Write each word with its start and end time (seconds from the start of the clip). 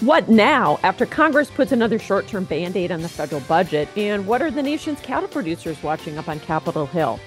What 0.00 0.28
now 0.28 0.78
after 0.82 1.06
Congress 1.06 1.50
puts 1.50 1.72
another 1.72 1.98
short 1.98 2.26
term 2.26 2.44
band 2.44 2.76
aid 2.76 2.92
on 2.92 3.00
the 3.00 3.08
federal 3.08 3.40
budget? 3.42 3.88
And 3.96 4.26
what 4.26 4.42
are 4.42 4.50
the 4.50 4.62
nation's 4.62 5.00
cattle 5.00 5.28
producers 5.28 5.82
watching 5.82 6.18
up 6.18 6.28
on 6.28 6.40
Capitol 6.40 6.84
Hill? 6.84 7.18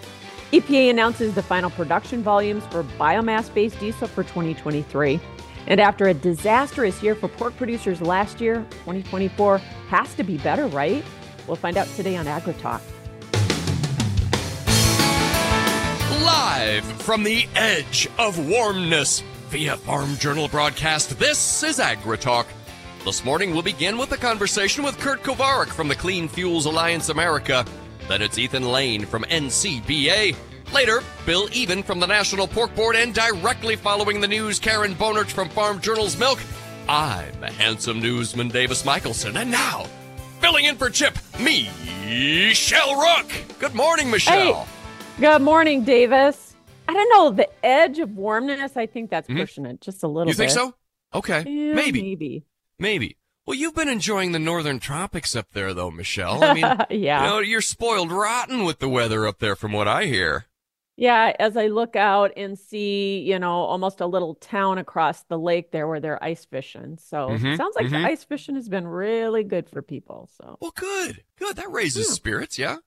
EPA 0.51 0.91
announces 0.91 1.33
the 1.33 1.41
final 1.41 1.71
production 1.71 2.21
volumes 2.21 2.63
for 2.67 2.83
biomass 2.83 3.51
based 3.51 3.79
diesel 3.79 4.07
for 4.07 4.21
2023. 4.23 5.19
And 5.65 5.81
after 5.81 6.07
a 6.07 6.13
disastrous 6.13 7.01
year 7.01 7.15
for 7.15 7.27
pork 7.29 7.57
producers 7.57 7.99
last 7.99 8.39
year, 8.39 8.57
2024 8.85 9.57
has 9.89 10.13
to 10.13 10.23
be 10.23 10.37
better, 10.37 10.67
right? 10.67 11.03
We'll 11.47 11.55
find 11.55 11.77
out 11.77 11.87
today 11.95 12.15
on 12.15 12.25
AgriTalk. 12.25 12.81
Live 16.23 16.83
from 17.03 17.23
the 17.23 17.47
edge 17.55 18.09
of 18.17 18.39
warmness 18.39 19.21
via 19.49 19.77
Farm 19.77 20.15
Journal 20.17 20.47
broadcast, 20.47 21.17
this 21.19 21.61
is 21.63 21.77
AgriTalk. 21.77 22.47
This 23.05 23.23
morning 23.23 23.51
we'll 23.51 23.61
begin 23.61 23.99
with 23.99 24.11
a 24.11 24.17
conversation 24.17 24.83
with 24.83 24.97
Kurt 24.97 25.21
Kovarik 25.21 25.67
from 25.67 25.87
the 25.87 25.95
Clean 25.95 26.27
Fuels 26.27 26.65
Alliance 26.65 27.09
America. 27.09 27.63
Then 28.07 28.23
it's 28.23 28.39
Ethan 28.39 28.63
Lane 28.63 29.05
from 29.05 29.23
NCBA. 29.25 30.35
Later, 30.73 31.01
Bill 31.25 31.49
Even 31.53 31.83
from 31.83 31.99
the 31.99 32.07
National 32.07 32.47
Pork 32.47 32.75
Board, 32.75 32.95
and 32.95 33.13
directly 33.13 33.75
following 33.75 34.19
the 34.19 34.27
news, 34.27 34.59
Karen 34.59 34.95
Bohnert 34.95 35.29
from 35.29 35.49
Farm 35.49 35.79
Journal's 35.79 36.17
Milk. 36.17 36.39
I'm 36.89 37.41
handsome 37.43 37.99
newsman, 37.99 38.49
Davis 38.49 38.83
Michaelson, 38.83 39.37
and 39.37 39.51
now, 39.51 39.85
filling 40.39 40.65
in 40.65 40.77
for 40.77 40.89
Chip, 40.89 41.17
me, 41.39 41.69
Michelle 42.05 42.99
Rook. 42.99 43.31
Good 43.59 43.75
morning, 43.75 44.09
Michelle. 44.09 44.63
Hey, 44.63 44.76
good 45.19 45.41
morning, 45.41 45.83
Davis. 45.83 46.55
I 46.87 46.93
don't 46.93 47.09
know 47.09 47.31
the 47.31 47.49
edge 47.65 47.99
of 47.99 48.15
warmness. 48.15 48.77
I 48.77 48.85
think 48.85 49.09
that's 49.09 49.27
mm-hmm. 49.27 49.39
pushing 49.39 49.65
it 49.65 49.81
just 49.81 50.03
a 50.03 50.07
little. 50.07 50.31
You 50.31 50.37
bit. 50.37 50.49
think 50.49 50.51
so? 50.51 50.73
Okay, 51.13 51.43
yeah, 51.47 51.73
maybe, 51.73 52.01
maybe. 52.01 52.45
Maybe. 52.79 53.17
Well, 53.45 53.55
you've 53.55 53.75
been 53.75 53.89
enjoying 53.89 54.33
the 54.33 54.39
northern 54.39 54.79
tropics 54.79 55.35
up 55.35 55.47
there, 55.53 55.73
though, 55.73 55.89
Michelle. 55.89 56.43
I 56.43 56.53
mean, 56.53 56.65
yeah. 56.89 57.23
You 57.23 57.29
know, 57.29 57.39
you're 57.39 57.61
spoiled 57.61 58.11
rotten 58.11 58.65
with 58.65 58.79
the 58.79 58.89
weather 58.89 59.25
up 59.25 59.39
there, 59.39 59.55
from 59.55 59.71
what 59.71 59.87
I 59.87 60.05
hear. 60.05 60.45
Yeah, 60.97 61.33
as 61.39 61.55
I 61.55 61.67
look 61.67 61.95
out 61.95 62.33
and 62.35 62.57
see, 62.57 63.19
you 63.19 63.37
know, 63.37 63.53
almost 63.53 64.01
a 64.01 64.07
little 64.07 64.33
town 64.35 64.79
across 64.79 65.23
the 65.23 65.37
lake 65.37 65.71
there 65.71 65.87
where 65.87 65.99
they're 65.99 66.21
ice 66.23 66.43
fishing. 66.43 66.97
So 66.99 67.29
mm-hmm, 67.29 67.55
sounds 67.55 67.75
like 67.75 67.85
mm-hmm. 67.85 68.01
the 68.01 68.09
ice 68.09 68.23
fishing 68.23 68.55
has 68.55 68.67
been 68.67 68.87
really 68.87 69.43
good 69.43 69.69
for 69.69 69.83
people. 69.83 70.27
So 70.41 70.57
well, 70.59 70.73
good, 70.75 71.23
good. 71.37 71.55
That 71.55 71.71
raises 71.71 72.07
yeah. 72.07 72.13
spirits, 72.13 72.57
yeah. 72.57 72.77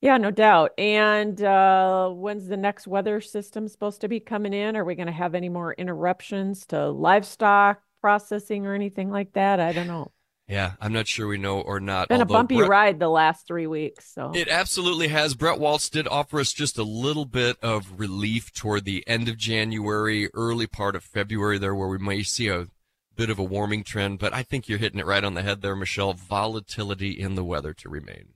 Yeah, 0.00 0.18
no 0.18 0.30
doubt. 0.30 0.72
And 0.78 1.42
uh, 1.42 2.10
when's 2.10 2.46
the 2.46 2.56
next 2.56 2.86
weather 2.86 3.20
system 3.20 3.66
supposed 3.66 4.02
to 4.02 4.08
be 4.08 4.20
coming 4.20 4.52
in? 4.52 4.76
Are 4.76 4.84
we 4.84 4.94
going 4.94 5.06
to 5.06 5.12
have 5.12 5.34
any 5.34 5.48
more 5.48 5.72
interruptions 5.72 6.66
to 6.66 6.90
livestock 6.90 7.80
processing 8.06 8.66
or 8.66 8.72
anything 8.72 9.10
like 9.10 9.32
that. 9.32 9.58
I 9.58 9.72
don't 9.72 9.88
know. 9.88 10.12
Yeah, 10.46 10.74
I'm 10.80 10.92
not 10.92 11.08
sure 11.08 11.26
we 11.26 11.38
know 11.38 11.60
or 11.60 11.80
not. 11.80 12.08
Been 12.08 12.20
a 12.20 12.24
bumpy 12.24 12.58
Brett, 12.58 12.70
ride 12.70 13.00
the 13.00 13.08
last 13.08 13.48
three 13.48 13.66
weeks. 13.66 14.08
So 14.14 14.30
it 14.32 14.46
absolutely 14.46 15.08
has. 15.08 15.34
Brett 15.34 15.58
Waltz 15.58 15.90
did 15.90 16.06
offer 16.06 16.38
us 16.38 16.52
just 16.52 16.78
a 16.78 16.84
little 16.84 17.24
bit 17.24 17.56
of 17.62 17.98
relief 17.98 18.52
toward 18.52 18.84
the 18.84 19.02
end 19.08 19.28
of 19.28 19.36
January, 19.36 20.30
early 20.34 20.68
part 20.68 20.94
of 20.94 21.02
February, 21.02 21.58
there 21.58 21.74
where 21.74 21.88
we 21.88 21.98
may 21.98 22.22
see 22.22 22.46
a 22.46 22.68
bit 23.16 23.28
of 23.28 23.40
a 23.40 23.42
warming 23.42 23.82
trend. 23.82 24.20
But 24.20 24.32
I 24.32 24.44
think 24.44 24.68
you're 24.68 24.78
hitting 24.78 25.00
it 25.00 25.06
right 25.06 25.24
on 25.24 25.34
the 25.34 25.42
head 25.42 25.62
there, 25.62 25.74
Michelle. 25.74 26.12
Volatility 26.12 27.10
in 27.10 27.34
the 27.34 27.44
weather 27.44 27.74
to 27.74 27.88
remain. 27.88 28.34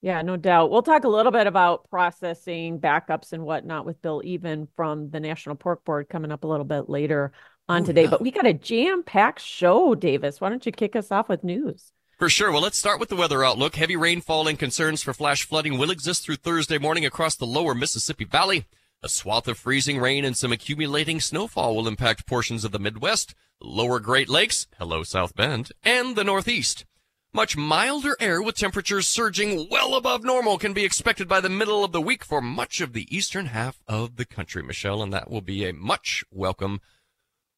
Yeah, 0.00 0.22
no 0.22 0.36
doubt. 0.36 0.70
We'll 0.70 0.82
talk 0.82 1.04
a 1.04 1.08
little 1.08 1.32
bit 1.32 1.46
about 1.46 1.90
processing 1.90 2.78
backups 2.78 3.32
and 3.32 3.42
whatnot 3.42 3.84
with 3.84 4.00
Bill 4.00 4.22
Even 4.24 4.68
from 4.76 5.10
the 5.10 5.18
National 5.18 5.56
Pork 5.56 5.84
Board 5.84 6.08
coming 6.08 6.30
up 6.30 6.44
a 6.44 6.46
little 6.46 6.64
bit 6.64 6.88
later 6.88 7.32
on 7.68 7.82
oh, 7.82 7.86
today. 7.86 8.06
But 8.06 8.22
we 8.22 8.30
got 8.30 8.46
a 8.46 8.54
jam 8.54 9.02
packed 9.02 9.40
show, 9.40 9.94
Davis. 9.96 10.40
Why 10.40 10.50
don't 10.50 10.64
you 10.64 10.72
kick 10.72 10.94
us 10.94 11.10
off 11.10 11.28
with 11.28 11.42
news? 11.42 11.92
For 12.16 12.28
sure. 12.28 12.50
Well, 12.52 12.62
let's 12.62 12.78
start 12.78 13.00
with 13.00 13.08
the 13.08 13.16
weather 13.16 13.44
outlook. 13.44 13.76
Heavy 13.76 13.96
rainfall 13.96 14.48
and 14.48 14.58
concerns 14.58 15.02
for 15.02 15.12
flash 15.12 15.44
flooding 15.44 15.78
will 15.78 15.90
exist 15.90 16.24
through 16.24 16.36
Thursday 16.36 16.78
morning 16.78 17.04
across 17.04 17.36
the 17.36 17.46
lower 17.46 17.74
Mississippi 17.74 18.24
Valley. 18.24 18.66
A 19.02 19.08
swath 19.08 19.46
of 19.46 19.58
freezing 19.58 19.98
rain 19.98 20.24
and 20.24 20.36
some 20.36 20.50
accumulating 20.50 21.20
snowfall 21.20 21.76
will 21.76 21.86
impact 21.86 22.26
portions 22.26 22.64
of 22.64 22.72
the 22.72 22.80
Midwest, 22.80 23.36
lower 23.60 24.00
Great 24.00 24.28
Lakes, 24.28 24.66
hello 24.78 25.04
South 25.04 25.36
Bend, 25.36 25.70
and 25.84 26.16
the 26.16 26.24
Northeast. 26.24 26.84
Much 27.32 27.58
milder 27.58 28.16
air 28.20 28.40
with 28.40 28.56
temperatures 28.56 29.06
surging 29.06 29.68
well 29.70 29.94
above 29.94 30.24
normal 30.24 30.56
can 30.56 30.72
be 30.72 30.84
expected 30.84 31.28
by 31.28 31.40
the 31.40 31.50
middle 31.50 31.84
of 31.84 31.92
the 31.92 32.00
week 32.00 32.24
for 32.24 32.40
much 32.40 32.80
of 32.80 32.94
the 32.94 33.06
eastern 33.14 33.46
half 33.46 33.82
of 33.86 34.16
the 34.16 34.24
country, 34.24 34.62
Michelle, 34.62 35.02
and 35.02 35.12
that 35.12 35.30
will 35.30 35.42
be 35.42 35.68
a 35.68 35.74
much 35.74 36.24
welcome 36.32 36.80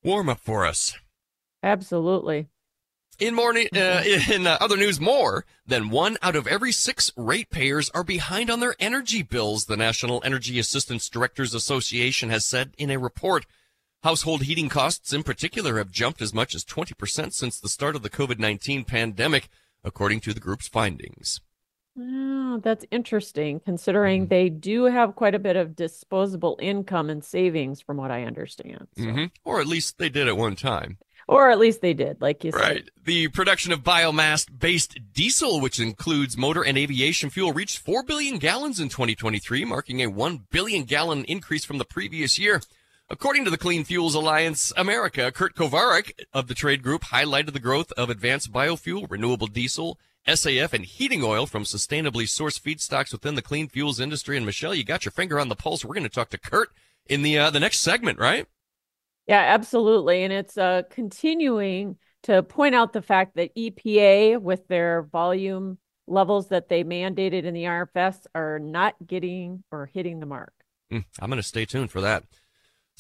warm 0.02 0.28
up 0.28 0.40
for 0.40 0.66
us. 0.66 0.98
Absolutely. 1.62 2.48
In 3.20 3.34
morning, 3.34 3.68
uh, 3.76 4.02
in 4.30 4.46
uh, 4.46 4.56
other 4.60 4.76
news, 4.76 4.98
more 4.98 5.44
than 5.64 5.90
one 5.90 6.16
out 6.20 6.34
of 6.34 6.48
every 6.48 6.72
six 6.72 7.12
ratepayers 7.16 7.90
are 7.90 8.02
behind 8.02 8.50
on 8.50 8.58
their 8.58 8.74
energy 8.80 9.22
bills. 9.22 9.66
The 9.66 9.76
National 9.76 10.20
Energy 10.24 10.58
Assistance 10.58 11.08
Directors 11.08 11.54
Association 11.54 12.30
has 12.30 12.44
said 12.44 12.74
in 12.76 12.90
a 12.90 12.98
report. 12.98 13.46
Household 14.02 14.44
heating 14.44 14.70
costs, 14.70 15.12
in 15.12 15.22
particular, 15.22 15.76
have 15.76 15.92
jumped 15.92 16.22
as 16.22 16.32
much 16.32 16.54
as 16.54 16.64
20% 16.64 17.34
since 17.34 17.60
the 17.60 17.68
start 17.68 17.94
of 17.94 18.02
the 18.02 18.08
COVID-19 18.08 18.86
pandemic, 18.86 19.50
according 19.84 20.20
to 20.20 20.34
the 20.34 20.40
group's 20.40 20.68
findings. 20.68 21.40
Oh, 21.98 22.60
that's 22.62 22.84
interesting, 22.90 23.60
considering 23.60 24.22
mm-hmm. 24.22 24.28
they 24.28 24.48
do 24.48 24.84
have 24.84 25.16
quite 25.16 25.34
a 25.34 25.40
bit 25.40 25.56
of 25.56 25.76
disposable 25.76 26.58
income 26.60 27.10
and 27.10 27.22
savings, 27.22 27.80
from 27.80 27.96
what 27.96 28.10
I 28.10 28.24
understand. 28.24 28.86
So. 28.96 29.04
Mm-hmm. 29.04 29.24
Or 29.44 29.60
at 29.60 29.66
least 29.66 29.98
they 29.98 30.08
did 30.08 30.28
at 30.28 30.36
one 30.36 30.56
time. 30.56 30.98
Or 31.28 31.50
at 31.50 31.58
least 31.58 31.80
they 31.80 31.94
did, 31.94 32.20
like 32.20 32.42
you 32.42 32.50
right. 32.50 32.62
said. 32.62 32.70
Right. 32.70 32.90
The 33.04 33.28
production 33.28 33.72
of 33.72 33.84
biomass 33.84 34.48
based 34.56 34.98
diesel, 35.12 35.60
which 35.60 35.78
includes 35.78 36.36
motor 36.36 36.64
and 36.64 36.78
aviation 36.78 37.30
fuel, 37.30 37.52
reached 37.52 37.78
4 37.78 38.02
billion 38.02 38.38
gallons 38.38 38.80
in 38.80 38.88
2023, 38.88 39.64
marking 39.64 40.02
a 40.02 40.08
1 40.08 40.46
billion 40.50 40.84
gallon 40.84 41.24
increase 41.24 41.64
from 41.64 41.78
the 41.78 41.84
previous 41.84 42.38
year. 42.38 42.60
According 43.12 43.44
to 43.44 43.50
the 43.50 43.58
Clean 43.58 43.82
Fuels 43.82 44.14
Alliance 44.14 44.72
America, 44.76 45.32
Kurt 45.32 45.56
Kovarik 45.56 46.12
of 46.32 46.46
the 46.46 46.54
trade 46.54 46.80
group 46.80 47.02
highlighted 47.02 47.52
the 47.52 47.58
growth 47.58 47.90
of 47.96 48.08
advanced 48.08 48.52
biofuel, 48.52 49.10
renewable 49.10 49.48
diesel, 49.48 49.98
SAF 50.28 50.72
and 50.72 50.84
heating 50.84 51.24
oil 51.24 51.46
from 51.46 51.64
sustainably 51.64 52.22
sourced 52.22 52.60
feedstocks 52.60 53.10
within 53.10 53.34
the 53.34 53.42
clean 53.42 53.68
fuels 53.68 53.98
industry. 53.98 54.36
And 54.36 54.46
Michelle, 54.46 54.76
you 54.76 54.84
got 54.84 55.04
your 55.04 55.10
finger 55.10 55.40
on 55.40 55.48
the 55.48 55.56
pulse. 55.56 55.84
We're 55.84 55.94
going 55.94 56.04
to 56.04 56.08
talk 56.08 56.30
to 56.30 56.38
Kurt 56.38 56.68
in 57.06 57.22
the 57.22 57.36
uh, 57.36 57.50
the 57.50 57.58
next 57.58 57.80
segment, 57.80 58.20
right? 58.20 58.46
Yeah, 59.26 59.40
absolutely. 59.40 60.22
And 60.22 60.32
it's 60.32 60.56
uh, 60.56 60.82
continuing 60.88 61.96
to 62.24 62.44
point 62.44 62.76
out 62.76 62.92
the 62.92 63.02
fact 63.02 63.34
that 63.34 63.52
EPA, 63.56 64.40
with 64.40 64.68
their 64.68 65.02
volume 65.02 65.78
levels 66.06 66.50
that 66.50 66.68
they 66.68 66.84
mandated 66.84 67.42
in 67.42 67.54
the 67.54 67.64
RFS, 67.64 68.26
are 68.36 68.60
not 68.60 68.94
getting 69.04 69.64
or 69.72 69.86
hitting 69.86 70.20
the 70.20 70.26
mark. 70.26 70.52
Mm, 70.92 71.04
I'm 71.18 71.28
going 71.28 71.42
to 71.42 71.48
stay 71.48 71.64
tuned 71.64 71.90
for 71.90 72.00
that. 72.02 72.22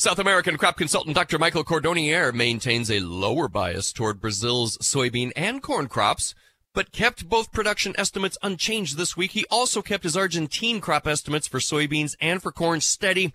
South 0.00 0.18
American 0.18 0.56
crop 0.56 0.78
consultant 0.78 1.14
Dr. 1.14 1.38
Michael 1.38 1.62
Cordonnier 1.62 2.32
maintains 2.32 2.90
a 2.90 3.00
lower 3.00 3.48
bias 3.48 3.92
toward 3.92 4.18
Brazil's 4.18 4.78
soybean 4.78 5.30
and 5.36 5.62
corn 5.62 5.88
crops 5.88 6.34
but 6.72 6.90
kept 6.90 7.28
both 7.28 7.52
production 7.52 7.94
estimates 7.98 8.38
unchanged 8.42 8.96
this 8.96 9.14
week. 9.14 9.32
He 9.32 9.44
also 9.50 9.82
kept 9.82 10.04
his 10.04 10.16
Argentine 10.16 10.80
crop 10.80 11.06
estimates 11.06 11.46
for 11.46 11.58
soybeans 11.58 12.16
and 12.18 12.42
for 12.42 12.50
corn 12.50 12.80
steady. 12.80 13.34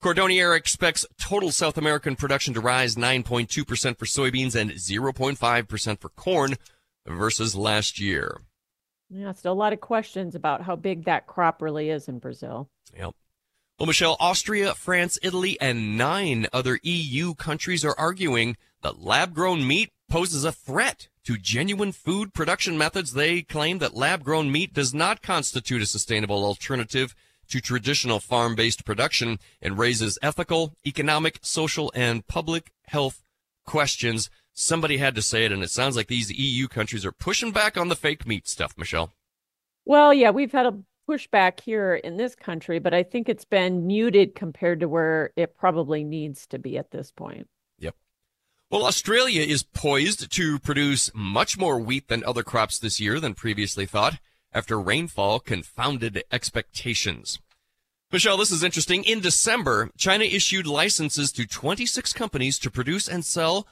Cordonnier 0.00 0.56
expects 0.56 1.04
total 1.20 1.50
South 1.50 1.76
American 1.76 2.14
production 2.14 2.54
to 2.54 2.60
rise 2.60 2.94
9.2% 2.94 3.98
for 3.98 4.04
soybeans 4.04 4.54
and 4.54 4.70
0.5% 4.70 6.00
for 6.00 6.08
corn 6.10 6.54
versus 7.08 7.56
last 7.56 7.98
year. 7.98 8.40
Yeah, 9.10 9.32
still 9.32 9.52
a 9.52 9.54
lot 9.54 9.72
of 9.72 9.80
questions 9.80 10.36
about 10.36 10.62
how 10.62 10.76
big 10.76 11.06
that 11.06 11.26
crop 11.26 11.60
really 11.60 11.90
is 11.90 12.06
in 12.06 12.20
Brazil. 12.20 12.70
Yep. 12.96 13.16
Well, 13.78 13.86
Michelle, 13.86 14.16
Austria, 14.18 14.74
France, 14.74 15.20
Italy, 15.22 15.56
and 15.60 15.96
nine 15.96 16.48
other 16.52 16.80
EU 16.82 17.34
countries 17.34 17.84
are 17.84 17.94
arguing 17.96 18.56
that 18.82 19.00
lab 19.00 19.34
grown 19.34 19.64
meat 19.64 19.92
poses 20.08 20.42
a 20.44 20.50
threat 20.50 21.06
to 21.22 21.38
genuine 21.38 21.92
food 21.92 22.34
production 22.34 22.76
methods. 22.76 23.12
They 23.12 23.42
claim 23.42 23.78
that 23.78 23.94
lab 23.94 24.24
grown 24.24 24.50
meat 24.50 24.74
does 24.74 24.92
not 24.92 25.22
constitute 25.22 25.80
a 25.80 25.86
sustainable 25.86 26.44
alternative 26.44 27.14
to 27.50 27.60
traditional 27.60 28.18
farm 28.18 28.56
based 28.56 28.84
production 28.84 29.38
and 29.62 29.78
raises 29.78 30.18
ethical, 30.22 30.74
economic, 30.84 31.38
social, 31.42 31.92
and 31.94 32.26
public 32.26 32.72
health 32.88 33.22
questions. 33.64 34.28
Somebody 34.52 34.96
had 34.96 35.14
to 35.14 35.22
say 35.22 35.44
it, 35.44 35.52
and 35.52 35.62
it 35.62 35.70
sounds 35.70 35.94
like 35.94 36.08
these 36.08 36.36
EU 36.36 36.66
countries 36.66 37.06
are 37.06 37.12
pushing 37.12 37.52
back 37.52 37.76
on 37.76 37.86
the 37.86 37.94
fake 37.94 38.26
meat 38.26 38.48
stuff, 38.48 38.74
Michelle. 38.76 39.12
Well, 39.84 40.12
yeah, 40.12 40.30
we've 40.30 40.50
had 40.50 40.66
a 40.66 40.78
pushback 41.08 41.60
here 41.60 41.94
in 41.94 42.16
this 42.16 42.34
country, 42.34 42.78
but 42.78 42.92
I 42.92 43.02
think 43.02 43.28
it's 43.28 43.44
been 43.44 43.86
muted 43.86 44.34
compared 44.34 44.80
to 44.80 44.88
where 44.88 45.30
it 45.36 45.56
probably 45.56 46.04
needs 46.04 46.46
to 46.48 46.58
be 46.58 46.76
at 46.76 46.90
this 46.90 47.10
point. 47.10 47.48
Yep. 47.78 47.94
Well, 48.70 48.84
Australia 48.84 49.42
is 49.42 49.62
poised 49.62 50.30
to 50.30 50.58
produce 50.58 51.10
much 51.14 51.56
more 51.56 51.80
wheat 51.80 52.08
than 52.08 52.24
other 52.24 52.42
crops 52.42 52.78
this 52.78 53.00
year 53.00 53.18
than 53.20 53.34
previously 53.34 53.86
thought 53.86 54.18
after 54.52 54.80
rainfall 54.80 55.40
confounded 55.40 56.22
expectations. 56.30 57.38
Michelle, 58.10 58.38
this 58.38 58.50
is 58.50 58.62
interesting. 58.62 59.04
In 59.04 59.20
December, 59.20 59.90
China 59.98 60.24
issued 60.24 60.66
licenses 60.66 61.30
to 61.32 61.46
26 61.46 62.12
companies 62.14 62.58
to 62.58 62.70
produce 62.70 63.06
and 63.06 63.24
sell 63.24 63.66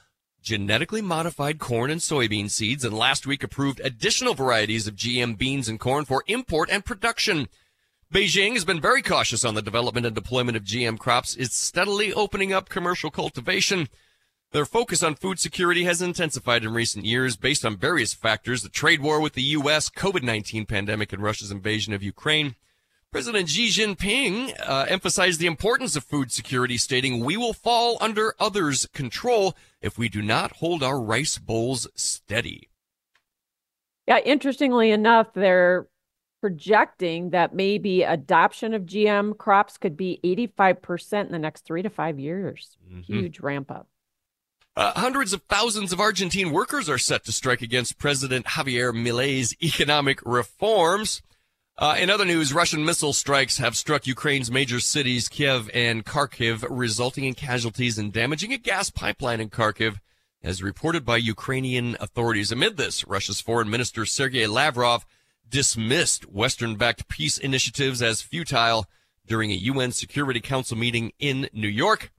genetically 0.47 1.01
modified 1.01 1.59
corn 1.59 1.91
and 1.91 1.99
soybean 1.99 2.49
seeds, 2.49 2.85
and 2.85 2.97
last 2.97 3.27
week 3.27 3.43
approved 3.43 3.81
additional 3.83 4.33
varieties 4.33 4.87
of 4.87 4.95
GM 4.95 5.37
beans 5.37 5.67
and 5.67 5.79
corn 5.79 6.05
for 6.05 6.23
import 6.27 6.69
and 6.71 6.85
production. 6.85 7.49
Beijing 8.13 8.53
has 8.53 8.63
been 8.63 8.79
very 8.79 9.01
cautious 9.01 9.43
on 9.43 9.55
the 9.55 9.61
development 9.61 10.05
and 10.05 10.15
deployment 10.15 10.55
of 10.55 10.63
GM 10.63 10.97
crops. 10.97 11.35
It's 11.35 11.57
steadily 11.57 12.13
opening 12.13 12.53
up 12.53 12.69
commercial 12.69 13.11
cultivation. 13.11 13.89
Their 14.53 14.65
focus 14.65 15.03
on 15.03 15.15
food 15.15 15.39
security 15.39 15.83
has 15.83 16.01
intensified 16.01 16.63
in 16.63 16.73
recent 16.73 17.03
years 17.03 17.35
based 17.35 17.65
on 17.65 17.75
various 17.75 18.13
factors 18.13 18.61
the 18.61 18.69
trade 18.69 19.01
war 19.01 19.19
with 19.19 19.33
the 19.33 19.41
U.S., 19.41 19.89
COVID 19.89 20.23
19 20.23 20.65
pandemic, 20.65 21.11
and 21.11 21.21
Russia's 21.21 21.51
invasion 21.51 21.93
of 21.93 22.01
Ukraine. 22.01 22.55
President 23.11 23.49
Xi 23.49 23.67
Jinping 23.67 24.53
uh, 24.65 24.85
emphasized 24.87 25.39
the 25.41 25.47
importance 25.47 25.97
of 25.97 26.03
food 26.05 26.31
security, 26.31 26.77
stating, 26.77 27.25
We 27.25 27.35
will 27.35 27.53
fall 27.53 27.97
under 27.99 28.35
others' 28.39 28.85
control 28.93 29.55
if 29.81 29.97
we 29.97 30.09
do 30.09 30.21
not 30.21 30.53
hold 30.53 30.83
our 30.83 31.01
rice 31.01 31.37
bowls 31.37 31.87
steady. 31.95 32.69
Yeah, 34.07 34.19
interestingly 34.19 34.91
enough, 34.91 35.33
they're 35.33 35.87
projecting 36.41 37.31
that 37.31 37.53
maybe 37.53 38.03
adoption 38.03 38.73
of 38.73 38.83
GM 38.83 39.37
crops 39.37 39.77
could 39.77 39.97
be 39.97 40.19
85% 40.23 41.25
in 41.25 41.31
the 41.31 41.39
next 41.39 41.65
three 41.65 41.81
to 41.81 41.89
five 41.89 42.19
years. 42.19 42.77
Mm-hmm. 42.87 43.01
Huge 43.01 43.39
ramp 43.39 43.71
up. 43.71 43.87
Uh, 44.75 44.93
hundreds 44.95 45.33
of 45.33 45.41
thousands 45.49 45.91
of 45.91 45.99
Argentine 45.99 46.51
workers 46.51 46.87
are 46.87 46.99
set 46.99 47.25
to 47.25 47.31
strike 47.31 47.63
against 47.63 47.97
President 47.97 48.45
Javier 48.45 48.93
Milei's 48.93 49.55
economic 49.61 50.19
reforms. 50.23 51.23
Uh, 51.79 51.95
in 51.99 52.09
other 52.09 52.25
news, 52.25 52.53
Russian 52.53 52.83
missile 52.83 53.13
strikes 53.13 53.59
have 53.59 53.77
struck 53.77 54.07
Ukraine's 54.07 54.49
major 54.49 54.79
cities, 54.79 55.27
Kiev 55.27 55.69
and 55.75 56.03
Kharkiv, 56.03 56.65
resulting 56.71 57.23
in 57.23 57.35
casualties 57.35 57.99
and 57.99 58.11
damaging 58.11 58.51
a 58.51 58.57
gas 58.57 58.89
pipeline 58.89 59.39
in 59.39 59.51
Kharkiv, 59.51 59.99
as 60.41 60.63
reported 60.63 61.05
by 61.05 61.17
Ukrainian 61.17 61.95
authorities. 61.99 62.51
Amid 62.51 62.77
this, 62.77 63.05
Russia's 63.05 63.41
foreign 63.41 63.69
minister 63.69 64.07
Sergei 64.07 64.47
Lavrov 64.47 65.05
dismissed 65.47 66.23
Western-backed 66.23 67.07
peace 67.09 67.37
initiatives 67.37 68.01
as 68.01 68.23
futile 68.23 68.87
during 69.27 69.51
a 69.51 69.55
UN 69.55 69.91
Security 69.91 70.41
Council 70.41 70.75
meeting 70.75 71.11
in 71.19 71.47
New 71.53 71.67
York. 71.67 72.11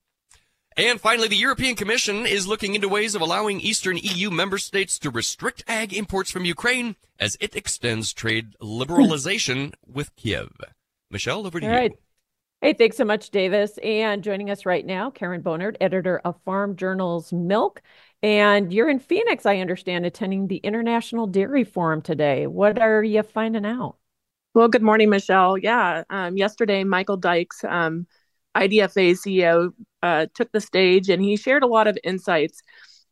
And 0.79 1.01
finally, 1.01 1.27
the 1.27 1.35
European 1.35 1.75
Commission 1.75 2.25
is 2.25 2.47
looking 2.47 2.77
into 2.77 2.89
ways 2.89 3.17
of 3.17 3.21
allowing 3.21 3.61
Eastern 3.61 3.99
EU 4.01 4.31
member 4.31 4.59
states 4.59 4.97
to 5.01 5.11
restrict 5.11 5.65
ag 5.67 5.93
imports 5.93 6.31
from 6.31 6.45
Ukraine 6.45 6.95
as 7.19 7.37
it 7.41 7.57
extends 7.57 8.13
trade 8.13 8.55
liberalization 8.63 9.75
with 9.93 10.15
Kiev. 10.15 10.53
Michelle, 11.11 11.49
over 11.49 11.59
to 11.59 11.67
All 11.67 11.73
you. 11.73 11.79
Right. 11.79 11.93
Hey, 12.61 12.75
thanks 12.75 12.97
so 12.97 13.05
much, 13.05 13.31
Davis. 13.31 13.77
And 13.79 14.23
joining 14.23 14.51
us 14.51 14.65
right 14.67 14.87
now, 14.87 15.11
Karen 15.11 15.43
Bohnert, 15.43 15.75
editor 15.81 16.21
of 16.25 16.41
Farm 16.45 16.77
Journal's 16.77 17.33
Milk. 17.33 17.83
And 18.23 18.73
you're 18.73 18.89
in 18.89 19.01
Phoenix, 19.01 19.47
I 19.47 19.57
understand, 19.57 20.07
attending 20.07 20.47
the 20.47 20.59
International 20.59 21.27
Dairy 21.27 21.65
Forum 21.65 22.03
today. 22.03 22.47
What 22.47 22.81
are 22.81 23.03
you 23.03 23.25
finding 23.25 23.67
out? 23.67 23.97
Well, 24.55 24.69
good 24.69 24.83
morning, 24.83 25.11
Michelle. 25.11 25.59
Yeah, 25.59 26.05
um, 26.09 26.37
yesterday, 26.37 26.85
Michael 26.85 27.17
Dykes, 27.17 27.65
um, 27.65 28.07
IDFA 28.58 29.12
CEO 29.12 29.72
uh, 30.02 30.26
took 30.34 30.50
the 30.52 30.60
stage 30.60 31.08
and 31.08 31.22
he 31.22 31.37
shared 31.37 31.62
a 31.62 31.66
lot 31.66 31.87
of 31.87 31.99
insights. 32.02 32.62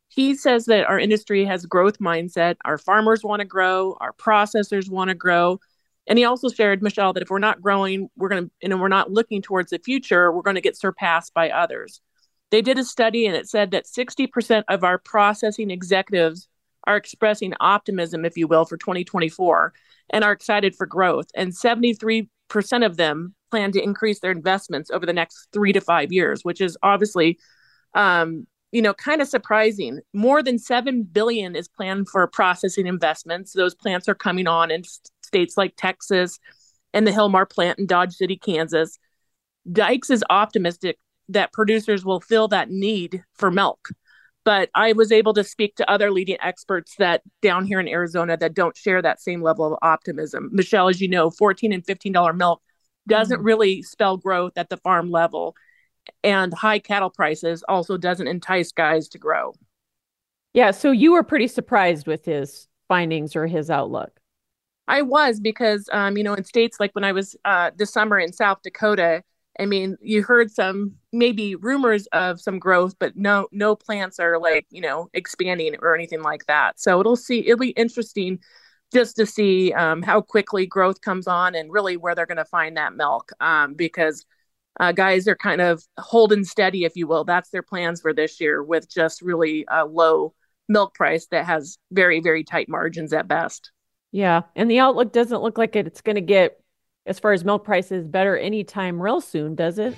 He 0.09 0.35
says 0.35 0.65
that 0.65 0.87
our 0.87 0.99
industry 0.99 1.45
has 1.45 1.65
growth 1.65 1.99
mindset. 1.99 2.55
Our 2.65 2.77
farmers 2.77 3.23
want 3.23 3.41
to 3.41 3.45
grow. 3.45 3.97
Our 3.99 4.13
processors 4.13 4.89
want 4.89 5.09
to 5.09 5.15
grow. 5.15 5.59
And 6.07 6.17
he 6.17 6.25
also 6.25 6.49
shared, 6.49 6.81
Michelle, 6.81 7.13
that 7.13 7.23
if 7.23 7.29
we're 7.29 7.39
not 7.39 7.61
growing, 7.61 8.09
we're 8.15 8.29
going 8.29 8.45
to, 8.45 8.51
and 8.63 8.79
we're 8.79 8.87
not 8.87 9.11
looking 9.11 9.41
towards 9.41 9.71
the 9.71 9.79
future, 9.79 10.31
we're 10.31 10.41
going 10.41 10.55
to 10.55 10.61
get 10.61 10.77
surpassed 10.77 11.33
by 11.33 11.49
others. 11.49 12.01
They 12.49 12.61
did 12.61 12.77
a 12.77 12.83
study 12.83 13.27
and 13.27 13.35
it 13.35 13.49
said 13.49 13.71
that 13.71 13.85
60% 13.85 14.63
of 14.69 14.83
our 14.83 14.97
processing 14.97 15.69
executives 15.69 16.47
are 16.85 16.95
expressing 16.95 17.53
optimism, 17.59 18.23
if 18.23 18.37
you 18.37 18.47
will, 18.47 18.63
for 18.63 18.77
2024 18.77 19.73
and 20.11 20.23
are 20.23 20.31
excited 20.31 20.75
for 20.75 20.87
growth. 20.87 21.27
And 21.35 21.51
73% 21.51 22.29
of 22.83 22.97
them 22.97 23.35
plan 23.51 23.71
to 23.71 23.81
increase 23.81 24.19
their 24.19 24.31
investments 24.31 24.91
over 24.91 25.05
the 25.05 25.13
next 25.13 25.47
three 25.53 25.73
to 25.73 25.81
five 25.81 26.11
years, 26.11 26.43
which 26.43 26.61
is 26.61 26.77
obviously, 26.83 27.37
um, 27.93 28.45
you 28.71 28.81
know, 28.81 28.93
kind 28.93 29.21
of 29.21 29.27
surprising. 29.27 29.99
More 30.13 30.43
than 30.43 30.59
seven 30.59 31.03
billion 31.03 31.55
is 31.55 31.67
planned 31.67 32.09
for 32.09 32.27
processing 32.27 32.87
investments. 32.87 33.53
Those 33.53 33.75
plants 33.75 34.09
are 34.09 34.15
coming 34.15 34.47
on 34.47 34.71
in 34.71 34.83
states 35.21 35.57
like 35.57 35.73
Texas 35.77 36.39
and 36.93 37.05
the 37.05 37.11
Hilmar 37.11 37.49
plant 37.49 37.79
in 37.79 37.85
Dodge 37.85 38.13
City, 38.13 38.37
Kansas. 38.37 38.97
Dykes 39.71 40.09
is 40.09 40.23
optimistic 40.29 40.97
that 41.29 41.51
producers 41.51 42.05
will 42.05 42.21
fill 42.21 42.47
that 42.49 42.69
need 42.69 43.23
for 43.33 43.51
milk. 43.51 43.89
But 44.47 44.69
I 44.73 44.93
was 44.93 45.11
able 45.11 45.33
to 45.33 45.43
speak 45.43 45.75
to 45.75 45.91
other 45.91 46.09
leading 46.09 46.37
experts 46.41 46.95
that 46.99 47.21
down 47.41 47.65
here 47.65 47.81
in 47.81 47.87
Arizona 47.89 48.37
that 48.37 48.53
don't 48.53 48.77
share 48.77 49.01
that 49.01 49.19
same 49.19 49.41
level 49.41 49.65
of 49.65 49.77
optimism. 49.81 50.51
Michelle, 50.53 50.87
as 50.87 51.01
you 51.01 51.09
know, 51.09 51.29
14 51.29 51.73
and 51.73 51.85
$15 51.85 52.37
milk 52.37 52.61
doesn't 53.09 53.39
mm-hmm. 53.39 53.45
really 53.45 53.81
spell 53.81 54.15
growth 54.15 54.53
at 54.55 54.69
the 54.69 54.77
farm 54.77 55.11
level 55.11 55.53
and 56.23 56.53
high 56.53 56.79
cattle 56.79 57.09
prices 57.09 57.61
also 57.67 57.97
doesn't 57.97 58.27
entice 58.27 58.71
guys 58.71 59.09
to 59.09 59.17
grow 59.17 59.53
yeah 60.53 60.71
so 60.71 60.91
you 60.91 61.11
were 61.11 61.23
pretty 61.23 61.47
surprised 61.47 62.07
with 62.07 62.23
his 62.23 62.69
findings 62.87 63.35
or 63.35 63.45
his 63.45 63.69
outlook 63.69 64.19
i 64.87 65.01
was 65.01 65.41
because 65.41 65.89
um, 65.91 66.15
you 66.17 66.23
know 66.23 66.33
in 66.33 66.45
states 66.45 66.79
like 66.79 66.91
when 66.95 67.03
i 67.03 67.11
was 67.11 67.35
uh, 67.43 67.71
this 67.75 67.91
summer 67.91 68.17
in 68.17 68.31
south 68.31 68.59
dakota 68.63 69.21
i 69.59 69.65
mean 69.65 69.97
you 70.01 70.23
heard 70.23 70.51
some 70.51 70.93
maybe 71.11 71.55
rumors 71.55 72.07
of 72.07 72.39
some 72.39 72.59
growth 72.59 72.95
but 72.99 73.15
no 73.15 73.47
no 73.51 73.75
plants 73.75 74.19
are 74.19 74.39
like 74.39 74.65
you 74.69 74.81
know 74.81 75.09
expanding 75.13 75.75
or 75.81 75.95
anything 75.95 76.21
like 76.21 76.45
that 76.45 76.79
so 76.79 76.99
it'll 76.99 77.15
see 77.15 77.39
it'll 77.39 77.57
be 77.57 77.69
interesting 77.69 78.39
just 78.93 79.17
to 79.17 79.25
see 79.25 79.73
um, 79.73 80.01
how 80.01 80.21
quickly 80.21 80.65
growth 80.65 81.01
comes 81.01 81.27
on 81.27 81.55
and 81.55 81.71
really 81.71 81.97
where 81.97 82.15
they're 82.15 82.25
going 82.25 82.37
to 82.37 82.45
find 82.45 82.77
that 82.77 82.95
milk 82.95 83.31
um, 83.41 83.73
because 83.73 84.25
uh, 84.79 84.91
guys 84.91 85.27
are 85.27 85.35
kind 85.35 85.61
of 85.61 85.83
holding 85.97 86.43
steady, 86.43 86.83
if 86.85 86.95
you 86.95 87.07
will. 87.07 87.23
That's 87.23 87.49
their 87.49 87.63
plans 87.63 88.01
for 88.01 88.13
this 88.13 88.39
year 88.39 88.63
with 88.63 88.89
just 88.89 89.21
really 89.21 89.65
a 89.69 89.85
low 89.85 90.33
milk 90.69 90.93
price 90.93 91.27
that 91.31 91.45
has 91.45 91.77
very, 91.91 92.19
very 92.19 92.43
tight 92.43 92.69
margins 92.69 93.13
at 93.13 93.27
best. 93.27 93.71
Yeah. 94.11 94.43
And 94.55 94.69
the 94.69 94.79
outlook 94.79 95.11
doesn't 95.11 95.41
look 95.41 95.57
like 95.57 95.75
it's 95.75 96.01
going 96.01 96.15
to 96.15 96.21
get, 96.21 96.59
as 97.07 97.19
far 97.19 97.33
as 97.33 97.43
milk 97.43 97.63
prices, 97.63 98.07
better 98.07 98.37
anytime 98.37 99.01
real 99.01 99.21
soon, 99.21 99.55
does 99.55 99.79
it? 99.79 99.95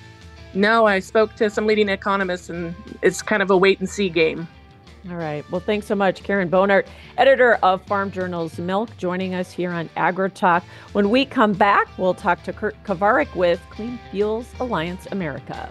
No, 0.54 0.86
I 0.86 0.98
spoke 1.00 1.34
to 1.36 1.50
some 1.50 1.66
leading 1.66 1.88
economists 1.88 2.48
and 2.48 2.74
it's 3.02 3.22
kind 3.22 3.42
of 3.42 3.50
a 3.50 3.56
wait 3.56 3.80
and 3.80 3.88
see 3.88 4.08
game. 4.08 4.48
All 5.08 5.16
right. 5.16 5.48
Well, 5.50 5.60
thanks 5.60 5.86
so 5.86 5.94
much, 5.94 6.22
Karen 6.22 6.50
Bohnert, 6.50 6.86
editor 7.16 7.54
of 7.62 7.82
Farm 7.86 8.10
Journal's 8.10 8.58
Milk, 8.58 8.94
joining 8.98 9.34
us 9.34 9.50
here 9.50 9.70
on 9.70 9.88
AgriTalk. 9.96 10.62
When 10.92 11.08
we 11.08 11.24
come 11.24 11.54
back, 11.54 11.86
we'll 11.96 12.14
talk 12.14 12.42
to 12.44 12.52
Kurt 12.52 12.76
Kovarik 12.84 13.34
with 13.34 13.60
Clean 13.70 13.98
Fuels 14.10 14.52
Alliance 14.60 15.06
America. 15.10 15.70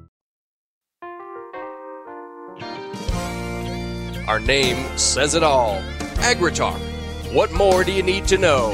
Our 4.27 4.39
name 4.39 4.97
says 4.97 5.33
it 5.33 5.43
all. 5.43 5.81
AgriTalk. 6.21 6.79
What 7.33 7.51
more 7.53 7.83
do 7.83 7.91
you 7.91 8.03
need 8.03 8.27
to 8.27 8.37
know? 8.37 8.71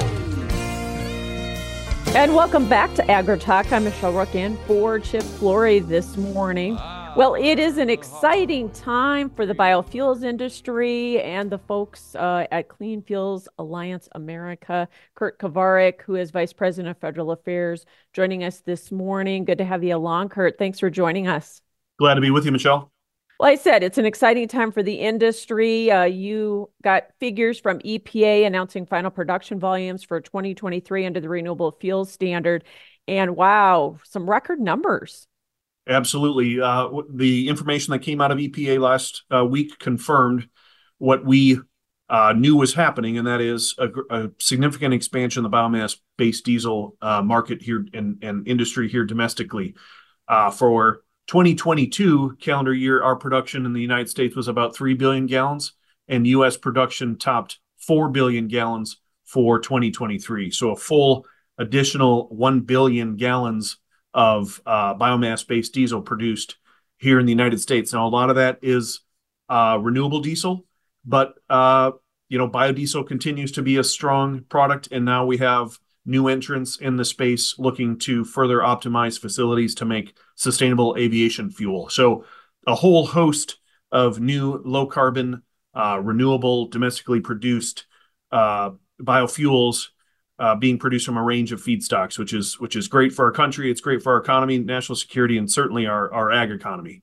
And 2.15 2.35
welcome 2.35 2.67
back 2.67 2.93
to 2.95 3.03
AgriTalk. 3.03 3.71
I'm 3.71 3.85
Michelle 3.85 4.11
Rook 4.11 4.35
in 4.35 4.57
for 4.67 4.99
Chip 4.99 5.23
Flory 5.23 5.79
this 5.79 6.17
morning. 6.17 6.75
Well, 7.15 7.35
it 7.35 7.59
is 7.59 7.77
an 7.77 7.89
exciting 7.89 8.69
time 8.71 9.29
for 9.29 9.45
the 9.45 9.55
biofuels 9.55 10.23
industry 10.23 11.21
and 11.21 11.49
the 11.49 11.57
folks 11.57 12.13
uh, 12.15 12.45
at 12.51 12.67
Clean 12.67 13.01
Fuels 13.01 13.47
Alliance 13.57 14.09
America. 14.11 14.87
Kurt 15.15 15.39
Kovarik, 15.39 16.01
who 16.01 16.15
is 16.15 16.31
Vice 16.31 16.53
President 16.53 16.91
of 16.91 16.99
Federal 16.99 17.31
Affairs, 17.31 17.85
joining 18.13 18.43
us 18.43 18.59
this 18.59 18.91
morning. 18.91 19.45
Good 19.45 19.59
to 19.59 19.65
have 19.65 19.83
you 19.83 19.95
along, 19.95 20.29
Kurt. 20.29 20.57
Thanks 20.59 20.79
for 20.79 20.89
joining 20.89 21.27
us. 21.27 21.61
Glad 21.97 22.15
to 22.15 22.21
be 22.21 22.31
with 22.31 22.45
you, 22.45 22.51
Michelle. 22.51 22.91
Well, 23.39 23.51
I 23.51 23.55
said 23.55 23.83
it's 23.83 23.99
an 23.99 24.05
exciting 24.05 24.47
time 24.47 24.71
for 24.71 24.81
the 24.81 24.95
industry. 24.95 25.91
Uh, 25.91 26.05
you 26.05 26.71
got 26.81 27.03
figures 27.19 27.59
from 27.59 27.77
EPA 27.79 28.47
announcing 28.47 28.87
final 28.87 29.11
production 29.11 29.59
volumes 29.59 30.03
for 30.03 30.19
2023 30.19 31.05
under 31.05 31.19
the 31.19 31.29
Renewable 31.29 31.77
Fuels 31.79 32.11
Standard. 32.11 32.63
And 33.07 33.35
wow, 33.35 33.99
some 34.03 34.27
record 34.27 34.59
numbers. 34.59 35.27
Absolutely. 35.87 36.59
Uh, 36.59 36.89
the 37.13 37.47
information 37.47 37.91
that 37.91 37.99
came 37.99 38.21
out 38.21 38.31
of 38.31 38.39
EPA 38.39 38.79
last 38.79 39.23
uh, 39.33 39.45
week 39.45 39.77
confirmed 39.77 40.49
what 40.97 41.23
we 41.23 41.59
uh, 42.09 42.33
knew 42.35 42.55
was 42.55 42.73
happening, 42.73 43.17
and 43.17 43.27
that 43.27 43.39
is 43.39 43.75
a, 43.77 43.89
a 44.09 44.29
significant 44.39 44.93
expansion 44.93 45.45
of 45.45 45.51
the 45.51 45.55
biomass 45.55 45.97
based 46.17 46.43
diesel 46.43 46.97
uh, 47.01 47.21
market 47.21 47.61
here 47.61 47.85
and, 47.93 48.23
and 48.23 48.47
industry 48.47 48.89
here 48.89 49.05
domestically. 49.05 49.75
Uh, 50.27 50.51
for 50.51 51.03
2022 51.27 52.37
calendar 52.39 52.73
year, 52.73 53.03
our 53.03 53.15
production 53.15 53.65
in 53.65 53.73
the 53.73 53.81
United 53.81 54.09
States 54.09 54.35
was 54.35 54.47
about 54.47 54.75
3 54.75 54.93
billion 54.93 55.25
gallons, 55.25 55.73
and 56.07 56.25
US 56.27 56.55
production 56.57 57.17
topped 57.17 57.59
4 57.79 58.09
billion 58.09 58.47
gallons 58.47 58.97
for 59.25 59.59
2023. 59.59 60.51
So 60.51 60.71
a 60.71 60.75
full 60.75 61.25
additional 61.57 62.27
1 62.29 62.61
billion 62.61 63.17
gallons 63.17 63.77
of 64.13 64.61
uh, 64.65 64.95
biomass 64.95 65.45
based 65.45 65.73
diesel 65.73 66.01
produced 66.01 66.57
here 66.97 67.19
in 67.19 67.25
the 67.25 67.31
United 67.31 67.59
States. 67.59 67.93
Now, 67.93 68.07
a 68.07 68.09
lot 68.09 68.29
of 68.29 68.37
that 68.37 68.59
is 68.61 69.01
uh, 69.49 69.77
renewable 69.81 70.21
diesel, 70.21 70.65
but 71.05 71.35
uh, 71.49 71.91
you 72.29 72.37
know, 72.37 72.49
biodiesel 72.49 73.07
continues 73.07 73.53
to 73.53 73.61
be 73.61 73.77
a 73.77 73.83
strong 73.83 74.43
product, 74.49 74.89
and 74.91 75.05
now 75.05 75.25
we 75.25 75.37
have 75.37 75.77
new 76.07 76.27
entrants 76.27 76.77
in 76.77 76.95
the 76.95 77.05
space 77.05 77.59
looking 77.59 77.99
to 77.99 78.23
further 78.23 78.59
optimize 78.59 79.19
facilities 79.19 79.75
to 79.75 79.85
make 79.85 80.17
sustainable 80.35 80.95
aviation 80.97 81.49
fuel. 81.51 81.89
So, 81.89 82.25
a 82.65 82.75
whole 82.75 83.05
host 83.05 83.57
of 83.91 84.19
new 84.19 84.61
low 84.65 84.87
carbon, 84.87 85.43
uh, 85.73 85.99
renewable, 86.01 86.67
domestically 86.67 87.21
produced 87.21 87.85
uh, 88.31 88.71
biofuels 89.01 89.89
uh, 90.39 90.55
being 90.55 90.77
produced 90.77 91.05
from 91.05 91.17
a 91.17 91.23
range 91.23 91.51
of 91.51 91.61
feedstocks, 91.61 92.17
which 92.17 92.33
is 92.33 92.59
which 92.59 92.75
is 92.75 92.87
great 92.87 93.13
for 93.13 93.25
our 93.25 93.31
country. 93.31 93.71
It's 93.71 93.81
great 93.81 94.03
for 94.03 94.13
our 94.13 94.19
economy, 94.19 94.57
national 94.59 94.95
security, 94.95 95.37
and 95.37 95.49
certainly 95.49 95.85
our 95.85 96.11
our 96.13 96.31
ag 96.31 96.51
economy. 96.51 97.01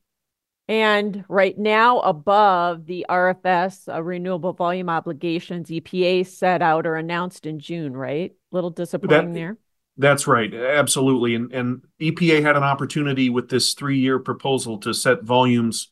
And 0.67 1.25
right 1.29 1.57
now, 1.59 2.01
above 2.01 2.87
the 2.87 3.05
RFS 3.09 3.93
uh, 3.93 4.03
renewable 4.03 4.55
volume 4.55 4.89
obligations 4.89 5.69
EPA 5.69 6.27
set 6.27 6.63
out 6.63 6.87
or 6.87 6.97
announced 6.97 7.45
in 7.45 7.59
June, 7.59 7.95
right? 7.95 8.33
Little 8.51 8.71
disappointing 8.71 9.35
that, 9.35 9.39
there. 9.39 9.59
That's 9.99 10.27
right, 10.27 10.53
absolutely. 10.53 11.35
And 11.35 11.53
and 11.53 11.83
EPA 12.01 12.43
had 12.43 12.57
an 12.57 12.63
opportunity 12.63 13.29
with 13.29 13.51
this 13.51 13.75
three 13.75 13.99
year 13.99 14.19
proposal 14.19 14.79
to 14.79 14.95
set 14.95 15.23
volumes 15.23 15.91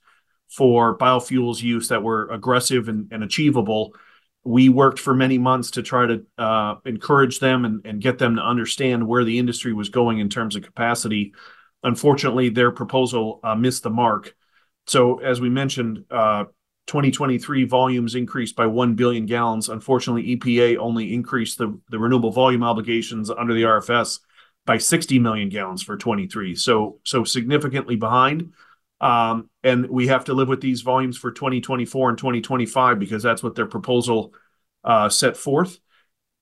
for 0.49 0.97
biofuels 0.97 1.63
use 1.63 1.89
that 1.89 2.03
were 2.03 2.29
aggressive 2.31 2.89
and, 2.89 3.09
and 3.13 3.23
achievable. 3.23 3.95
We 4.45 4.69
worked 4.69 4.99
for 4.99 5.15
many 5.15 5.39
months 5.39 5.73
to 5.73 5.83
try 5.83 6.07
to 6.07 6.27
uh, 6.37 6.75
encourage 6.85 7.41
them 7.41 7.65
and, 7.65 7.87
and 7.87 8.01
get 8.01 8.19
them 8.19 8.37
to 8.37 8.43
understand 8.43 9.07
where 9.07 9.25
the 9.25 9.39
industry 9.39 9.73
was 9.73 9.89
going 9.89 10.19
in 10.19 10.29
terms 10.29 10.57
of 10.57 10.63
capacity. 10.63 11.33
Unfortunately, 11.83 12.49
their 12.49 12.71
proposal 12.71 13.41
uh, 13.45 13.55
missed 13.55 13.83
the 13.83 13.91
mark. 13.91 14.35
So, 14.87 15.19
as 15.19 15.41
we 15.41 15.49
mentioned, 15.49 16.05
uh, 16.11 16.45
2023 16.87 17.65
volumes 17.65 18.15
increased 18.15 18.57
by 18.57 18.67
1 18.67 18.95
billion 18.95 19.27
gallons. 19.27 19.69
Unfortunately, 19.69 20.37
EPA 20.37 20.79
only 20.79 21.15
increased 21.15 21.59
the, 21.59 21.79
the 21.91 21.99
renewable 21.99 22.33
volume 22.33 22.65
obligations 22.65 23.31
under 23.31 23.55
the 23.55 23.63
RFS 23.63 24.19
by 24.67 24.79
60 24.79 25.19
million 25.19 25.49
gallons 25.49 25.83
for 25.83 25.97
23. 25.97 26.55
So, 26.57 26.99
so 27.05 27.25
significantly 27.25 27.97
behind. 27.97 28.53
Um, 29.01 29.51
and 29.65 29.89
we 29.89 30.09
have 30.09 30.27
to 30.27 30.35
live 30.35 30.49
with 30.49 30.61
these 30.61 30.83
volumes 30.83 31.17
for 31.17 31.33
2024 31.33 32.11
and 32.11 32.19
2025 32.19 32.99
because 32.99 33.23
that's 33.23 33.43
what 33.43 33.55
their 33.55 33.67
proposal 33.67 34.33
uh, 34.85 35.09
set 35.09 35.37
forth. 35.37 35.79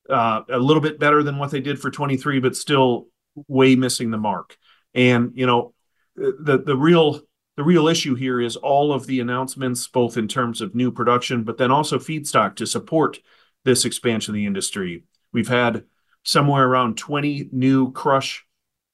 Uh, 0.09 0.43
a 0.49 0.59
little 0.59 0.83
bit 0.83 0.99
better 0.99 1.23
than 1.23 1.39
what 1.39 1.51
they 1.51 1.61
did 1.61 1.81
for 1.81 1.91
23, 1.91 2.41
but 2.41 2.57
still 2.57 3.07
way 3.47 3.77
missing 3.77 4.11
the 4.11 4.19
mark. 4.19 4.57
And 4.95 5.33
you 5.35 5.47
know, 5.47 5.73
the 6.17 6.59
the 6.59 6.77
real 6.77 7.21
the 7.61 7.65
real 7.65 7.89
issue 7.89 8.15
here 8.15 8.41
is 8.41 8.57
all 8.57 8.91
of 8.91 9.07
the 9.07 9.21
announcements, 9.21 9.87
both 9.87 10.17
in 10.17 10.27
terms 10.27 10.63
of 10.63 10.75
new 10.75 10.91
production, 10.91 11.45
but 11.45 11.59
then 11.59 11.71
also 11.71 11.99
feedstock 11.99 12.57
to 12.57 12.67
support 12.67 13.19
this 13.67 13.85
expansion 13.85 14.33
of 14.33 14.37
the 14.37 14.47
industry. 14.47 15.05
We've 15.31 15.47
had 15.47 15.85
somewhere 16.23 16.67
around 16.67 16.97
20 16.97 17.51
new 17.53 17.93
crush 17.93 18.47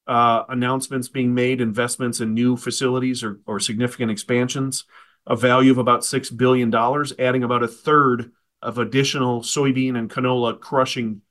uh, 0.05 0.43
announcements 0.49 1.07
being 1.07 1.33
made, 1.33 1.61
investments 1.61 2.19
in 2.19 2.33
new 2.33 2.57
facilities 2.57 3.23
or, 3.23 3.39
or 3.45 3.61
significant 3.61 4.11
expansions, 4.11 4.83
a 5.25 5.37
value 5.37 5.71
of 5.71 5.77
about 5.77 6.01
$6 6.01 6.35
billion, 6.35 6.75
adding 7.19 7.45
about 7.45 7.63
a 7.63 7.69
third 7.69 8.33
of 8.61 8.79
additional 8.79 9.43
soybean 9.43 9.97
and 9.97 10.09
canola 10.09 10.59
crushing 10.59 11.21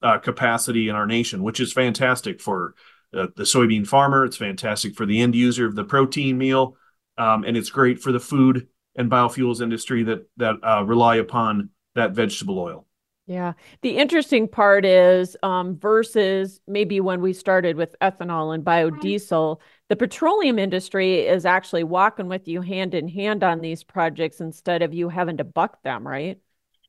uh, 0.00 0.16
capacity 0.16 0.88
in 0.88 0.94
our 0.96 1.06
nation, 1.06 1.42
which 1.42 1.60
is 1.60 1.74
fantastic 1.74 2.40
for 2.40 2.74
uh, 3.12 3.26
the 3.36 3.42
soybean 3.42 3.86
farmer. 3.86 4.24
It's 4.24 4.38
fantastic 4.38 4.96
for 4.96 5.04
the 5.04 5.20
end 5.20 5.34
user 5.34 5.66
of 5.66 5.74
the 5.74 5.84
protein 5.84 6.38
meal 6.38 6.78
um, 7.18 7.44
and 7.44 7.56
it's 7.56 7.70
great 7.70 8.00
for 8.00 8.12
the 8.12 8.20
food 8.20 8.68
and 8.96 9.10
biofuels 9.10 9.60
industry 9.60 10.02
that 10.04 10.28
that 10.36 10.56
uh, 10.62 10.82
rely 10.84 11.16
upon 11.16 11.70
that 11.94 12.12
vegetable 12.12 12.58
oil. 12.58 12.86
Yeah. 13.26 13.54
The 13.82 13.96
interesting 13.96 14.46
part 14.46 14.84
is 14.84 15.36
um, 15.42 15.76
versus 15.78 16.60
maybe 16.68 17.00
when 17.00 17.20
we 17.20 17.32
started 17.32 17.76
with 17.76 17.96
ethanol 18.00 18.54
and 18.54 18.64
biodiesel, 18.64 19.58
the 19.88 19.96
petroleum 19.96 20.60
industry 20.60 21.26
is 21.26 21.44
actually 21.44 21.82
walking 21.82 22.28
with 22.28 22.46
you 22.46 22.60
hand 22.60 22.94
in 22.94 23.08
hand 23.08 23.42
on 23.42 23.60
these 23.60 23.82
projects 23.82 24.40
instead 24.40 24.82
of 24.82 24.94
you 24.94 25.08
having 25.08 25.38
to 25.38 25.44
buck 25.44 25.82
them, 25.82 26.06
right? 26.06 26.38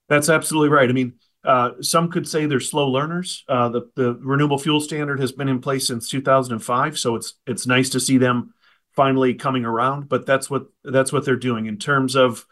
That's 0.09 0.29
absolutely 0.29 0.69
right. 0.69 0.87
I 0.87 0.93
mean, 0.93 1.13
uh, 1.43 1.71
some 1.81 2.11
could 2.11 2.27
say 2.27 2.45
they're 2.45 2.59
slow 2.59 2.87
learners. 2.87 3.43
Uh, 3.47 3.69
the 3.69 3.89
the 3.95 4.13
renewable 4.21 4.59
fuel 4.59 4.79
standard 4.79 5.19
has 5.19 5.31
been 5.31 5.49
in 5.49 5.59
place 5.59 5.87
since 5.87 6.07
2005, 6.09 6.99
so 6.99 7.15
it's 7.15 7.33
it's 7.47 7.65
nice 7.65 7.89
to 7.89 7.99
see 7.99 8.17
them 8.17 8.53
finally 8.97 9.35
coming 9.35 9.63
around. 9.63 10.09
But 10.09 10.25
that's 10.25 10.49
what 10.49 10.65
that's 10.83 11.13
what 11.13 11.23
they're 11.23 11.37
doing 11.37 11.67
in 11.67 11.77
terms 11.77 12.15
of 12.15 12.45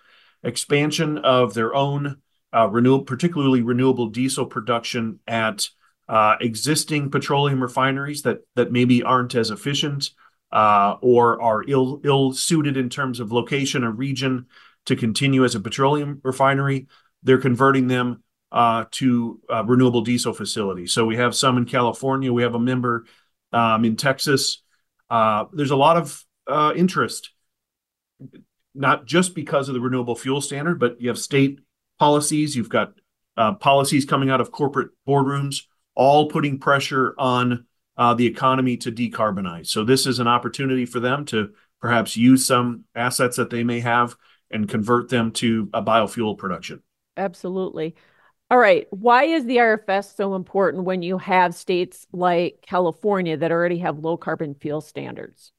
expansion 0.44 1.18
of 1.18 1.54
their 1.56 1.74
own 1.76 2.22
uh, 2.56 2.70
renewable, 2.70 3.04
particularly 3.04 3.62
renewable 3.62 4.08
diesel 4.08 4.46
production 4.46 5.20
at 5.28 5.68
uh, 6.08 6.36
existing 6.40 7.10
petroleum 7.10 7.62
refineries 7.62 8.22
that 8.22 8.40
that 8.56 8.72
maybe 8.72 9.04
aren't 9.04 9.36
as 9.36 9.50
efficient 9.50 10.12
uh, 10.52 10.96
or 11.02 11.42
are 11.42 11.64
ill 11.68 12.00
ill 12.06 12.32
suited 12.32 12.78
in 12.78 12.90
terms 12.90 13.20
of 13.20 13.32
location 13.32 13.84
or 13.84 13.92
region 13.92 14.46
to 14.86 14.96
continue 14.96 15.44
as 15.44 15.56
a 15.56 15.60
petroleum 15.60 16.22
refinery. 16.24 16.88
They're 17.24 17.40
converting 17.40 17.88
them 17.88 18.24
uh, 18.52 18.86
to 18.92 19.42
uh, 19.50 19.66
renewable 19.66 20.02
diesel 20.02 20.32
facilities. 20.32 20.94
So 20.94 21.06
we 21.06 21.18
have 21.18 21.36
some 21.36 21.58
in 21.58 21.66
California. 21.66 22.32
We 22.32 22.44
have 22.44 22.56
a 22.56 22.60
member 22.60 23.06
um, 23.52 23.84
in 23.84 23.96
Texas. 23.96 24.62
Uh, 25.10 25.46
there's 25.52 25.72
a 25.72 25.76
lot 25.76 25.98
of 25.98 26.24
uh, 26.48 26.74
interest, 26.76 27.32
not 28.74 29.06
just 29.06 29.36
because 29.36 29.68
of 29.68 29.76
the 29.76 29.82
renewable 29.82 30.16
fuel 30.16 30.42
standard, 30.42 30.80
but 30.80 31.00
you 31.00 31.10
have 31.10 31.20
state 31.20 31.60
policies. 32.00 32.56
You've 32.56 32.70
got 32.70 32.94
uh, 33.38 33.54
policies 33.54 34.06
coming 34.06 34.30
out 34.30 34.42
of 34.42 34.52
corporate 34.52 34.90
boardrooms, 35.08 35.64
all 35.96 36.30
putting 36.30 36.60
pressure 36.60 37.16
on 37.18 37.66
uh, 37.98 38.14
the 38.14 38.26
economy 38.26 38.78
to 38.78 38.92
decarbonize. 38.92 39.68
So 39.68 39.84
this 39.84 40.06
is 40.06 40.20
an 40.20 40.28
opportunity 40.28 40.86
for 40.86 41.00
them 41.00 41.26
to 41.26 41.52
perhaps 41.82 42.18
use 42.18 42.46
some 42.46 42.86
assets 42.96 43.38
that 43.38 43.50
they 43.50 43.64
may 43.64 43.80
have 43.80 44.16
and 44.52 44.68
convert 44.68 45.10
them 45.10 45.32
to 45.32 45.70
a 45.74 45.82
biofuel 45.82 46.38
production. 46.38 46.82
Absolutely. 47.18 47.96
All 48.52 48.58
right. 48.58 48.88
Why 48.92 49.24
is 49.24 49.46
the 49.46 49.58
RFS 49.58 50.16
so 50.16 50.36
important 50.36 50.84
when 50.84 51.02
you 51.02 51.18
have 51.18 51.56
states 51.56 52.06
like 52.12 52.64
California 52.66 53.38
that 53.38 53.52
already 53.52 53.80
have 53.80 54.00
low 54.00 54.18
carbon 54.18 54.54
fuel 54.54 54.82
standards? 54.82 55.52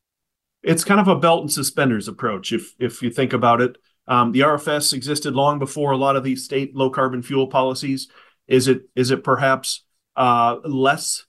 It's 0.63 0.85
kind 0.85 1.01
of 1.01 1.09
a 1.09 1.19
belt 1.19 1.43
and 1.43 1.53
suspenders 1.53 2.09
approach, 2.09 2.53
if 2.53 2.75
if 2.79 3.03
you 3.03 3.11
think 3.11 3.33
about 3.33 3.61
it. 3.61 3.77
Um, 4.09 4.33
the 4.33 4.41
RFS 4.41 4.93
existed 4.93 5.35
long 5.35 5.59
before 5.59 5.93
a 5.93 5.97
lot 5.97 6.17
of 6.17 6.25
these 6.25 6.45
state 6.45 6.75
low 6.75 6.91
carbon 6.91 7.23
fuel 7.23 7.49
policies. 7.49 8.09
Is 8.47 8.69
it 8.69 8.83
is 8.95 9.11
it 9.11 9.25
perhaps 9.25 9.85
uh, 10.17 10.57
less 10.65 11.25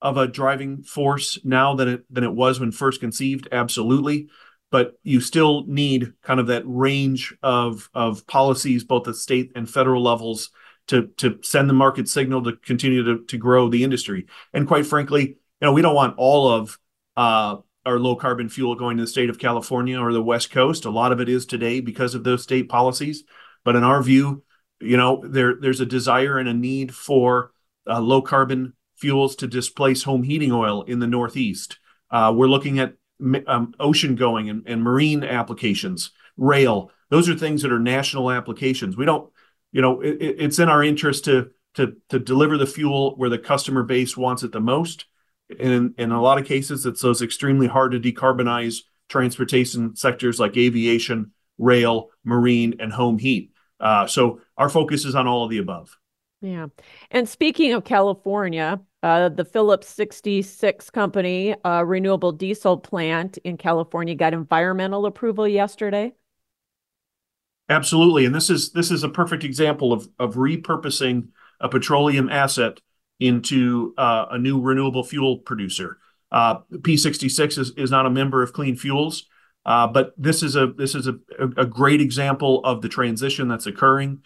of 0.00 0.16
a 0.16 0.26
driving 0.26 0.82
force 0.82 1.38
now 1.44 1.74
than 1.74 1.88
it 1.88 2.04
than 2.10 2.24
it 2.24 2.34
was 2.34 2.58
when 2.58 2.72
first 2.72 3.00
conceived? 3.00 3.48
Absolutely, 3.52 4.28
but 4.70 4.94
you 5.02 5.20
still 5.20 5.64
need 5.66 6.12
kind 6.22 6.40
of 6.40 6.46
that 6.48 6.64
range 6.66 7.34
of 7.42 7.88
of 7.94 8.26
policies, 8.26 8.84
both 8.84 9.06
at 9.08 9.16
state 9.16 9.52
and 9.54 9.68
federal 9.68 10.02
levels, 10.02 10.50
to 10.88 11.08
to 11.18 11.38
send 11.42 11.68
the 11.68 11.74
market 11.74 12.08
signal 12.08 12.42
to 12.42 12.56
continue 12.56 13.04
to 13.04 13.24
to 13.26 13.36
grow 13.36 13.68
the 13.68 13.84
industry. 13.84 14.26
And 14.52 14.66
quite 14.66 14.86
frankly, 14.86 15.22
you 15.22 15.36
know, 15.60 15.72
we 15.72 15.82
don't 15.82 15.94
want 15.94 16.14
all 16.16 16.50
of 16.50 16.78
uh, 17.16 17.56
our 17.84 17.98
low 17.98 18.16
carbon 18.16 18.48
fuel 18.48 18.74
going 18.74 18.96
to 18.96 19.02
the 19.02 19.08
state 19.08 19.30
of 19.30 19.38
California 19.38 19.98
or 19.98 20.12
the 20.12 20.22
West 20.22 20.50
Coast. 20.50 20.84
A 20.84 20.90
lot 20.90 21.12
of 21.12 21.20
it 21.20 21.28
is 21.28 21.46
today 21.46 21.80
because 21.80 22.14
of 22.14 22.24
those 22.24 22.42
state 22.42 22.68
policies. 22.68 23.24
But 23.64 23.76
in 23.76 23.84
our 23.84 24.02
view, 24.02 24.44
you 24.80 24.96
know, 24.96 25.22
there 25.24 25.54
there's 25.60 25.80
a 25.80 25.86
desire 25.86 26.38
and 26.38 26.48
a 26.48 26.54
need 26.54 26.94
for 26.94 27.52
uh, 27.86 28.00
low 28.00 28.22
carbon 28.22 28.74
fuels 28.96 29.36
to 29.36 29.46
displace 29.46 30.02
home 30.02 30.22
heating 30.22 30.52
oil 30.52 30.82
in 30.82 30.98
the 30.98 31.06
Northeast. 31.06 31.78
Uh, 32.10 32.32
we're 32.34 32.48
looking 32.48 32.78
at 32.78 32.94
um, 33.46 33.74
ocean 33.78 34.14
going 34.16 34.48
and, 34.48 34.62
and 34.66 34.82
marine 34.82 35.24
applications, 35.24 36.10
rail. 36.36 36.90
Those 37.10 37.28
are 37.28 37.34
things 37.34 37.62
that 37.62 37.72
are 37.72 37.78
national 37.78 38.30
applications. 38.30 38.96
We 38.96 39.04
don't, 39.04 39.30
you 39.70 39.80
know, 39.80 40.00
it, 40.00 40.16
it's 40.20 40.58
in 40.58 40.68
our 40.68 40.82
interest 40.82 41.24
to 41.26 41.50
to 41.74 41.96
to 42.10 42.18
deliver 42.18 42.58
the 42.58 42.66
fuel 42.66 43.16
where 43.16 43.30
the 43.30 43.38
customer 43.38 43.82
base 43.82 44.16
wants 44.16 44.42
it 44.42 44.52
the 44.52 44.60
most 44.60 45.06
in 45.58 45.94
in 45.98 46.12
a 46.12 46.20
lot 46.20 46.38
of 46.38 46.46
cases, 46.46 46.86
it's 46.86 47.02
those 47.02 47.22
extremely 47.22 47.66
hard 47.66 47.92
to 47.92 48.00
decarbonize 48.00 48.80
transportation 49.08 49.94
sectors 49.96 50.40
like 50.40 50.56
aviation, 50.56 51.32
rail, 51.58 52.10
marine, 52.24 52.74
and 52.80 52.92
home 52.92 53.18
heat. 53.18 53.52
Uh, 53.78 54.06
so 54.06 54.40
our 54.56 54.68
focus 54.68 55.04
is 55.04 55.14
on 55.14 55.26
all 55.26 55.44
of 55.44 55.50
the 55.50 55.58
above. 55.58 55.98
Yeah. 56.40 56.68
And 57.10 57.28
speaking 57.28 57.72
of 57.72 57.84
California, 57.84 58.80
uh, 59.02 59.28
the 59.28 59.44
Phillips 59.44 59.88
66 59.88 60.90
company, 60.90 61.54
uh, 61.64 61.82
renewable 61.84 62.32
diesel 62.32 62.78
plant 62.78 63.38
in 63.38 63.56
California, 63.56 64.14
got 64.14 64.32
environmental 64.32 65.06
approval 65.06 65.46
yesterday. 65.46 66.12
Absolutely, 67.68 68.26
and 68.26 68.34
this 68.34 68.50
is 68.50 68.72
this 68.72 68.90
is 68.90 69.02
a 69.02 69.08
perfect 69.08 69.44
example 69.44 69.92
of 69.92 70.08
of 70.18 70.34
repurposing 70.34 71.28
a 71.60 71.68
petroleum 71.68 72.28
asset 72.28 72.80
into 73.26 73.94
uh, 73.96 74.26
a 74.30 74.38
new 74.38 74.60
renewable 74.60 75.04
fuel 75.04 75.38
producer. 75.38 75.98
Uh, 76.30 76.60
P66 76.72 77.58
is, 77.58 77.70
is 77.76 77.90
not 77.90 78.06
a 78.06 78.10
member 78.10 78.42
of 78.42 78.52
Clean 78.52 78.74
Fuels, 78.76 79.26
uh, 79.64 79.86
but 79.86 80.12
this 80.16 80.42
is 80.42 80.56
a 80.56 80.68
this 80.68 80.94
is 80.94 81.06
a, 81.06 81.18
a 81.56 81.66
great 81.66 82.00
example 82.00 82.60
of 82.64 82.82
the 82.82 82.88
transition 82.88 83.48
that's 83.48 83.66
occurring, 83.66 84.22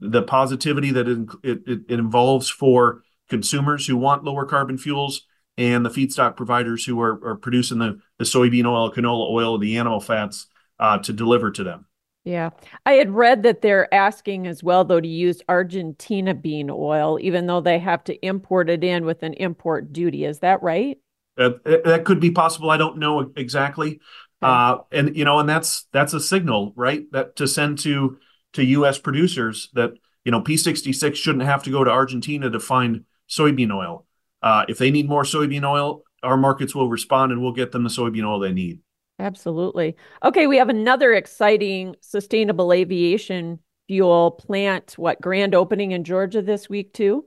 the 0.00 0.22
positivity 0.22 0.90
that 0.90 1.06
it, 1.06 1.28
it, 1.44 1.62
it 1.66 1.98
involves 1.98 2.48
for 2.48 3.02
consumers 3.28 3.86
who 3.86 3.96
want 3.96 4.24
lower 4.24 4.44
carbon 4.44 4.78
fuels 4.78 5.26
and 5.56 5.84
the 5.84 5.90
feedstock 5.90 6.36
providers 6.36 6.84
who 6.84 7.00
are, 7.00 7.24
are 7.24 7.36
producing 7.36 7.78
the, 7.78 8.00
the 8.18 8.24
soybean 8.24 8.66
oil, 8.66 8.90
canola 8.90 9.30
oil, 9.30 9.58
the 9.58 9.76
animal 9.76 10.00
fats 10.00 10.46
uh, 10.78 10.98
to 10.98 11.12
deliver 11.12 11.50
to 11.50 11.62
them. 11.62 11.86
Yeah. 12.24 12.50
I 12.84 12.92
had 12.92 13.10
read 13.10 13.42
that 13.44 13.62
they're 13.62 13.92
asking 13.94 14.46
as 14.46 14.62
well, 14.62 14.84
though, 14.84 15.00
to 15.00 15.08
use 15.08 15.40
Argentina 15.48 16.34
bean 16.34 16.70
oil, 16.70 17.18
even 17.20 17.46
though 17.46 17.60
they 17.60 17.78
have 17.78 18.04
to 18.04 18.26
import 18.26 18.68
it 18.68 18.84
in 18.84 19.06
with 19.06 19.22
an 19.22 19.34
import 19.34 19.92
duty. 19.92 20.24
Is 20.24 20.40
that 20.40 20.62
right? 20.62 20.98
Uh, 21.38 21.50
that 21.64 22.04
could 22.04 22.20
be 22.20 22.30
possible. 22.30 22.70
I 22.70 22.76
don't 22.76 22.98
know 22.98 23.32
exactly. 23.36 24.00
Okay. 24.42 24.52
Uh, 24.52 24.78
and 24.92 25.16
you 25.16 25.24
know, 25.24 25.38
and 25.38 25.48
that's 25.48 25.86
that's 25.92 26.12
a 26.12 26.20
signal, 26.20 26.72
right? 26.76 27.04
That 27.12 27.36
to 27.36 27.48
send 27.48 27.78
to 27.80 28.18
to 28.54 28.64
U.S. 28.64 28.98
producers 28.98 29.70
that 29.74 29.92
you 30.24 30.32
know 30.32 30.42
P66 30.42 31.14
shouldn't 31.14 31.44
have 31.44 31.62
to 31.62 31.70
go 31.70 31.84
to 31.84 31.90
Argentina 31.90 32.50
to 32.50 32.60
find 32.60 33.04
soybean 33.28 33.74
oil. 33.74 34.06
Uh, 34.42 34.64
if 34.68 34.78
they 34.78 34.90
need 34.90 35.08
more 35.08 35.22
soybean 35.22 35.68
oil, 35.68 36.02
our 36.22 36.36
markets 36.36 36.74
will 36.74 36.88
respond 36.88 37.32
and 37.32 37.40
we'll 37.40 37.52
get 37.52 37.72
them 37.72 37.84
the 37.84 37.90
soybean 37.90 38.26
oil 38.26 38.40
they 38.40 38.52
need. 38.52 38.80
Absolutely. 39.20 39.96
Okay, 40.24 40.46
we 40.46 40.56
have 40.56 40.70
another 40.70 41.12
exciting 41.12 41.94
sustainable 42.00 42.72
aviation 42.72 43.58
fuel 43.86 44.30
plant. 44.30 44.94
What 44.96 45.20
grand 45.20 45.54
opening 45.54 45.92
in 45.92 46.04
Georgia 46.04 46.40
this 46.40 46.70
week 46.70 46.94
too? 46.94 47.26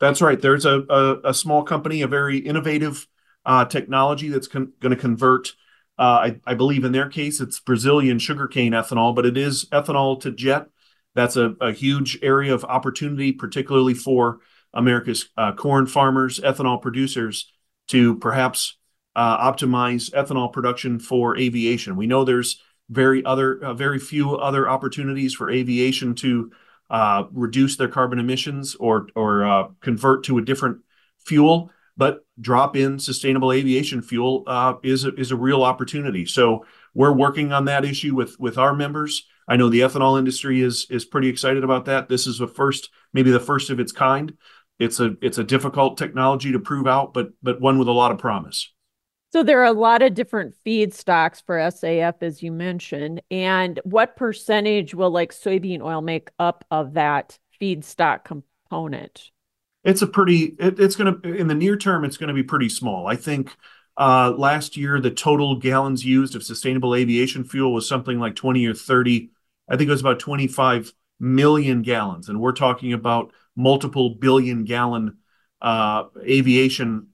That's 0.00 0.20
right. 0.20 0.40
There's 0.40 0.64
a 0.64 0.80
a, 0.90 1.28
a 1.28 1.34
small 1.34 1.62
company, 1.62 2.02
a 2.02 2.08
very 2.08 2.38
innovative 2.38 3.06
uh, 3.46 3.66
technology 3.66 4.28
that's 4.28 4.48
con- 4.48 4.72
going 4.80 4.94
to 4.94 5.00
convert. 5.00 5.52
Uh, 5.96 6.02
I, 6.02 6.40
I, 6.44 6.54
believe 6.54 6.84
in 6.84 6.92
their 6.92 7.08
case, 7.08 7.40
it's 7.40 7.58
Brazilian 7.58 8.20
sugarcane 8.20 8.72
ethanol, 8.72 9.14
but 9.16 9.26
it 9.26 9.36
is 9.36 9.64
ethanol 9.66 10.20
to 10.20 10.30
jet. 10.30 10.66
That's 11.16 11.36
a, 11.36 11.56
a 11.60 11.72
huge 11.72 12.18
area 12.22 12.54
of 12.54 12.64
opportunity, 12.64 13.32
particularly 13.32 13.94
for 13.94 14.38
America's 14.72 15.28
uh, 15.36 15.52
corn 15.52 15.86
farmers, 15.86 16.38
ethanol 16.38 16.80
producers, 16.80 17.52
to 17.88 18.16
perhaps 18.16 18.77
uh, 19.18 19.52
optimize 19.52 20.12
ethanol 20.12 20.52
production 20.52 21.00
for 21.00 21.36
aviation. 21.36 21.96
We 21.96 22.06
know 22.06 22.22
there's 22.22 22.62
very 22.88 23.24
other 23.24 23.62
uh, 23.64 23.74
very 23.74 23.98
few 23.98 24.36
other 24.36 24.68
opportunities 24.68 25.34
for 25.34 25.50
aviation 25.50 26.14
to 26.16 26.52
uh, 26.88 27.24
reduce 27.32 27.76
their 27.76 27.88
carbon 27.88 28.20
emissions 28.20 28.76
or 28.76 29.08
or 29.16 29.44
uh, 29.44 29.68
convert 29.80 30.22
to 30.24 30.38
a 30.38 30.42
different 30.42 30.78
fuel. 31.18 31.72
But 31.96 32.24
drop 32.40 32.76
in 32.76 33.00
sustainable 33.00 33.50
aviation 33.50 34.02
fuel 34.02 34.44
uh, 34.46 34.74
is 34.84 35.04
a, 35.04 35.12
is 35.16 35.32
a 35.32 35.36
real 35.36 35.64
opportunity. 35.64 36.24
So 36.24 36.64
we're 36.94 37.12
working 37.12 37.52
on 37.52 37.64
that 37.64 37.84
issue 37.84 38.14
with 38.14 38.38
with 38.38 38.56
our 38.56 38.72
members. 38.72 39.26
I 39.48 39.56
know 39.56 39.68
the 39.68 39.80
ethanol 39.80 40.16
industry 40.16 40.62
is 40.62 40.86
is 40.90 41.04
pretty 41.04 41.28
excited 41.28 41.64
about 41.64 41.86
that. 41.86 42.08
This 42.08 42.28
is 42.28 42.38
the 42.38 42.46
first, 42.46 42.90
maybe 43.12 43.32
the 43.32 43.40
first 43.40 43.70
of 43.70 43.80
its 43.80 43.90
kind. 43.90 44.36
It's 44.78 45.00
a 45.00 45.16
it's 45.20 45.38
a 45.38 45.44
difficult 45.44 45.98
technology 45.98 46.52
to 46.52 46.60
prove 46.60 46.86
out, 46.86 47.12
but 47.12 47.30
but 47.42 47.60
one 47.60 47.80
with 47.80 47.88
a 47.88 47.98
lot 48.02 48.12
of 48.12 48.18
promise. 48.18 48.72
So 49.32 49.42
there 49.42 49.60
are 49.60 49.66
a 49.66 49.72
lot 49.72 50.00
of 50.00 50.14
different 50.14 50.54
feedstocks 50.64 51.42
for 51.44 51.58
SAF, 51.58 52.22
as 52.22 52.42
you 52.42 52.50
mentioned. 52.50 53.20
And 53.30 53.78
what 53.84 54.16
percentage 54.16 54.94
will 54.94 55.10
like 55.10 55.32
soybean 55.32 55.82
oil 55.82 56.00
make 56.00 56.30
up 56.38 56.64
of 56.70 56.94
that 56.94 57.38
feedstock 57.60 58.24
component? 58.24 59.30
It's 59.84 60.02
a 60.02 60.06
pretty. 60.06 60.56
It, 60.58 60.80
it's 60.80 60.96
going 60.96 61.20
to 61.20 61.34
in 61.34 61.46
the 61.46 61.54
near 61.54 61.76
term. 61.76 62.04
It's 62.04 62.16
going 62.16 62.28
to 62.28 62.34
be 62.34 62.42
pretty 62.42 62.68
small. 62.68 63.06
I 63.06 63.16
think 63.16 63.54
uh, 63.96 64.32
last 64.36 64.76
year 64.76 65.00
the 65.00 65.10
total 65.10 65.56
gallons 65.56 66.04
used 66.04 66.34
of 66.34 66.42
sustainable 66.42 66.94
aviation 66.94 67.44
fuel 67.44 67.72
was 67.72 67.88
something 67.88 68.18
like 68.18 68.34
twenty 68.34 68.66
or 68.66 68.74
thirty. 68.74 69.30
I 69.68 69.76
think 69.76 69.88
it 69.88 69.92
was 69.92 70.00
about 70.00 70.20
twenty-five 70.20 70.92
million 71.20 71.82
gallons, 71.82 72.28
and 72.28 72.40
we're 72.40 72.52
talking 72.52 72.92
about 72.92 73.32
multiple 73.54 74.14
billion 74.14 74.64
gallon 74.64 75.18
uh, 75.60 76.04
aviation 76.22 77.08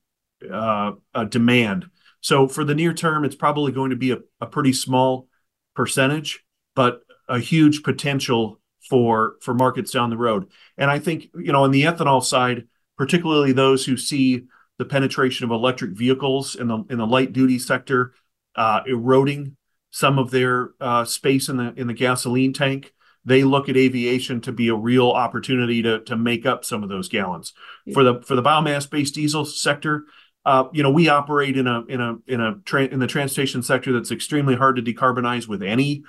uh, 0.50 0.92
uh 1.12 1.24
demand. 1.24 1.86
So 2.24 2.48
for 2.48 2.64
the 2.64 2.74
near 2.74 2.94
term, 2.94 3.26
it's 3.26 3.34
probably 3.34 3.70
going 3.70 3.90
to 3.90 3.96
be 3.96 4.12
a, 4.12 4.18
a 4.40 4.46
pretty 4.46 4.72
small 4.72 5.28
percentage, 5.76 6.42
but 6.74 7.00
a 7.28 7.38
huge 7.38 7.82
potential 7.82 8.62
for 8.88 9.36
for 9.42 9.52
markets 9.52 9.90
down 9.90 10.08
the 10.08 10.16
road. 10.16 10.46
And 10.78 10.90
I 10.90 11.00
think 11.00 11.28
you 11.34 11.52
know 11.52 11.64
on 11.64 11.70
the 11.70 11.82
ethanol 11.82 12.24
side, 12.24 12.66
particularly 12.96 13.52
those 13.52 13.84
who 13.84 13.98
see 13.98 14.44
the 14.78 14.86
penetration 14.86 15.44
of 15.44 15.50
electric 15.50 15.90
vehicles 15.90 16.56
in 16.56 16.68
the 16.68 16.82
in 16.88 16.96
the 16.96 17.06
light 17.06 17.34
duty 17.34 17.58
sector 17.58 18.14
uh, 18.56 18.80
eroding 18.86 19.58
some 19.90 20.18
of 20.18 20.30
their 20.30 20.70
uh, 20.80 21.04
space 21.04 21.50
in 21.50 21.58
the 21.58 21.74
in 21.76 21.88
the 21.88 21.92
gasoline 21.92 22.54
tank. 22.54 22.94
they 23.26 23.44
look 23.44 23.68
at 23.68 23.76
aviation 23.76 24.40
to 24.40 24.52
be 24.52 24.68
a 24.68 24.74
real 24.74 25.10
opportunity 25.10 25.82
to 25.82 26.00
to 26.00 26.16
make 26.16 26.46
up 26.46 26.64
some 26.64 26.82
of 26.82 26.88
those 26.88 27.10
gallons. 27.10 27.52
Yeah. 27.84 27.94
For 27.94 28.02
the 28.02 28.22
for 28.22 28.34
the 28.34 28.42
biomass 28.42 28.88
based 28.88 29.14
diesel 29.14 29.44
sector, 29.44 30.04
uh, 30.44 30.68
you 30.72 30.82
know, 30.82 30.90
we 30.90 31.08
operate 31.08 31.56
in 31.56 31.66
a 31.66 31.84
in 31.86 32.00
a 32.00 32.16
in 32.26 32.40
a 32.40 32.56
tra- 32.64 32.84
in 32.84 32.98
the 32.98 33.06
transportation 33.06 33.62
sector 33.62 33.92
that's 33.92 34.10
extremely 34.10 34.54
hard 34.54 34.76
to 34.76 34.82
decarbonize 34.82 35.48
with 35.48 35.62
any 35.62 36.04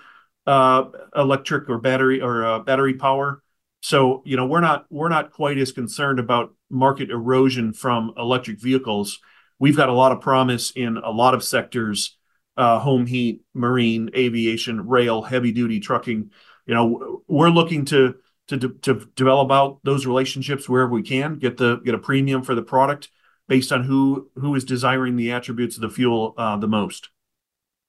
uh, 0.45 0.85
electric 1.15 1.69
or 1.69 1.77
battery 1.77 2.21
or 2.21 2.45
uh, 2.45 2.59
battery 2.59 2.95
power. 2.95 3.41
So 3.81 4.23
you 4.25 4.35
know, 4.35 4.45
we're 4.45 4.61
not 4.61 4.87
we're 4.89 5.09
not 5.09 5.31
quite 5.31 5.57
as 5.57 5.71
concerned 5.71 6.19
about 6.19 6.53
market 6.69 7.11
erosion 7.11 7.71
from 7.71 8.13
electric 8.17 8.59
vehicles. 8.59 9.19
We've 9.57 9.77
got 9.77 9.89
a 9.89 9.93
lot 9.93 10.11
of 10.11 10.19
promise 10.19 10.71
in 10.71 10.97
a 10.97 11.11
lot 11.11 11.33
of 11.33 11.43
sectors: 11.43 12.17
uh, 12.57 12.79
home 12.79 13.05
heat, 13.05 13.41
marine, 13.53 14.09
aviation, 14.17 14.85
rail, 14.85 15.21
heavy 15.21 15.53
duty 15.53 15.79
trucking. 15.79 16.31
You 16.65 16.73
know, 16.73 17.21
we're 17.29 17.49
looking 17.49 17.85
to 17.85 18.15
to 18.49 18.57
to 18.57 19.07
develop 19.15 19.49
out 19.49 19.79
those 19.83 20.05
relationships 20.05 20.67
wherever 20.67 20.91
we 20.91 21.03
can, 21.03 21.35
get 21.35 21.55
the 21.55 21.77
get 21.77 21.95
a 21.95 21.99
premium 21.99 22.43
for 22.43 22.53
the 22.53 22.63
product 22.63 23.09
based 23.47 23.71
on 23.71 23.83
who 23.83 24.29
who 24.35 24.55
is 24.55 24.63
desiring 24.63 25.15
the 25.15 25.31
attributes 25.31 25.75
of 25.75 25.81
the 25.81 25.89
fuel 25.89 26.33
uh, 26.37 26.57
the 26.57 26.67
most. 26.67 27.09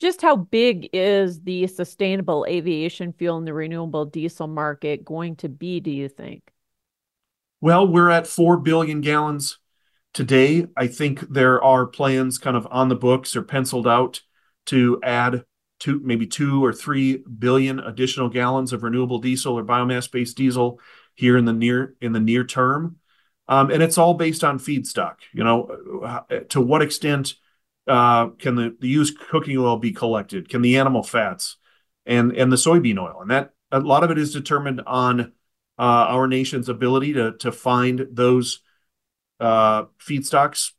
Just 0.01 0.21
how 0.21 0.37
big 0.37 0.91
is 0.93 1.41
the 1.41 1.67
sustainable 1.67 2.45
aviation 2.47 3.15
fuel 3.15 3.39
and 3.39 3.47
the 3.47 3.55
renewable 3.55 4.05
diesel 4.05 4.47
market 4.47 5.05
going 5.05 5.37
to 5.37 5.49
be? 5.49 5.81
Do 5.81 5.91
you 5.91 6.09
think? 6.09 6.53
Well, 7.63 7.87
we're 7.87 8.11
at 8.11 8.27
four 8.27 8.59
billion 8.59 9.01
gallons 9.01 9.59
today. 10.13 10.67
I 10.77 10.87
think 10.87 11.21
there 11.31 11.63
are 11.63 11.87
plans 11.87 12.37
kind 12.37 12.57
of 12.57 12.69
on 12.71 12.91
the 12.91 12.95
books 12.95 13.35
or 13.35 13.43
penciled 13.43 13.87
out 13.87 14.21
to 14.67 15.01
add 15.03 15.45
two, 15.79 16.01
maybe 16.05 16.27
two 16.27 16.65
or 16.65 16.73
three 16.73 17.19
billion 17.39 17.81
additional 17.81 18.29
gallons 18.29 18.73
of 18.73 18.83
renewable 18.83 19.19
diesel 19.19 19.59
or 19.59 19.65
biomass-based 19.65 20.37
diesel 20.37 20.81
here 21.15 21.37
in 21.37 21.47
the 21.47 21.53
near 21.53 21.95
in 22.01 22.13
the 22.13 22.21
near 22.21 22.45
term. 22.45 22.97
Um, 23.49 23.71
and 23.71 23.83
it's 23.83 23.99
all 23.99 24.15
based 24.15 24.43
on 24.43 24.59
feedstock. 24.59 25.17
You 25.33 25.45
know, 25.45 26.25
to 26.49 26.61
what 26.61 26.83
extent 26.83 27.35
uh, 27.87 28.29
can 28.31 28.57
the, 28.57 28.77
the 28.81 28.89
used 28.89 29.19
cooking 29.19 29.57
oil 29.57 29.77
be 29.79 29.93
collected? 29.93 30.49
Can 30.49 30.63
the 30.63 30.79
animal 30.79 31.03
fats 31.03 31.57
and 32.05 32.33
and 32.33 32.51
the 32.51 32.57
soybean 32.57 32.99
oil? 32.99 33.21
And 33.21 33.31
that 33.31 33.53
a 33.71 33.81
lot 33.81 34.05
of 34.05 34.11
it 34.11 34.19
is 34.19 34.33
determined 34.33 34.83
on 34.87 35.33
uh, 35.79 35.83
our 36.09 36.27
nation's 36.27 36.69
ability 36.69 37.13
to 37.15 37.33
to 37.39 37.53
find 37.53 38.07
those 38.11 38.61
uh, 39.39 39.85
feedstocks, 40.01 40.73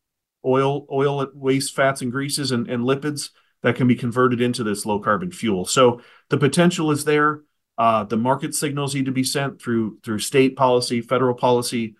oil, 0.46 0.86
oil, 0.92 1.28
waste, 1.34 1.76
fats, 1.76 2.02
and 2.02 2.12
greases, 2.12 2.52
and, 2.52 2.70
and 2.70 2.84
lipids 2.84 3.30
that 3.64 3.76
can 3.76 3.88
be 3.88 3.96
converted 3.96 4.42
into 4.42 4.64
this 4.64 4.86
low 4.86 5.00
carbon 5.00 5.32
fuel. 5.32 5.66
So 5.66 6.02
the 6.30 6.38
potential 6.38 6.92
is 6.92 7.06
there. 7.06 7.42
Uh, 7.78 8.04
the 8.04 8.18
market 8.18 8.56
signals 8.56 8.96
need 8.96 9.06
to 9.06 9.12
be 9.12 9.24
sent 9.24 9.62
through 9.62 10.00
through 10.04 10.20
state 10.20 10.56
policy, 10.56 11.02
federal 11.02 11.36
policy, 11.36 11.96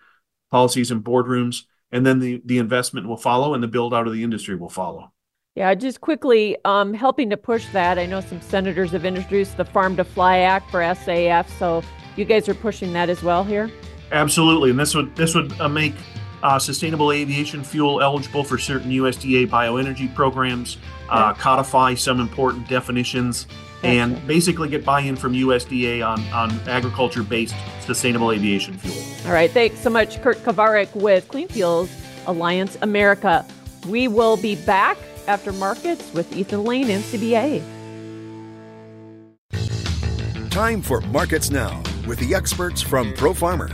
policies 0.50 0.90
and 0.90 1.04
boardrooms, 1.04 1.64
and 1.90 2.04
then 2.04 2.18
the, 2.18 2.42
the 2.44 2.58
investment 2.58 3.06
will 3.06 3.16
follow 3.16 3.54
and 3.54 3.62
the 3.62 3.68
build 3.68 3.94
out 3.94 4.06
of 4.06 4.12
the 4.12 4.22
industry 4.22 4.56
will 4.56 4.68
follow. 4.68 5.12
Yeah, 5.54 5.74
just 5.74 6.00
quickly, 6.00 6.56
um, 6.64 6.94
helping 6.94 7.30
to 7.30 7.36
push 7.36 7.66
that. 7.72 7.98
I 7.98 8.06
know 8.06 8.20
some 8.20 8.40
senators 8.40 8.92
have 8.92 9.04
introduced 9.04 9.56
the 9.56 9.64
Farm 9.64 9.96
to 9.96 10.04
Fly 10.04 10.38
Act 10.38 10.70
for 10.70 10.80
SAF, 10.80 11.48
so 11.58 11.82
you 12.16 12.24
guys 12.24 12.48
are 12.48 12.54
pushing 12.54 12.92
that 12.92 13.08
as 13.08 13.22
well 13.22 13.42
here. 13.42 13.70
Absolutely, 14.12 14.70
and 14.70 14.78
this 14.78 14.94
would 14.94 15.14
this 15.16 15.34
would 15.34 15.58
uh, 15.60 15.68
make 15.68 15.94
uh, 16.42 16.58
sustainable 16.58 17.10
aviation 17.12 17.64
fuel 17.64 18.00
eligible 18.00 18.44
for 18.44 18.56
certain 18.56 18.90
USDA 18.90 19.48
bioenergy 19.48 20.14
programs, 20.14 20.78
uh, 21.10 21.34
codify 21.34 21.94
some 21.94 22.20
important 22.20 22.68
definitions, 22.68 23.48
and 23.82 24.24
basically 24.26 24.68
get 24.68 24.84
buy-in 24.84 25.16
from 25.16 25.34
USDA 25.34 26.06
on, 26.06 26.20
on 26.32 26.50
agriculture-based 26.68 27.54
sustainable 27.80 28.32
aviation 28.32 28.76
fuel. 28.78 29.26
All 29.26 29.32
right, 29.32 29.50
thanks 29.50 29.80
so 29.80 29.90
much, 29.90 30.20
Kurt 30.22 30.38
Kovarik 30.38 30.94
with 30.94 31.28
Clean 31.28 31.48
Fuels 31.48 31.90
Alliance 32.26 32.76
America. 32.82 33.46
We 33.86 34.08
will 34.08 34.36
be 34.36 34.56
back 34.56 34.98
after 35.26 35.52
markets 35.52 36.12
with 36.12 36.34
Ethan 36.36 36.64
Lane, 36.64 36.86
NCBA. 36.86 37.62
Time 40.50 40.82
for 40.82 41.00
Markets 41.02 41.50
Now 41.50 41.82
with 42.06 42.18
the 42.18 42.34
experts 42.34 42.82
from 42.82 43.12
Pro 43.12 43.32
Farmer. 43.32 43.70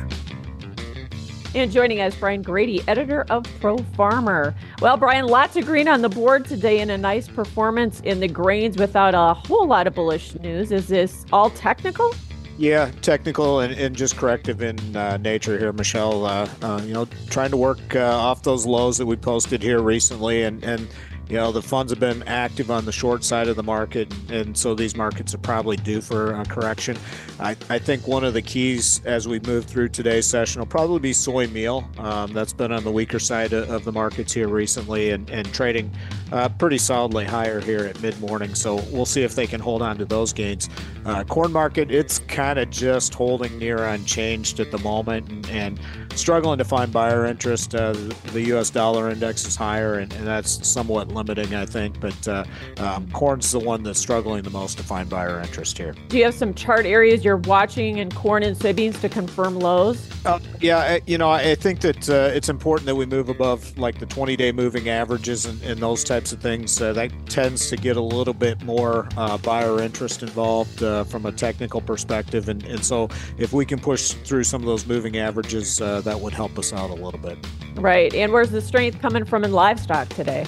And 1.55 1.71
joining 1.71 2.01
us, 2.01 2.17
Brian 2.17 2.43
Grete, 2.43 2.83
editor 2.88 3.25
of 3.31 3.45
Pro 3.61 3.79
Farmer. 3.79 4.55
Well, 4.85 4.99
Brian, 4.99 5.25
lots 5.25 5.57
of 5.57 5.64
green 5.64 5.88
on 5.88 6.03
the 6.03 6.11
board 6.11 6.44
today 6.44 6.81
and 6.81 6.90
a 6.90 6.99
nice 6.99 7.27
performance 7.27 8.01
in 8.01 8.20
the 8.20 8.29
grains 8.29 8.77
without 8.77 9.14
a 9.14 9.33
whole 9.33 9.66
lot 9.66 9.87
of 9.87 9.94
bullish 9.94 10.35
news. 10.40 10.70
Is 10.70 10.88
this 10.88 11.25
all 11.33 11.49
technical? 11.49 12.14
Yeah, 12.59 12.90
technical 13.01 13.61
and, 13.61 13.73
and 13.73 13.97
just 13.97 14.18
corrective 14.18 14.61
in 14.61 14.94
uh, 14.94 15.16
nature 15.16 15.59
here, 15.59 15.73
Michelle. 15.73 16.27
Uh, 16.27 16.47
uh, 16.61 16.83
you 16.85 16.92
know, 16.92 17.09
trying 17.31 17.51
to 17.53 17.57
work 17.57 17.97
uh, 17.97 18.01
off 18.01 18.42
those 18.42 18.66
lows 18.66 18.99
that 18.99 19.07
we 19.07 19.16
posted 19.16 19.62
here 19.62 19.81
recently 19.81 20.42
and, 20.42 20.62
and 20.62 20.87
you 21.29 21.37
know 21.37 21.53
the 21.53 21.63
funds 21.63 21.91
have 21.91 22.01
been 22.01 22.23
active 22.25 22.71
on 22.71 22.85
the 22.85 22.93
short 22.93 23.25
side 23.25 23.49
of 23.49 23.57
the 23.57 23.63
market 23.63 24.13
and 24.31 24.57
so 24.57 24.75
these 24.75 24.97
markets 24.97 25.35
are 25.35 25.39
probably 25.39 25.77
due 25.77 26.01
for 26.01 26.33
a 26.35 26.45
correction. 26.45 26.97
I, 27.41 27.57
I 27.69 27.79
think 27.79 28.07
one 28.07 28.25
of 28.25 28.35
the 28.35 28.43
keys 28.43 29.01
as 29.05 29.27
we 29.27 29.41
move 29.41 29.65
through 29.65 29.89
today's 29.89 30.27
session 30.27 30.61
will 30.61 30.67
probably 30.67 31.01
be 31.01 31.13
soy 31.13 31.47
meal. 31.49 31.89
Um, 31.99 32.33
that's 32.33 32.53
been 32.53 32.73
on 32.73 32.85
the 32.85 32.93
weaker 32.93 33.19
side 33.19 33.53
of 33.53 33.85
the 33.85 33.93
markets 33.93 34.33
here 34.33 34.49
recently 34.49 35.11
and, 35.11 35.29
and 35.31 35.53
trading 35.53 35.91
uh, 36.33 36.49
pretty 36.49 36.79
solidly 36.79 37.25
higher 37.25 37.61
here 37.61 37.87
at 37.87 38.01
mid-morning. 38.01 38.55
So 38.55 38.77
we'll 38.91 39.07
see 39.07 39.23
if 39.23 39.35
they 39.35 39.47
can 39.47 39.61
hold 39.61 39.83
on 39.83 39.99
to 39.99 40.05
those 40.05 40.33
gains. 40.33 40.69
Uh, 41.05 41.23
corn 41.25 41.53
market 41.53 41.91
it's 41.91 42.19
kind 42.21 42.59
of 42.59 42.71
just 42.71 43.15
holding 43.15 43.59
near 43.59 43.85
unchanged 43.85 44.61
at 44.61 44.71
the 44.71 44.79
moment 44.79 45.29
and, 45.29 45.49
and 45.51 45.81
struggling 46.19 46.59
to 46.59 46.65
find 46.65 46.93
buyer 46.93 47.27
interest 47.27 47.75
uh, 47.75 47.93
the 48.33 48.41
us 48.57 48.71
dollar 48.71 49.11
index 49.11 49.45
is 49.47 49.55
higher 49.57 49.99
and, 49.99 50.13
and 50.15 50.27
that's 50.27 50.67
somewhat 50.67 51.09
limiting, 51.14 51.55
I 51.55 51.66
think. 51.66 52.00
But 52.00 52.29
uh, 52.29 52.44
um, 52.79 53.11
corn's 53.11 53.53
the 53.53 53.59
one 53.59 53.83
that's 53.83 53.98
struggling 53.98 54.42
the 54.42 54.50
most 54.50 54.79
to 54.79 54.85
find 54.85 55.09
buyer 55.09 55.40
interest 55.40 55.79
here. 55.79 55.94
Do 56.09 56.18
you 56.18 56.24
have 56.24 56.35
some 56.35 56.55
chart 56.55 56.87
areas 56.87 57.24
you're 57.24 57.37
watching 57.37 57.98
in 57.98 58.11
corn 58.12 58.42
and 58.42 58.57
soybeans 58.57 59.00
to 59.00 59.09
confirm 59.09 59.59
lows? 59.59 60.09
Uh, 60.24 60.38
yeah, 60.61 60.98
you 61.07 61.18
know, 61.18 61.31
I 61.31 61.55
think 61.55 61.81
that 61.81 62.09
uh, 62.09 62.35
it's 62.35 62.48
important 62.48 62.87
that 62.87 62.94
we 62.94 63.07
move 63.07 63.29
above 63.29 63.77
like 63.77 63.98
the 63.98 64.07
20 64.07 64.37
day 64.37 64.53
moving 64.53 64.88
averages 64.88 65.46
and, 65.46 65.61
and, 65.62 65.81
those 65.81 66.03
types 66.03 66.33
of 66.33 66.40
things. 66.40 66.81
Uh, 66.81 66.92
that 66.94 67.11
tends 67.29 67.68
to 67.68 67.77
get 67.77 67.96
a 67.96 68.00
little 68.00 68.33
bit 68.33 68.62
more 68.62 69.07
uh, 69.18 69.37
buyer 69.38 69.81
interest 69.81 70.22
involved 70.22 70.83
uh, 70.83 71.05
from 71.05 71.27
a 71.27 71.33
technical 71.33 71.81
perspective. 71.81 72.48
And, 72.48 72.64
and 72.64 72.83
so 72.83 73.09
if 73.37 73.53
we 73.53 73.66
can 73.66 73.79
push 73.79 74.12
through 74.12 74.44
some 74.44 74.62
of 74.62 74.66
those 74.66 74.87
moving 74.87 75.18
averages, 75.18 75.77
that 75.77 76.18
would 76.18 76.33
help 76.33 76.59
us 76.59 76.72
out 76.72 76.90
a 76.90 76.94
little 76.94 77.20
bit. 77.20 77.38
Right. 77.74 78.14
And 78.14 78.33
where's 78.33 78.50
the 78.50 78.62
strength 78.62 79.00
coming 79.00 79.24
from 79.24 79.44
in 79.44 79.53
livestock 79.53 80.09
today? 80.11 80.46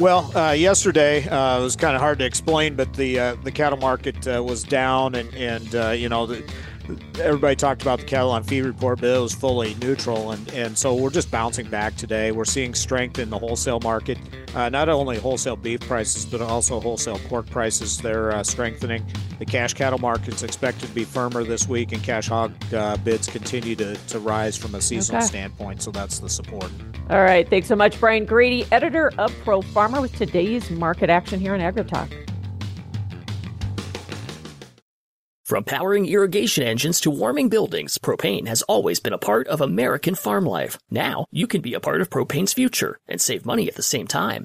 Well, 0.00 0.30
uh, 0.36 0.52
yesterday 0.52 1.28
uh, 1.28 1.58
it 1.58 1.62
was 1.62 1.74
kind 1.74 1.96
of 1.96 2.00
hard 2.00 2.20
to 2.20 2.24
explain, 2.24 2.76
but 2.76 2.92
the 2.94 3.18
uh, 3.18 3.34
the 3.42 3.50
cattle 3.50 3.78
market 3.78 4.28
uh, 4.28 4.40
was 4.44 4.62
down, 4.62 5.16
and 5.16 5.34
and 5.34 5.74
uh, 5.74 5.90
you 5.90 6.08
know 6.08 6.24
the, 6.24 6.48
everybody 7.20 7.56
talked 7.56 7.82
about 7.82 7.98
the 7.98 8.04
cattle 8.04 8.30
on 8.30 8.44
feed 8.44 8.60
report, 8.62 9.00
but 9.00 9.08
it 9.10 9.18
was 9.18 9.34
fully 9.34 9.74
neutral, 9.82 10.30
and 10.30 10.48
and 10.52 10.78
so 10.78 10.94
we're 10.94 11.10
just 11.10 11.32
bouncing 11.32 11.68
back 11.68 11.96
today. 11.96 12.30
We're 12.30 12.44
seeing 12.44 12.74
strength 12.74 13.18
in 13.18 13.28
the 13.28 13.38
wholesale 13.40 13.80
market, 13.80 14.18
uh, 14.54 14.68
not 14.68 14.88
only 14.88 15.18
wholesale 15.18 15.56
beef 15.56 15.80
prices, 15.80 16.24
but 16.24 16.40
also 16.40 16.78
wholesale 16.78 17.18
pork 17.26 17.50
prices. 17.50 17.98
They're 17.98 18.44
strengthening. 18.44 19.04
The 19.40 19.46
cash 19.46 19.74
cattle 19.74 19.98
market's 19.98 20.44
expected 20.44 20.90
to 20.90 20.94
be 20.94 21.02
firmer 21.02 21.42
this 21.42 21.66
week, 21.66 21.90
and 21.90 22.00
cash 22.04 22.28
hog 22.28 22.54
bids 23.02 23.26
continue 23.26 23.74
to, 23.74 23.96
to 23.96 24.20
rise 24.20 24.56
from 24.56 24.76
a 24.76 24.80
seasonal 24.80 25.22
okay. 25.22 25.26
standpoint. 25.26 25.82
So 25.82 25.90
that's 25.90 26.20
the 26.20 26.28
support. 26.28 26.70
All 27.10 27.22
right. 27.22 27.48
Thanks 27.48 27.68
so 27.68 27.76
much, 27.76 27.98
Brian 27.98 28.26
Grete, 28.26 28.70
editor 28.70 29.10
of 29.16 29.34
Pro 29.42 29.62
Farmer, 29.62 30.00
with 30.00 30.14
today's 30.14 30.70
market 30.70 31.08
action 31.08 31.40
here 31.40 31.54
on 31.54 31.60
AgriTalk. 31.60 32.28
From 35.46 35.64
powering 35.64 36.04
irrigation 36.04 36.64
engines 36.64 37.00
to 37.00 37.10
warming 37.10 37.48
buildings, 37.48 37.96
propane 37.96 38.46
has 38.48 38.60
always 38.62 39.00
been 39.00 39.14
a 39.14 39.18
part 39.18 39.48
of 39.48 39.62
American 39.62 40.14
farm 40.14 40.44
life. 40.44 40.78
Now, 40.90 41.24
you 41.30 41.46
can 41.46 41.62
be 41.62 41.72
a 41.72 41.80
part 41.80 42.02
of 42.02 42.10
propane's 42.10 42.52
future 42.52 42.98
and 43.08 43.18
save 43.18 43.46
money 43.46 43.66
at 43.66 43.74
the 43.74 43.82
same 43.82 44.06
time. 44.06 44.44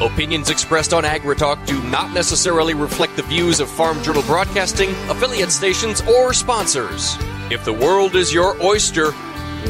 Opinions 0.00 0.48
expressed 0.48 0.94
on 0.94 1.04
AgriTalk 1.04 1.66
do 1.66 1.82
not 1.82 2.14
necessarily 2.14 2.72
reflect 2.72 3.16
the 3.16 3.22
views 3.22 3.60
of 3.60 3.68
Farm 3.68 4.02
Journal 4.02 4.22
Broadcasting, 4.22 4.88
affiliate 5.10 5.50
stations, 5.50 6.00
or 6.08 6.32
sponsors. 6.32 7.16
If 7.50 7.66
the 7.66 7.74
world 7.74 8.16
is 8.16 8.32
your 8.32 8.56
oyster, 8.62 9.12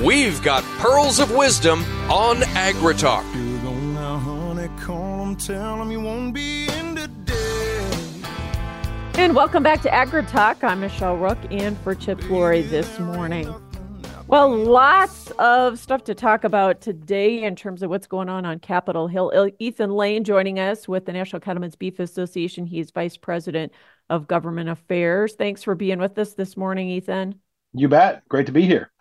we've 0.04 0.40
got 0.44 0.62
pearls 0.78 1.18
of 1.18 1.34
wisdom 1.34 1.80
on 2.08 2.36
AgriTalk. 2.36 3.24
And 9.18 9.34
welcome 9.34 9.62
back 9.64 9.82
to 9.82 9.88
AgriTalk. 9.88 10.62
I'm 10.62 10.80
Michelle 10.80 11.16
Rook 11.16 11.38
and 11.50 11.76
for 11.78 11.96
Chip 11.96 12.20
Flory 12.20 12.62
this 12.62 13.00
morning. 13.00 13.52
Well, 14.30 14.56
lots 14.56 15.32
of 15.40 15.76
stuff 15.76 16.04
to 16.04 16.14
talk 16.14 16.44
about 16.44 16.80
today 16.80 17.42
in 17.42 17.56
terms 17.56 17.82
of 17.82 17.90
what's 17.90 18.06
going 18.06 18.28
on 18.28 18.46
on 18.46 18.60
Capitol 18.60 19.08
Hill. 19.08 19.50
Ethan 19.58 19.90
Lane 19.90 20.22
joining 20.22 20.60
us 20.60 20.86
with 20.86 21.04
the 21.04 21.12
National 21.12 21.40
Cattlemen's 21.40 21.74
Beef 21.74 21.98
Association. 21.98 22.64
He's 22.64 22.92
Vice 22.92 23.16
President 23.16 23.72
of 24.08 24.28
Government 24.28 24.68
Affairs. 24.68 25.34
Thanks 25.34 25.64
for 25.64 25.74
being 25.74 25.98
with 25.98 26.16
us 26.16 26.34
this 26.34 26.56
morning, 26.56 26.88
Ethan. 26.90 27.40
You 27.72 27.88
bet. 27.88 28.22
Great 28.28 28.46
to 28.46 28.52
be 28.52 28.62
here. 28.62 28.92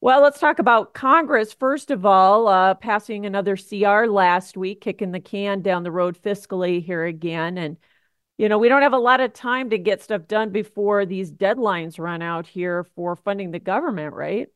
Well, 0.00 0.22
let's 0.22 0.40
talk 0.40 0.58
about 0.58 0.92
Congress. 0.92 1.52
First 1.52 1.92
of 1.92 2.04
all, 2.04 2.48
uh, 2.48 2.74
passing 2.74 3.26
another 3.26 3.56
CR 3.56 4.06
last 4.06 4.56
week, 4.56 4.80
kicking 4.80 5.12
the 5.12 5.20
can 5.20 5.62
down 5.62 5.84
the 5.84 5.92
road 5.92 6.20
fiscally 6.20 6.84
here 6.84 7.04
again. 7.04 7.58
And, 7.58 7.76
you 8.38 8.48
know, 8.48 8.58
we 8.58 8.68
don't 8.68 8.82
have 8.82 8.92
a 8.92 8.98
lot 8.98 9.20
of 9.20 9.34
time 9.34 9.70
to 9.70 9.78
get 9.78 10.02
stuff 10.02 10.26
done 10.26 10.50
before 10.50 11.06
these 11.06 11.30
deadlines 11.30 12.00
run 12.00 12.22
out 12.22 12.48
here 12.48 12.82
for 12.96 13.14
funding 13.14 13.52
the 13.52 13.60
government, 13.60 14.14
right? 14.14 14.48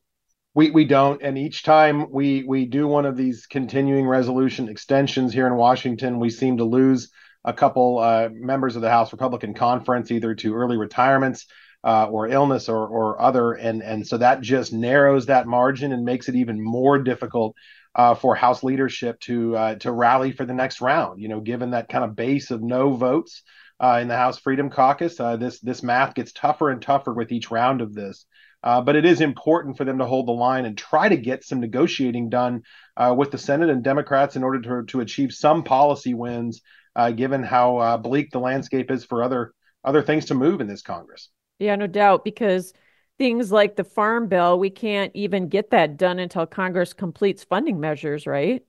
We, 0.59 0.71
we 0.73 0.87
don't. 0.87 1.23
And 1.23 1.39
each 1.39 1.63
time 1.63 2.11
we, 2.11 2.43
we 2.43 2.67
do 2.67 2.89
one 2.89 3.07
of 3.07 3.17
these 3.17 3.47
continuing 3.47 4.09
resolution 4.09 4.69
extensions 4.69 5.33
here 5.33 5.47
in 5.47 5.55
Washington, 5.55 6.19
we 6.19 6.31
seem 6.31 6.57
to 6.57 6.65
lose 6.65 7.13
a 7.45 7.53
couple 7.53 8.01
uh, 8.01 8.29
members 8.33 8.75
of 8.75 8.83
the 8.83 8.91
House 8.91 9.13
Republican 9.13 9.55
Conference, 9.55 10.11
either 10.11 10.35
to 10.35 10.57
early 10.57 10.77
retirements 10.77 11.47
uh, 11.85 12.07
or 12.07 12.27
illness 12.27 12.69
or, 12.69 12.89
or 12.89 13.23
other. 13.23 13.53
And, 13.53 13.85
and 13.85 14.05
so 14.05 14.19
that 14.19 14.41
just 14.41 14.73
narrows 14.73 15.27
that 15.27 15.47
margin 15.47 15.93
and 15.93 16.05
makes 16.05 16.29
it 16.29 16.35
even 16.35 16.61
more 16.61 16.99
difficult 16.99 17.55
uh, 17.95 18.17
for 18.17 18.35
House 18.35 18.65
leadership 18.65 19.21
to 19.21 19.57
uh, 19.57 19.75
to 19.77 19.93
rally 19.93 20.33
for 20.33 20.45
the 20.45 20.55
next 20.55 20.81
round. 20.81 21.23
You 21.23 21.29
know, 21.29 21.41
given 21.41 21.71
that 21.71 21.89
kind 21.89 22.03
of 22.03 22.17
base 22.17 22.51
of 22.51 22.65
no 22.65 22.95
votes 22.95 23.43
uh, 23.79 24.01
in 24.03 24.09
the 24.09 24.17
House 24.17 24.41
Freedom 24.41 24.71
Caucus, 24.71 25.21
uh, 25.21 25.37
this 25.37 25.61
this 25.61 25.85
math 25.85 26.17
gets 26.17 26.33
tougher 26.33 26.71
and 26.71 26.83
tougher 26.83 27.15
with 27.15 27.31
each 27.31 27.53
round 27.53 27.81
of 27.81 27.95
this. 27.95 28.27
Uh, 28.63 28.81
but 28.81 28.97
it 28.97 29.05
is 29.05 29.21
important 29.21 29.77
for 29.77 29.85
them 29.85 29.99
to 29.99 30.05
hold 30.05 30.27
the 30.27 30.33
line 30.33 30.65
and 30.65 30.77
try 30.77 31.09
to 31.09 31.17
get 31.17 31.45
some 31.45 31.61
negotiating 31.61 32.29
done 32.29 32.63
uh, 32.97 33.15
with 33.17 33.31
the 33.31 33.39
Senate 33.39 33.71
and 33.71 33.85
Democrats 33.85 34.35
in 34.35 34.43
order 34.43 34.61
to, 34.61 34.87
to 34.87 35.01
achieve 35.01 35.33
some 35.33 35.63
policy 35.63 36.13
wins, 36.15 36.61
uh, 36.97 37.11
given 37.13 37.43
how 37.43 37.77
uh, 37.79 37.97
bleak 37.97 38.31
the 38.31 38.41
landscape 38.41 38.91
is 38.91 39.05
for 39.05 39.23
other 39.23 39.53
other 39.85 40.03
things 40.03 40.27
to 40.27 40.35
move 40.35 40.61
in 40.61 40.67
this 40.67 40.83
Congress. 40.83 41.31
Yeah, 41.61 41.77
no 41.77 41.87
doubt, 41.87 42.25
because 42.25 42.73
things 43.17 43.53
like 43.53 43.77
the 43.77 43.85
Farm 43.85 44.29
Bill, 44.29 44.59
we 44.59 44.71
can't 44.71 45.13
even 45.15 45.49
get 45.49 45.71
that 45.71 45.97
done 45.97 46.19
until 46.19 46.47
Congress 46.47 46.93
completes 46.93 47.45
funding 47.45 47.79
measures, 47.79 48.27
right? 48.27 48.65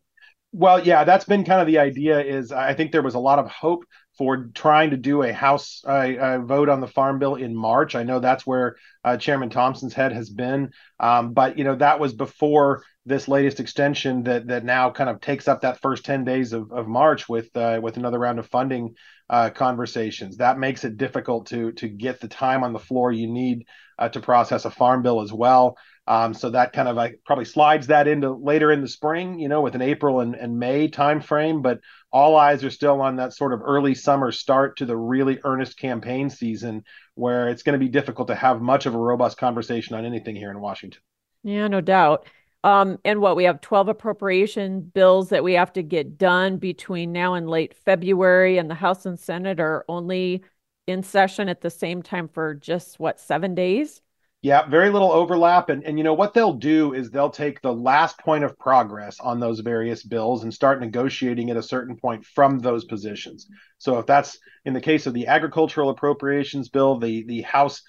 Well, 0.51 0.85
yeah, 0.85 1.03
that's 1.03 1.25
been 1.25 1.43
kind 1.43 1.61
of 1.61 1.67
the 1.67 1.79
idea. 1.79 2.19
Is 2.21 2.51
I 2.51 2.73
think 2.73 2.91
there 2.91 3.01
was 3.01 3.15
a 3.15 3.19
lot 3.19 3.39
of 3.39 3.47
hope 3.47 3.85
for 4.19 4.49
trying 4.53 4.89
to 4.89 4.97
do 4.97 5.23
a 5.23 5.31
House 5.31 5.81
uh, 5.85 6.39
vote 6.39 6.67
on 6.67 6.81
the 6.81 6.87
Farm 6.87 7.19
Bill 7.19 7.35
in 7.35 7.55
March. 7.55 7.95
I 7.95 8.03
know 8.03 8.19
that's 8.19 8.45
where 8.45 8.75
uh, 9.05 9.15
Chairman 9.15 9.49
Thompson's 9.49 9.93
head 9.93 10.11
has 10.11 10.29
been, 10.29 10.71
um, 10.99 11.31
but 11.31 11.57
you 11.57 11.63
know 11.63 11.77
that 11.77 12.01
was 12.01 12.13
before 12.13 12.83
this 13.05 13.29
latest 13.29 13.61
extension 13.61 14.23
that 14.23 14.47
that 14.47 14.65
now 14.65 14.91
kind 14.91 15.09
of 15.09 15.21
takes 15.21 15.47
up 15.47 15.61
that 15.61 15.79
first 15.79 16.03
ten 16.03 16.25
days 16.25 16.51
of, 16.51 16.69
of 16.73 16.85
March 16.85 17.29
with 17.29 17.55
uh, 17.55 17.79
with 17.81 17.95
another 17.95 18.19
round 18.19 18.39
of 18.39 18.47
funding 18.47 18.95
uh, 19.29 19.51
conversations. 19.51 20.35
That 20.35 20.59
makes 20.59 20.83
it 20.83 20.97
difficult 20.97 21.47
to 21.47 21.71
to 21.71 21.87
get 21.87 22.19
the 22.19 22.27
time 22.27 22.65
on 22.65 22.73
the 22.73 22.79
floor 22.79 23.13
you 23.13 23.27
need 23.27 23.67
uh, 23.97 24.09
to 24.09 24.19
process 24.19 24.65
a 24.65 24.69
Farm 24.69 25.01
Bill 25.01 25.21
as 25.21 25.31
well. 25.31 25.77
Um, 26.09 26.33
so 26.33 26.49
that 26.49 26.73
kind 26.73 26.87
of 26.87 26.97
probably 27.23 27.45
slides 27.45 27.85
that 27.87 28.07
into 28.07 28.31
later 28.31 28.71
in 28.71 28.81
the 28.81 28.87
spring, 28.87 29.37
you 29.37 29.47
know, 29.47 29.61
with 29.61 29.75
an 29.75 29.83
April 29.83 30.21
and, 30.21 30.33
and 30.33 30.57
May 30.57 30.89
timeframe. 30.89 31.61
But 31.61 31.81
all 32.11 32.35
eyes 32.35 32.63
are 32.63 32.71
still 32.71 32.99
on 32.99 33.17
that 33.17 33.33
sort 33.33 33.53
of 33.53 33.61
early 33.63 33.93
summer 33.93 34.31
start 34.31 34.77
to 34.77 34.87
the 34.87 34.97
really 34.97 35.37
earnest 35.43 35.77
campaign 35.77 36.31
season, 36.31 36.83
where 37.13 37.49
it's 37.49 37.61
going 37.61 37.79
to 37.79 37.85
be 37.85 37.91
difficult 37.91 38.29
to 38.29 38.35
have 38.35 38.59
much 38.59 38.87
of 38.87 38.95
a 38.95 38.97
robust 38.97 39.37
conversation 39.37 39.95
on 39.95 40.03
anything 40.03 40.35
here 40.35 40.49
in 40.49 40.59
Washington. 40.59 40.99
Yeah, 41.43 41.67
no 41.67 41.79
doubt. 41.79 42.25
Um, 42.63 42.97
and 43.05 43.21
what 43.21 43.35
we 43.35 43.43
have 43.43 43.61
12 43.61 43.89
appropriation 43.89 44.81
bills 44.81 45.29
that 45.29 45.43
we 45.43 45.53
have 45.53 45.71
to 45.73 45.83
get 45.83 46.17
done 46.17 46.57
between 46.57 47.11
now 47.11 47.35
and 47.35 47.47
late 47.47 47.75
February, 47.75 48.57
and 48.57 48.67
the 48.67 48.75
House 48.75 49.05
and 49.05 49.19
Senate 49.19 49.59
are 49.59 49.85
only 49.87 50.43
in 50.87 51.03
session 51.03 51.49
at 51.49 51.61
the 51.61 51.69
same 51.69 52.01
time 52.01 52.27
for 52.27 52.55
just 52.55 52.99
what, 52.99 53.19
seven 53.19 53.53
days? 53.53 54.01
Yeah, 54.41 54.69
very 54.69 54.89
little 54.89 55.11
overlap. 55.11 55.69
And, 55.69 55.83
and 55.83 55.97
you 55.97 56.03
know 56.05 56.13
what 56.13 56.33
they'll 56.33 56.53
do 56.53 56.93
is 56.93 57.11
they'll 57.11 57.29
take 57.29 57.61
the 57.61 57.73
last 57.73 58.17
point 58.19 58.45
of 58.45 58.57
progress 58.57 59.19
on 59.19 59.41
those 59.41 59.59
various 59.59 60.01
bills 60.01 60.43
and 60.43 60.53
start 60.53 60.79
negotiating 60.79 61.49
at 61.49 61.57
a 61.57 61.63
certain 61.63 61.97
point 61.97 62.25
from 62.25 62.59
those 62.59 62.85
positions. 62.85 63.47
So 63.79 63.99
if 63.99 64.05
that's 64.05 64.37
in 64.63 64.73
the 64.73 64.79
case 64.79 65.07
of 65.07 65.13
the 65.13 65.27
agricultural 65.27 65.89
appropriations 65.89 66.69
bill, 66.69 66.99
the 66.99 67.25
the 67.25 67.41
House 67.41 67.81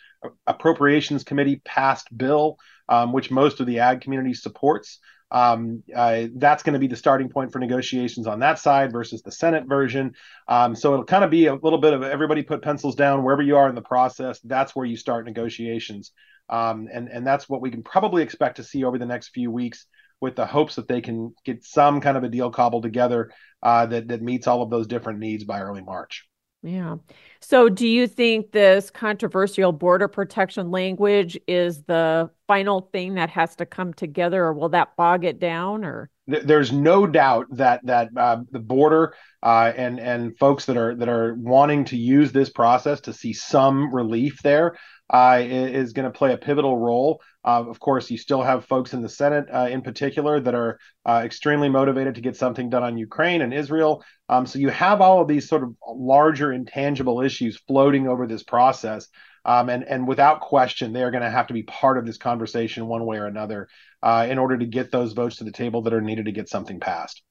Appropriations 0.46 1.22
Committee 1.22 1.62
passed 1.64 2.08
bill, 2.16 2.56
um, 2.88 3.12
which 3.12 3.30
most 3.30 3.60
of 3.60 3.66
the 3.66 3.78
ag 3.78 4.00
community 4.00 4.34
supports. 4.34 4.98
Um, 5.32 5.84
uh, 5.94 6.24
that's 6.34 6.64
going 6.64 6.72
to 6.72 6.80
be 6.80 6.88
the 6.88 6.96
starting 6.96 7.28
point 7.28 7.52
for 7.52 7.60
negotiations 7.60 8.26
on 8.26 8.40
that 8.40 8.58
side 8.58 8.90
versus 8.90 9.22
the 9.22 9.30
Senate 9.30 9.68
version. 9.68 10.14
Um, 10.48 10.74
so 10.74 10.92
it'll 10.92 11.04
kind 11.04 11.22
of 11.22 11.30
be 11.30 11.46
a 11.46 11.54
little 11.54 11.78
bit 11.78 11.94
of 11.94 12.02
everybody 12.02 12.42
put 12.42 12.62
pencils 12.62 12.96
down 12.96 13.22
wherever 13.22 13.40
you 13.40 13.56
are 13.56 13.68
in 13.68 13.76
the 13.76 13.80
process. 13.80 14.40
That's 14.40 14.74
where 14.74 14.84
you 14.84 14.96
start 14.96 15.24
negotiations. 15.24 16.10
Um, 16.50 16.88
and 16.92 17.08
and 17.08 17.26
that's 17.26 17.48
what 17.48 17.60
we 17.60 17.70
can 17.70 17.82
probably 17.82 18.22
expect 18.22 18.56
to 18.56 18.64
see 18.64 18.84
over 18.84 18.98
the 18.98 19.06
next 19.06 19.28
few 19.28 19.50
weeks, 19.50 19.86
with 20.20 20.36
the 20.36 20.46
hopes 20.46 20.74
that 20.74 20.88
they 20.88 21.00
can 21.00 21.34
get 21.44 21.64
some 21.64 22.00
kind 22.00 22.16
of 22.16 22.24
a 22.24 22.28
deal 22.28 22.50
cobbled 22.50 22.82
together 22.82 23.30
uh, 23.62 23.86
that 23.86 24.08
that 24.08 24.22
meets 24.22 24.46
all 24.46 24.62
of 24.62 24.70
those 24.70 24.86
different 24.86 25.20
needs 25.20 25.44
by 25.44 25.60
early 25.60 25.82
March. 25.82 26.26
Yeah. 26.62 26.96
So, 27.40 27.70
do 27.70 27.88
you 27.88 28.06
think 28.06 28.52
this 28.52 28.90
controversial 28.90 29.72
border 29.72 30.08
protection 30.08 30.70
language 30.70 31.38
is 31.46 31.82
the 31.84 32.30
final 32.46 32.82
thing 32.92 33.14
that 33.14 33.30
has 33.30 33.56
to 33.56 33.66
come 33.66 33.94
together, 33.94 34.44
or 34.44 34.52
will 34.52 34.68
that 34.70 34.94
bog 34.96 35.24
it 35.24 35.38
down? 35.38 35.84
Or 35.84 36.10
there's 36.26 36.70
no 36.70 37.06
doubt 37.06 37.46
that 37.52 37.80
that 37.86 38.10
uh, 38.14 38.42
the 38.50 38.58
border 38.58 39.14
uh, 39.42 39.72
and 39.74 39.98
and 39.98 40.36
folks 40.38 40.66
that 40.66 40.76
are 40.76 40.94
that 40.96 41.08
are 41.08 41.34
wanting 41.34 41.86
to 41.86 41.96
use 41.96 42.30
this 42.30 42.50
process 42.50 43.00
to 43.02 43.14
see 43.14 43.32
some 43.32 43.94
relief 43.94 44.42
there 44.42 44.76
uh, 45.12 45.40
is 45.42 45.92
going 45.92 46.10
to 46.10 46.16
play 46.16 46.32
a 46.32 46.38
pivotal 46.38 46.76
role. 46.76 47.20
Uh, 47.44 47.64
of 47.68 47.80
course, 47.80 48.10
you 48.10 48.18
still 48.18 48.42
have 48.42 48.64
folks 48.64 48.92
in 48.92 49.02
the 49.02 49.08
Senate, 49.08 49.46
uh, 49.52 49.68
in 49.70 49.82
particular, 49.82 50.40
that 50.40 50.54
are 50.54 50.78
uh, 51.04 51.22
extremely 51.24 51.68
motivated 51.68 52.14
to 52.14 52.20
get 52.20 52.36
something 52.36 52.70
done 52.70 52.82
on 52.82 52.96
Ukraine 52.96 53.42
and 53.42 53.52
Israel. 53.52 54.04
Um, 54.28 54.46
so 54.46 54.58
you 54.58 54.68
have 54.68 55.00
all 55.00 55.20
of 55.20 55.28
these 55.28 55.48
sort 55.48 55.64
of 55.64 55.74
larger 55.88 56.52
intangible 56.52 57.20
issues 57.20 57.58
floating 57.66 58.06
over 58.06 58.26
this 58.26 58.42
process. 58.42 59.08
Um, 59.44 59.70
and 59.70 59.84
and 59.84 60.06
without 60.06 60.42
question, 60.42 60.92
they 60.92 61.02
are 61.02 61.10
going 61.10 61.22
to 61.22 61.30
have 61.30 61.46
to 61.46 61.54
be 61.54 61.62
part 61.62 61.96
of 61.96 62.04
this 62.04 62.18
conversation 62.18 62.86
one 62.86 63.06
way 63.06 63.16
or 63.16 63.26
another 63.26 63.68
uh, 64.02 64.26
in 64.28 64.38
order 64.38 64.58
to 64.58 64.66
get 64.66 64.92
those 64.92 65.14
votes 65.14 65.36
to 65.36 65.44
the 65.44 65.52
table 65.52 65.82
that 65.82 65.94
are 65.94 66.02
needed 66.02 66.26
to 66.26 66.32
get 66.32 66.48
something 66.48 66.78
passed. 66.78 67.22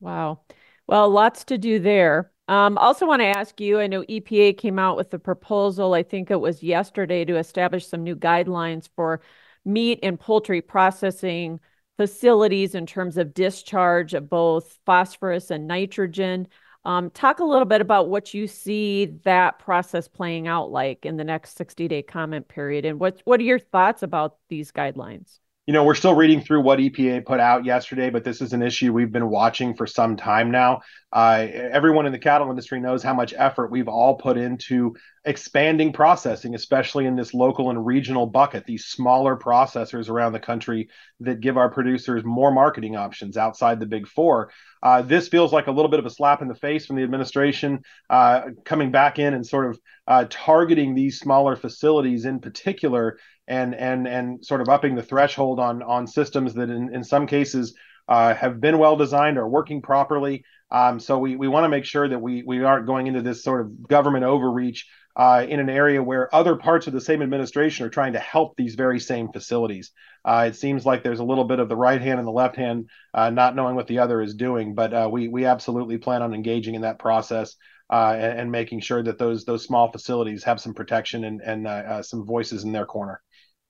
Wow. 0.00 0.40
Well, 0.86 1.10
lots 1.10 1.44
to 1.44 1.58
do 1.58 1.78
there. 1.78 2.32
Um, 2.48 2.78
also, 2.78 3.06
want 3.06 3.20
to 3.20 3.26
ask 3.26 3.60
you 3.60 3.78
I 3.78 3.86
know 3.86 4.02
EPA 4.04 4.56
came 4.56 4.78
out 4.78 4.96
with 4.96 5.12
a 5.12 5.18
proposal, 5.18 5.92
I 5.94 6.02
think 6.02 6.30
it 6.30 6.40
was 6.40 6.62
yesterday, 6.62 7.24
to 7.26 7.36
establish 7.36 7.86
some 7.86 8.02
new 8.02 8.16
guidelines 8.16 8.88
for 8.96 9.20
meat 9.66 9.98
and 10.02 10.18
poultry 10.18 10.62
processing 10.62 11.60
facilities 11.98 12.74
in 12.74 12.86
terms 12.86 13.18
of 13.18 13.34
discharge 13.34 14.14
of 14.14 14.30
both 14.30 14.78
phosphorus 14.86 15.50
and 15.50 15.66
nitrogen. 15.66 16.48
Um, 16.84 17.10
talk 17.10 17.40
a 17.40 17.44
little 17.44 17.66
bit 17.66 17.82
about 17.82 18.08
what 18.08 18.32
you 18.32 18.46
see 18.46 19.06
that 19.24 19.58
process 19.58 20.08
playing 20.08 20.48
out 20.48 20.70
like 20.70 21.04
in 21.04 21.16
the 21.16 21.24
next 21.24 21.56
60 21.58 21.86
day 21.88 22.02
comment 22.02 22.48
period. 22.48 22.86
And 22.86 22.98
what, 22.98 23.20
what 23.24 23.40
are 23.40 23.44
your 23.44 23.58
thoughts 23.58 24.02
about 24.02 24.36
these 24.48 24.72
guidelines? 24.72 25.38
You 25.68 25.74
know, 25.74 25.84
we're 25.84 25.94
still 25.94 26.14
reading 26.14 26.40
through 26.40 26.62
what 26.62 26.78
EPA 26.78 27.26
put 27.26 27.40
out 27.40 27.66
yesterday, 27.66 28.08
but 28.08 28.24
this 28.24 28.40
is 28.40 28.54
an 28.54 28.62
issue 28.62 28.90
we've 28.90 29.12
been 29.12 29.28
watching 29.28 29.74
for 29.74 29.86
some 29.86 30.16
time 30.16 30.50
now. 30.50 30.80
Uh, 31.12 31.46
everyone 31.52 32.06
in 32.06 32.12
the 32.12 32.18
cattle 32.18 32.48
industry 32.48 32.80
knows 32.80 33.02
how 33.02 33.12
much 33.12 33.34
effort 33.36 33.70
we've 33.70 33.86
all 33.86 34.14
put 34.14 34.38
into 34.38 34.96
expanding 35.26 35.92
processing, 35.92 36.54
especially 36.54 37.04
in 37.04 37.16
this 37.16 37.34
local 37.34 37.68
and 37.68 37.84
regional 37.84 38.24
bucket, 38.24 38.64
these 38.64 38.86
smaller 38.86 39.36
processors 39.36 40.08
around 40.08 40.32
the 40.32 40.40
country 40.40 40.88
that 41.20 41.40
give 41.40 41.58
our 41.58 41.70
producers 41.70 42.24
more 42.24 42.50
marketing 42.50 42.96
options 42.96 43.36
outside 43.36 43.78
the 43.78 43.84
big 43.84 44.08
four. 44.08 44.50
Uh, 44.82 45.02
this 45.02 45.28
feels 45.28 45.52
like 45.52 45.66
a 45.66 45.70
little 45.70 45.90
bit 45.90 46.00
of 46.00 46.06
a 46.06 46.10
slap 46.10 46.40
in 46.40 46.48
the 46.48 46.54
face 46.54 46.86
from 46.86 46.96
the 46.96 47.02
administration 47.02 47.82
uh, 48.08 48.42
coming 48.64 48.90
back 48.90 49.18
in 49.18 49.34
and 49.34 49.46
sort 49.46 49.66
of 49.66 49.78
uh, 50.06 50.24
targeting 50.30 50.94
these 50.94 51.18
smaller 51.18 51.56
facilities 51.56 52.24
in 52.24 52.40
particular 52.40 53.18
and 53.48 53.74
and 53.74 54.06
and 54.06 54.44
sort 54.44 54.60
of 54.60 54.68
upping 54.68 54.94
the 54.94 55.02
threshold 55.02 55.58
on 55.58 55.82
on 55.82 56.06
systems 56.06 56.54
that 56.54 56.70
in, 56.70 56.94
in 56.94 57.02
some 57.02 57.26
cases 57.26 57.74
uh, 58.08 58.34
have 58.34 58.60
been 58.60 58.78
well 58.78 58.96
designed 58.96 59.38
or 59.38 59.48
working 59.48 59.82
properly. 59.82 60.44
Um, 60.70 61.00
so 61.00 61.18
we, 61.18 61.36
we 61.36 61.48
want 61.48 61.64
to 61.64 61.68
make 61.68 61.84
sure 61.84 62.08
that 62.08 62.18
we 62.18 62.42
we 62.42 62.62
aren't 62.64 62.86
going 62.86 63.06
into 63.06 63.22
this 63.22 63.42
sort 63.42 63.60
of 63.60 63.88
government 63.88 64.24
overreach 64.24 64.86
uh, 65.16 65.44
in 65.48 65.60
an 65.60 65.68
area 65.68 66.02
where 66.02 66.32
other 66.34 66.56
parts 66.56 66.86
of 66.86 66.92
the 66.92 67.00
same 67.00 67.22
administration 67.22 67.84
are 67.84 67.90
trying 67.90 68.12
to 68.12 68.18
help 68.18 68.56
these 68.56 68.76
very 68.76 69.00
same 69.00 69.32
facilities. 69.32 69.90
Uh, 70.24 70.46
it 70.48 70.56
seems 70.56 70.86
like 70.86 71.02
there's 71.02 71.20
a 71.20 71.24
little 71.24 71.44
bit 71.44 71.58
of 71.58 71.68
the 71.68 71.76
right 71.76 72.00
hand 72.00 72.18
and 72.18 72.28
the 72.28 72.32
left 72.32 72.56
hand 72.56 72.88
uh, 73.14 73.30
not 73.30 73.56
knowing 73.56 73.74
what 73.74 73.86
the 73.86 73.98
other 73.98 74.22
is 74.22 74.34
doing, 74.34 74.74
but 74.74 74.92
uh, 74.92 75.08
we 75.10 75.28
we 75.28 75.44
absolutely 75.44 75.98
plan 75.98 76.22
on 76.22 76.34
engaging 76.34 76.74
in 76.74 76.82
that 76.82 76.98
process 76.98 77.56
uh, 77.90 78.14
and, 78.14 78.40
and, 78.40 78.52
making 78.52 78.80
sure 78.80 79.02
that 79.02 79.18
those 79.18 79.44
those 79.44 79.64
small 79.64 79.90
facilities 79.90 80.44
have 80.44 80.60
some 80.60 80.74
protection 80.74 81.24
and 81.24 81.40
and 81.40 82.04
some 82.04 82.26
voices 82.26 82.64
in 82.64 82.72
their 82.72 82.86
corner. 82.86 83.22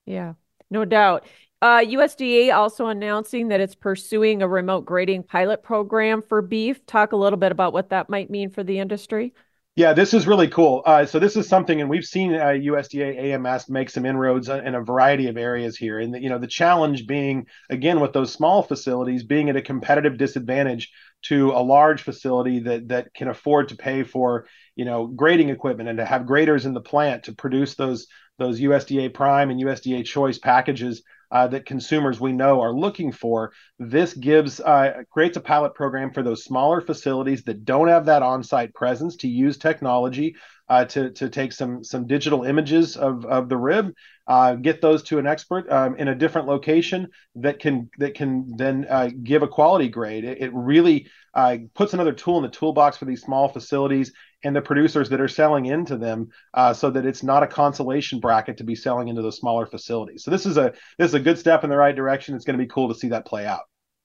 Yeah, 0.08 0.34
no 0.70 0.86
doubt. 0.86 1.26
Uh, 1.60 1.80
USDA 1.80 2.54
also 2.54 2.86
announcing 2.86 3.48
that 3.48 3.60
it's 3.60 3.74
pursuing 3.74 4.42
a 4.42 4.48
remote 4.48 4.86
grading 4.86 5.24
pilot 5.24 5.62
program 5.62 6.22
for 6.22 6.40
beef. 6.40 6.84
Talk 6.86 7.12
a 7.12 7.16
little 7.16 7.36
bit 7.36 7.52
about 7.52 7.72
what 7.72 7.90
that 7.90 8.08
might 8.08 8.30
mean 8.30 8.48
for 8.48 8.62
the 8.62 8.78
industry. 8.78 9.34
Yeah, 9.76 9.92
this 9.92 10.14
is 10.14 10.26
really 10.26 10.48
cool. 10.48 10.82
Uh, 10.86 11.04
so 11.04 11.18
this 11.18 11.36
is 11.36 11.46
something, 11.46 11.80
and 11.80 11.90
we've 11.90 12.04
seen 12.04 12.34
uh, 12.34 12.46
USDA 12.46 13.34
AMS 13.34 13.68
make 13.68 13.90
some 13.90 14.06
inroads 14.06 14.48
in 14.48 14.74
a 14.74 14.82
variety 14.82 15.28
of 15.28 15.36
areas 15.36 15.76
here. 15.76 16.00
And 16.00 16.20
you 16.20 16.30
know, 16.30 16.38
the 16.38 16.48
challenge 16.48 17.06
being 17.06 17.46
again 17.68 18.00
with 18.00 18.12
those 18.12 18.32
small 18.32 18.62
facilities 18.62 19.24
being 19.24 19.50
at 19.50 19.56
a 19.56 19.62
competitive 19.62 20.16
disadvantage 20.16 20.90
to 21.26 21.50
a 21.50 21.62
large 21.62 22.02
facility 22.02 22.60
that 22.60 22.88
that 22.88 23.14
can 23.14 23.28
afford 23.28 23.68
to 23.68 23.76
pay 23.76 24.04
for 24.04 24.46
you 24.74 24.84
know 24.84 25.06
grading 25.06 25.50
equipment 25.50 25.88
and 25.88 25.98
to 25.98 26.04
have 26.04 26.26
graders 26.26 26.66
in 26.66 26.74
the 26.74 26.80
plant 26.80 27.24
to 27.24 27.34
produce 27.34 27.74
those 27.74 28.08
those 28.38 28.60
USDA 28.60 29.12
Prime 29.12 29.50
and 29.50 29.60
USDA 29.60 30.04
Choice 30.04 30.38
packages 30.38 31.02
uh, 31.30 31.46
that 31.48 31.66
consumers 31.66 32.20
we 32.20 32.32
know 32.32 32.60
are 32.60 32.72
looking 32.72 33.12
for. 33.12 33.52
This 33.78 34.14
gives 34.14 34.60
uh, 34.60 35.02
creates 35.10 35.36
a 35.36 35.40
pilot 35.40 35.74
program 35.74 36.12
for 36.12 36.22
those 36.22 36.44
smaller 36.44 36.80
facilities 36.80 37.42
that 37.44 37.64
don't 37.64 37.88
have 37.88 38.06
that 38.06 38.22
on-site 38.22 38.74
presence 38.74 39.16
to 39.16 39.28
use 39.28 39.58
technology 39.58 40.36
uh, 40.68 40.84
to 40.86 41.10
to 41.10 41.28
take 41.28 41.52
some 41.52 41.84
some 41.84 42.06
digital 42.06 42.44
images 42.44 42.96
of 42.96 43.24
of 43.26 43.48
the 43.48 43.56
rib, 43.56 43.92
uh, 44.28 44.54
get 44.54 44.82
those 44.82 45.02
to 45.04 45.18
an 45.18 45.26
expert 45.26 45.70
um, 45.72 45.96
in 45.96 46.08
a 46.08 46.14
different 46.14 46.46
location 46.46 47.08
that 47.36 47.58
can 47.58 47.88
that 47.98 48.14
can 48.14 48.54
then 48.56 48.86
uh, 48.88 49.08
give 49.22 49.42
a 49.42 49.48
quality 49.48 49.88
grade. 49.88 50.24
It, 50.24 50.42
it 50.42 50.50
really 50.52 51.08
uh, 51.32 51.56
puts 51.74 51.94
another 51.94 52.12
tool 52.12 52.36
in 52.36 52.42
the 52.42 52.50
toolbox 52.50 52.98
for 52.98 53.06
these 53.06 53.22
small 53.22 53.48
facilities 53.48 54.12
and 54.44 54.54
the 54.54 54.60
producers 54.60 55.08
that 55.08 55.20
are 55.20 55.28
selling 55.28 55.66
into 55.66 55.96
them, 55.96 56.28
uh, 56.54 56.72
so 56.72 56.90
that 56.90 57.06
it's 57.06 57.22
not 57.22 57.42
a 57.42 57.46
consolation 57.46 58.20
bracket 58.20 58.58
to 58.58 58.64
be 58.64 58.74
selling 58.74 59.08
into 59.08 59.22
those 59.22 59.38
smaller 59.38 59.66
facilities. 59.66 60.22
So 60.22 60.30
this 60.30 60.44
is 60.44 60.58
a 60.58 60.74
this 60.98 61.08
is 61.08 61.14
a 61.14 61.20
good 61.20 61.38
step 61.38 61.64
in 61.64 61.70
the 61.70 61.76
right 61.76 61.96
direction. 61.96 62.34
It's 62.34 62.44
going 62.44 62.58
to 62.58 62.62
be 62.62 62.68
cool 62.68 62.88
to 62.88 62.94
see 62.94 63.08
that 63.08 63.26
play 63.26 63.46
out. 63.46 63.62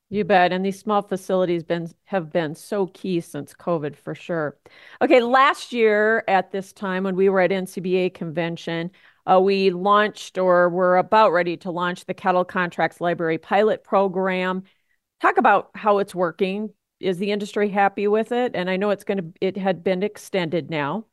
You 0.10 0.24
bet. 0.24 0.54
And 0.54 0.64
these 0.64 0.80
small 0.80 1.02
facilities 1.02 1.64
been 1.64 1.90
have 2.06 2.32
been 2.32 2.56
so 2.56 2.88
key 2.88 3.20
since 3.20 3.54
COVID 3.54 3.96
for 3.96 4.14
sure. 4.14 4.58
Okay, 5.02 5.22
last 5.22 5.74
year 5.74 6.24
at 6.28 6.52
this 6.52 6.72
time 6.72 7.04
when 7.04 7.16
we 7.16 7.30
were 7.30 7.42
at 7.42 7.52
NCBA 7.52 8.14
convention, 8.14 8.92
uh, 9.30 9.40
we 9.40 9.70
launched 9.70 10.38
or 10.38 10.70
were 10.70 10.98
about 10.98 11.32
ready 11.32 11.58
to 11.58 11.72
launch 11.72 12.06
the 12.06 12.14
Cattle 12.14 12.46
Contracts 12.46 13.00
Library 13.00 13.38
pilot 13.38 13.84
program. 13.84 14.64
Talk 15.22 15.38
about 15.38 15.70
how 15.76 16.00
it's 16.00 16.14
working 16.14 16.74
is 17.00 17.18
the 17.18 17.32
industry 17.32 17.70
happy 17.70 18.08
with 18.08 18.32
it? 18.32 18.56
And 18.56 18.70
I 18.70 18.78
know 18.78 18.90
it's 18.90 19.04
going 19.04 19.18
to, 19.18 19.34
it 19.42 19.58
had 19.58 19.84
been 19.84 20.04
extended 20.04 20.70
now. 20.70 21.06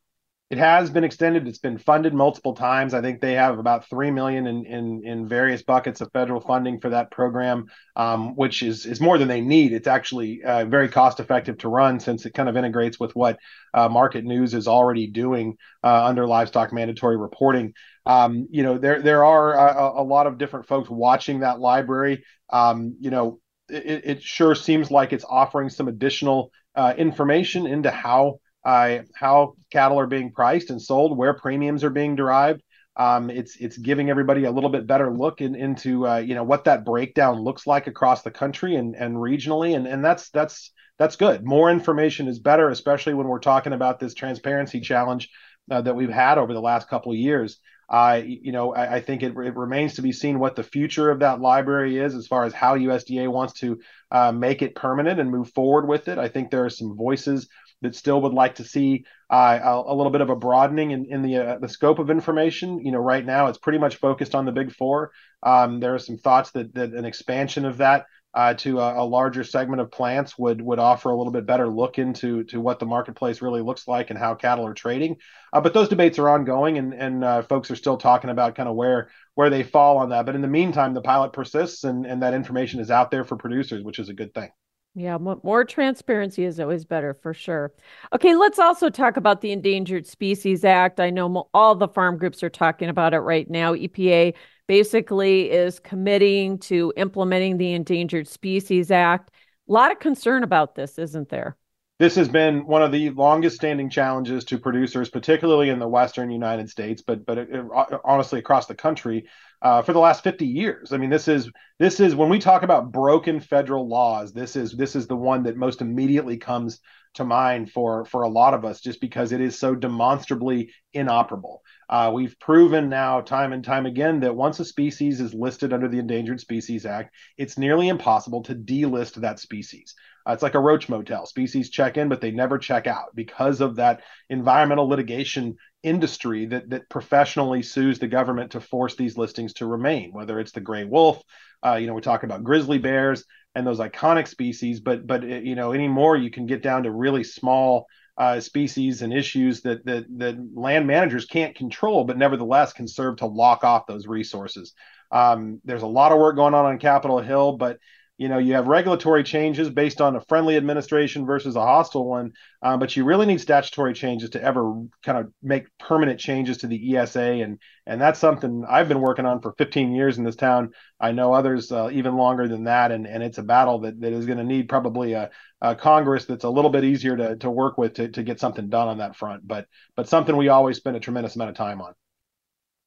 It 0.50 0.58
has 0.58 0.90
been 0.90 1.04
extended. 1.04 1.46
It's 1.46 1.60
been 1.60 1.78
funded 1.78 2.12
multiple 2.12 2.54
times. 2.54 2.92
I 2.92 3.00
think 3.00 3.20
they 3.20 3.34
have 3.34 3.60
about 3.60 3.88
three 3.88 4.10
million 4.10 4.48
in 4.48 4.66
in, 4.66 5.02
in 5.04 5.28
various 5.28 5.62
buckets 5.62 6.00
of 6.00 6.10
federal 6.12 6.40
funding 6.40 6.80
for 6.80 6.90
that 6.90 7.12
program, 7.12 7.66
um, 7.94 8.34
which 8.34 8.64
is 8.64 8.84
is 8.84 9.00
more 9.00 9.16
than 9.16 9.28
they 9.28 9.40
need. 9.40 9.72
It's 9.72 9.86
actually 9.86 10.42
uh, 10.42 10.64
very 10.64 10.88
cost 10.88 11.20
effective 11.20 11.58
to 11.58 11.68
run 11.68 12.00
since 12.00 12.26
it 12.26 12.34
kind 12.34 12.48
of 12.48 12.56
integrates 12.56 12.98
with 12.98 13.14
what 13.14 13.38
uh, 13.74 13.88
Market 13.88 14.24
News 14.24 14.52
is 14.52 14.66
already 14.66 15.06
doing 15.06 15.56
uh, 15.84 16.06
under 16.06 16.26
livestock 16.26 16.72
mandatory 16.72 17.16
reporting. 17.16 17.72
Um, 18.04 18.48
you 18.50 18.64
know, 18.64 18.76
there 18.76 19.00
there 19.00 19.24
are 19.24 19.54
a, 19.54 20.00
a, 20.00 20.02
lot 20.02 20.26
of 20.26 20.36
different 20.36 20.66
folks 20.66 20.90
watching 20.90 21.40
that 21.40 21.60
library. 21.60 22.24
Um, 22.52 22.96
you 22.98 23.10
know, 23.10 23.38
it, 23.68 24.02
it, 24.04 24.22
sure 24.24 24.56
seems 24.56 24.90
like 24.90 25.12
it's 25.12 25.24
offering 25.24 25.68
some 25.68 25.86
additional 25.86 26.50
uh, 26.74 26.92
information 26.98 27.68
into 27.68 27.92
how 27.92 28.40
uh, 28.64 28.98
how 29.14 29.54
cattle 29.70 29.98
are 29.98 30.06
being 30.06 30.32
priced 30.32 30.70
and 30.70 30.80
sold, 30.80 31.16
where 31.16 31.34
premiums 31.34 31.84
are 31.84 31.90
being 31.90 32.16
derived. 32.16 32.62
Um, 32.96 33.30
it's 33.30 33.56
it's 33.56 33.78
giving 33.78 34.10
everybody 34.10 34.44
a 34.44 34.50
little 34.50 34.70
bit 34.70 34.86
better 34.86 35.12
look 35.12 35.40
in, 35.40 35.54
into 35.54 36.06
uh, 36.06 36.18
you 36.18 36.34
know 36.34 36.44
what 36.44 36.64
that 36.64 36.84
breakdown 36.84 37.40
looks 37.40 37.66
like 37.66 37.86
across 37.86 38.22
the 38.22 38.30
country 38.30 38.76
and 38.76 38.94
and 38.94 39.16
regionally, 39.16 39.76
and 39.76 39.86
and 39.86 40.04
that's 40.04 40.30
that's 40.30 40.72
that's 40.98 41.16
good. 41.16 41.44
More 41.44 41.70
information 41.70 42.28
is 42.28 42.38
better, 42.38 42.68
especially 42.68 43.14
when 43.14 43.26
we're 43.26 43.38
talking 43.38 43.72
about 43.72 44.00
this 44.00 44.12
transparency 44.12 44.80
challenge 44.80 45.30
uh, 45.70 45.80
that 45.80 45.96
we've 45.96 46.10
had 46.10 46.36
over 46.36 46.52
the 46.52 46.60
last 46.60 46.88
couple 46.88 47.12
of 47.12 47.18
years. 47.18 47.58
Uh, 47.88 48.20
you 48.24 48.52
know, 48.52 48.72
I, 48.72 48.96
I 48.96 49.00
think 49.00 49.22
it, 49.22 49.32
it, 49.36 49.56
remains 49.56 49.94
to 49.94 50.02
be 50.02 50.12
seen 50.12 50.38
what 50.38 50.54
the 50.54 50.62
future 50.62 51.10
of 51.10 51.20
that 51.20 51.40
library 51.40 51.98
is 51.98 52.14
as 52.14 52.28
far 52.28 52.44
as 52.44 52.52
how 52.52 52.76
USDA 52.76 53.28
wants 53.28 53.54
to 53.54 53.80
uh, 54.12 54.30
make 54.30 54.62
it 54.62 54.76
permanent 54.76 55.18
and 55.18 55.28
move 55.28 55.50
forward 55.54 55.88
with 55.88 56.06
it. 56.06 56.16
I 56.16 56.28
think 56.28 56.50
there 56.50 56.64
are 56.64 56.70
some 56.70 56.96
voices 56.96 57.48
that 57.82 57.94
still 57.94 58.20
would 58.22 58.32
like 58.32 58.56
to 58.56 58.64
see 58.64 59.04
uh, 59.30 59.58
a, 59.62 59.92
a, 59.92 59.94
little 59.94 60.10
bit 60.10 60.20
of 60.20 60.30
a 60.30 60.36
broadening 60.36 60.90
in, 60.90 61.06
in 61.06 61.22
the 61.22 61.36
uh, 61.36 61.58
the 61.58 61.68
scope 61.68 61.98
of 61.98 62.10
information. 62.10 62.84
You 62.84 62.92
know, 62.92 62.98
right 62.98 63.24
now 63.24 63.46
it's 63.46 63.58
pretty 63.58 63.78
much 63.78 63.96
focused 63.96 64.34
on 64.34 64.44
the 64.44 64.52
big 64.52 64.72
four. 64.72 65.12
Um, 65.42 65.80
there 65.80 65.94
are 65.94 65.98
some 65.98 66.18
thoughts 66.18 66.50
that 66.52 66.74
that 66.74 66.92
an 66.92 67.04
expansion 67.04 67.64
of 67.64 67.78
that 67.78 68.06
uh, 68.32 68.54
to 68.54 68.78
a, 68.78 69.02
a, 69.02 69.04
larger 69.04 69.42
segment 69.42 69.80
of 69.80 69.90
plants 69.90 70.38
would 70.38 70.60
would 70.60 70.78
offer 70.78 71.10
a 71.10 71.16
little 71.16 71.32
bit 71.32 71.46
better 71.46 71.68
look 71.68 71.98
into 71.98 72.44
to 72.44 72.60
what 72.60 72.78
the 72.78 72.86
marketplace 72.86 73.42
really 73.42 73.60
looks 73.60 73.88
like 73.88 74.10
and 74.10 74.18
how 74.18 74.34
cattle 74.34 74.66
are 74.66 74.74
trading. 74.74 75.16
Uh, 75.52 75.60
but 75.60 75.74
those 75.74 75.88
debates 75.88 76.18
are 76.18 76.28
ongoing, 76.28 76.78
and 76.78 76.94
and 76.94 77.24
uh, 77.24 77.42
folks 77.42 77.70
are 77.70 77.76
still 77.76 77.96
talking 77.96 78.30
about 78.30 78.54
kind 78.54 78.68
of 78.68 78.76
where 78.76 79.10
where 79.34 79.50
they 79.50 79.62
fall 79.62 79.98
on 79.98 80.10
that. 80.10 80.26
But 80.26 80.36
in 80.36 80.42
the 80.42 80.48
meantime, 80.48 80.94
the 80.94 81.00
pilot 81.00 81.32
persists, 81.32 81.82
and 81.84 82.06
and 82.06 82.22
that 82.22 82.34
information 82.34 82.78
is 82.78 82.90
out 82.90 83.10
there 83.10 83.24
for 83.24 83.36
producers, 83.36 83.82
which 83.82 83.98
is 83.98 84.08
a 84.08 84.14
good 84.14 84.32
thing. 84.32 84.50
Yeah, 84.94 85.18
more 85.18 85.64
transparency 85.64 86.44
is 86.44 86.58
always 86.58 86.84
better 86.84 87.14
for 87.14 87.32
sure. 87.32 87.72
Okay, 88.12 88.34
let's 88.34 88.58
also 88.58 88.90
talk 88.90 89.16
about 89.16 89.40
the 89.40 89.52
Endangered 89.52 90.04
Species 90.04 90.64
Act. 90.64 90.98
I 90.98 91.10
know 91.10 91.48
all 91.54 91.76
the 91.76 91.86
farm 91.86 92.18
groups 92.18 92.42
are 92.42 92.50
talking 92.50 92.88
about 92.88 93.14
it 93.14 93.20
right 93.20 93.48
now. 93.48 93.74
EPA 93.74 94.34
basically 94.66 95.50
is 95.50 95.78
committing 95.78 96.58
to 96.58 96.92
implementing 96.96 97.56
the 97.56 97.72
Endangered 97.72 98.26
Species 98.26 98.90
Act. 98.90 99.30
A 99.68 99.72
lot 99.72 99.92
of 99.92 100.00
concern 100.00 100.42
about 100.42 100.74
this, 100.74 100.98
isn't 100.98 101.28
there? 101.28 101.56
This 102.00 102.16
has 102.16 102.28
been 102.28 102.66
one 102.66 102.82
of 102.82 102.90
the 102.90 103.10
longest 103.10 103.56
standing 103.56 103.90
challenges 103.90 104.44
to 104.46 104.58
producers, 104.58 105.08
particularly 105.08 105.68
in 105.68 105.78
the 105.78 105.86
Western 105.86 106.30
United 106.30 106.68
States, 106.68 107.02
but 107.02 107.24
but 107.26 107.38
it, 107.38 107.50
uh, 107.52 107.98
honestly 108.04 108.38
across 108.40 108.66
the 108.66 108.74
country 108.74 109.26
uh, 109.62 109.82
for 109.82 109.92
the 109.92 109.98
last 109.98 110.24
50 110.24 110.46
years. 110.46 110.92
I 110.92 110.96
mean, 110.96 111.10
this 111.10 111.28
is 111.28 111.50
this 111.78 112.00
is 112.00 112.14
when 112.14 112.28
we 112.28 112.38
talk 112.38 112.62
about 112.62 112.92
broken 112.92 113.40
federal 113.40 113.88
laws. 113.88 114.32
This 114.32 114.56
is 114.56 114.72
this 114.72 114.96
is 114.96 115.06
the 115.06 115.16
one 115.16 115.42
that 115.44 115.56
most 115.56 115.80
immediately 115.80 116.36
comes 116.36 116.80
to 117.14 117.24
mind 117.24 117.70
for 117.70 118.04
for 118.04 118.22
a 118.22 118.28
lot 118.28 118.54
of 118.54 118.64
us, 118.64 118.80
just 118.80 119.00
because 119.00 119.32
it 119.32 119.40
is 119.40 119.58
so 119.58 119.74
demonstrably 119.74 120.72
inoperable. 120.92 121.62
Uh, 121.88 122.10
we've 122.14 122.38
proven 122.38 122.88
now 122.88 123.20
time 123.20 123.52
and 123.52 123.64
time 123.64 123.86
again 123.86 124.20
that 124.20 124.36
once 124.36 124.60
a 124.60 124.64
species 124.64 125.20
is 125.20 125.34
listed 125.34 125.72
under 125.72 125.88
the 125.88 125.98
Endangered 125.98 126.40
Species 126.40 126.86
Act, 126.86 127.14
it's 127.36 127.58
nearly 127.58 127.88
impossible 127.88 128.42
to 128.44 128.54
delist 128.54 129.14
that 129.14 129.40
species. 129.40 129.94
Uh, 130.26 130.32
it's 130.32 130.42
like 130.42 130.54
a 130.54 130.60
roach 130.60 130.88
motel. 130.88 131.26
Species 131.26 131.70
check 131.70 131.96
in, 131.96 132.08
but 132.08 132.20
they 132.20 132.30
never 132.30 132.58
check 132.58 132.86
out 132.86 133.14
because 133.14 133.60
of 133.60 133.76
that 133.76 134.02
environmental 134.28 134.88
litigation 134.88 135.56
industry 135.82 136.46
that 136.46 136.70
that 136.70 136.88
professionally 136.90 137.62
sues 137.62 137.98
the 137.98 138.06
government 138.06 138.52
to 138.52 138.60
force 138.60 138.94
these 138.96 139.16
listings 139.16 139.54
to 139.54 139.66
remain. 139.66 140.12
Whether 140.12 140.38
it's 140.38 140.52
the 140.52 140.60
gray 140.60 140.84
wolf, 140.84 141.22
uh, 141.64 141.74
you 141.74 141.86
know, 141.86 141.94
we 141.94 142.02
talk 142.02 142.22
about 142.22 142.44
grizzly 142.44 142.78
bears 142.78 143.24
and 143.54 143.66
those 143.66 143.80
iconic 143.80 144.28
species, 144.28 144.80
but 144.80 145.06
but 145.06 145.22
uh, 145.24 145.26
you 145.26 145.54
know, 145.54 145.72
anymore 145.72 146.16
you 146.16 146.30
can 146.30 146.46
get 146.46 146.62
down 146.62 146.84
to 146.84 146.90
really 146.90 147.24
small 147.24 147.86
uh, 148.16 148.38
species 148.38 149.02
and 149.02 149.12
issues 149.12 149.62
that, 149.62 149.84
that 149.86 150.04
that 150.18 150.36
land 150.54 150.86
managers 150.86 151.24
can't 151.24 151.56
control, 151.56 152.04
but 152.04 152.18
nevertheless 152.18 152.72
can 152.72 152.86
serve 152.86 153.16
to 153.16 153.26
lock 153.26 153.64
off 153.64 153.86
those 153.86 154.06
resources. 154.06 154.74
Um, 155.10 155.60
there's 155.64 155.82
a 155.82 155.86
lot 155.86 156.12
of 156.12 156.18
work 156.18 156.36
going 156.36 156.54
on 156.54 156.66
on 156.66 156.78
Capitol 156.78 157.20
Hill, 157.20 157.56
but 157.56 157.78
you 158.20 158.28
know 158.28 158.38
you 158.38 158.54
have 158.54 158.66
regulatory 158.66 159.24
changes 159.24 159.70
based 159.70 160.00
on 160.00 160.14
a 160.14 160.20
friendly 160.20 160.56
administration 160.56 161.24
versus 161.24 161.56
a 161.56 161.60
hostile 161.60 162.04
one 162.04 162.32
um, 162.62 162.78
but 162.78 162.94
you 162.94 163.04
really 163.04 163.26
need 163.26 163.40
statutory 163.40 163.94
changes 163.94 164.30
to 164.30 164.42
ever 164.42 164.82
kind 165.02 165.18
of 165.18 165.32
make 165.42 165.66
permanent 165.78 166.20
changes 166.20 166.58
to 166.58 166.66
the 166.66 166.96
esa 166.96 167.20
and 167.20 167.58
and 167.86 168.00
that's 168.00 168.18
something 168.18 168.64
i've 168.68 168.88
been 168.88 169.00
working 169.00 169.26
on 169.26 169.40
for 169.40 169.54
15 169.58 169.94
years 169.94 170.18
in 170.18 170.24
this 170.24 170.36
town. 170.36 170.70
I 170.98 171.12
know 171.12 171.32
others 171.32 171.72
uh, 171.72 171.90
even 171.92 172.16
longer 172.16 172.48
than 172.48 172.64
that. 172.64 172.92
And 172.92 173.06
and 173.06 173.22
it's 173.22 173.38
a 173.38 173.42
battle 173.42 173.80
that, 173.80 174.00
that 174.00 174.12
is 174.12 174.26
going 174.26 174.38
to 174.38 174.44
need 174.44 174.68
probably 174.68 175.12
a, 175.12 175.30
a, 175.60 175.74
congress 175.74 176.24
that's 176.24 176.44
a 176.44 176.50
little 176.50 176.70
bit 176.70 176.84
easier 176.84 177.16
to, 177.16 177.36
to 177.36 177.50
work 177.50 177.78
with 177.78 177.94
to, 177.94 178.08
to 178.08 178.22
get 178.22 178.40
something 178.40 178.68
done 178.68 178.88
on 178.88 178.98
that 178.98 179.16
front. 179.16 179.46
But 179.46 179.66
but 179.96 180.08
something 180.08 180.36
we 180.36 180.48
always 180.48 180.76
spend 180.76 180.96
a 180.96 181.00
tremendous 181.00 181.36
amount 181.36 181.50
of 181.50 181.56
time 181.56 181.80
on 181.80 181.94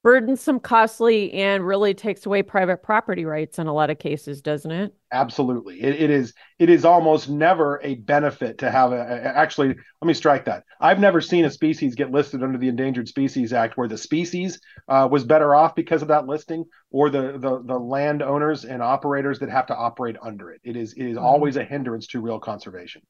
burdensome, 0.04 0.60
costly, 0.60 1.34
and 1.34 1.66
really 1.66 1.93
takes 1.93 2.26
away 2.26 2.43
private 2.43 2.84
property 2.84 3.24
rights 3.24 3.58
in 3.58 3.68
a 3.68 3.74
lot 3.74 3.89
of 3.89 3.97
cases, 3.97 4.41
doesn't 4.41 4.72
it? 4.72 4.93
Absolutely. 5.12 5.82
It, 5.82 6.01
it 6.01 6.10
is. 6.10 6.34
It 6.60 6.70
is 6.70 6.86
almost 6.86 7.30
never 7.30 7.80
a 7.84 7.95
benefit 7.95 8.58
to 8.60 8.70
have 8.70 8.91
a, 8.91 8.99
a. 8.99 9.22
Actually, 9.22 9.70
let 9.70 10.06
me 10.06 10.14
strike 10.14 10.45
that. 10.45 10.64
I've 10.80 10.99
never 10.99 11.22
seen 11.22 11.45
a 11.45 11.49
species 11.49 11.95
get 11.95 12.12
listed 12.12 12.43
under 12.43 12.58
the 12.58 12.68
Endangered 12.68 13.08
Species 13.08 13.54
Act 13.54 13.78
where 13.78 13.88
the 13.88 13.97
species 13.97 14.60
uh, 14.88 15.08
was 15.10 15.24
better 15.24 15.56
off 15.56 15.74
because 15.74 16.01
of 16.01 16.10
that 16.10 16.28
listing, 16.28 16.66
or 16.91 17.10
the 17.10 17.38
the 17.38 17.64
the 17.64 17.80
landowners 17.80 18.66
and 18.66 18.84
operators 18.84 19.39
that 19.39 19.49
have 19.49 19.68
to 19.68 19.76
operate 19.76 20.18
under 20.22 20.51
it. 20.51 20.62
It 20.64 20.76
is. 20.76 20.93
It 20.93 21.06
is 21.06 21.16
mm-hmm. 21.16 21.26
always 21.26 21.56
a 21.56 21.64
hindrance 21.64 22.08
to 22.08 22.22
real 22.22 22.39
conservation. 22.39 23.01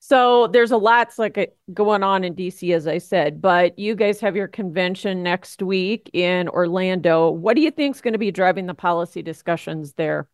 So 0.00 0.46
there's 0.46 0.70
a 0.70 0.76
lot's 0.76 1.18
like 1.18 1.56
going 1.74 2.02
on 2.02 2.24
in 2.24 2.34
DC, 2.34 2.74
as 2.74 2.86
I 2.86 2.98
said, 2.98 3.40
but 3.40 3.78
you 3.78 3.94
guys 3.94 4.20
have 4.20 4.36
your 4.36 4.48
convention 4.48 5.22
next 5.22 5.60
week 5.62 6.08
in 6.12 6.48
Orlando. 6.48 7.30
What 7.30 7.56
do 7.56 7.62
you 7.62 7.70
think 7.70 7.96
is 7.96 8.00
going 8.00 8.12
to 8.12 8.18
be 8.18 8.30
driving 8.30 8.66
the 8.66 8.74
policy 8.74 9.22
discussions 9.22 9.94
there? 9.94 10.28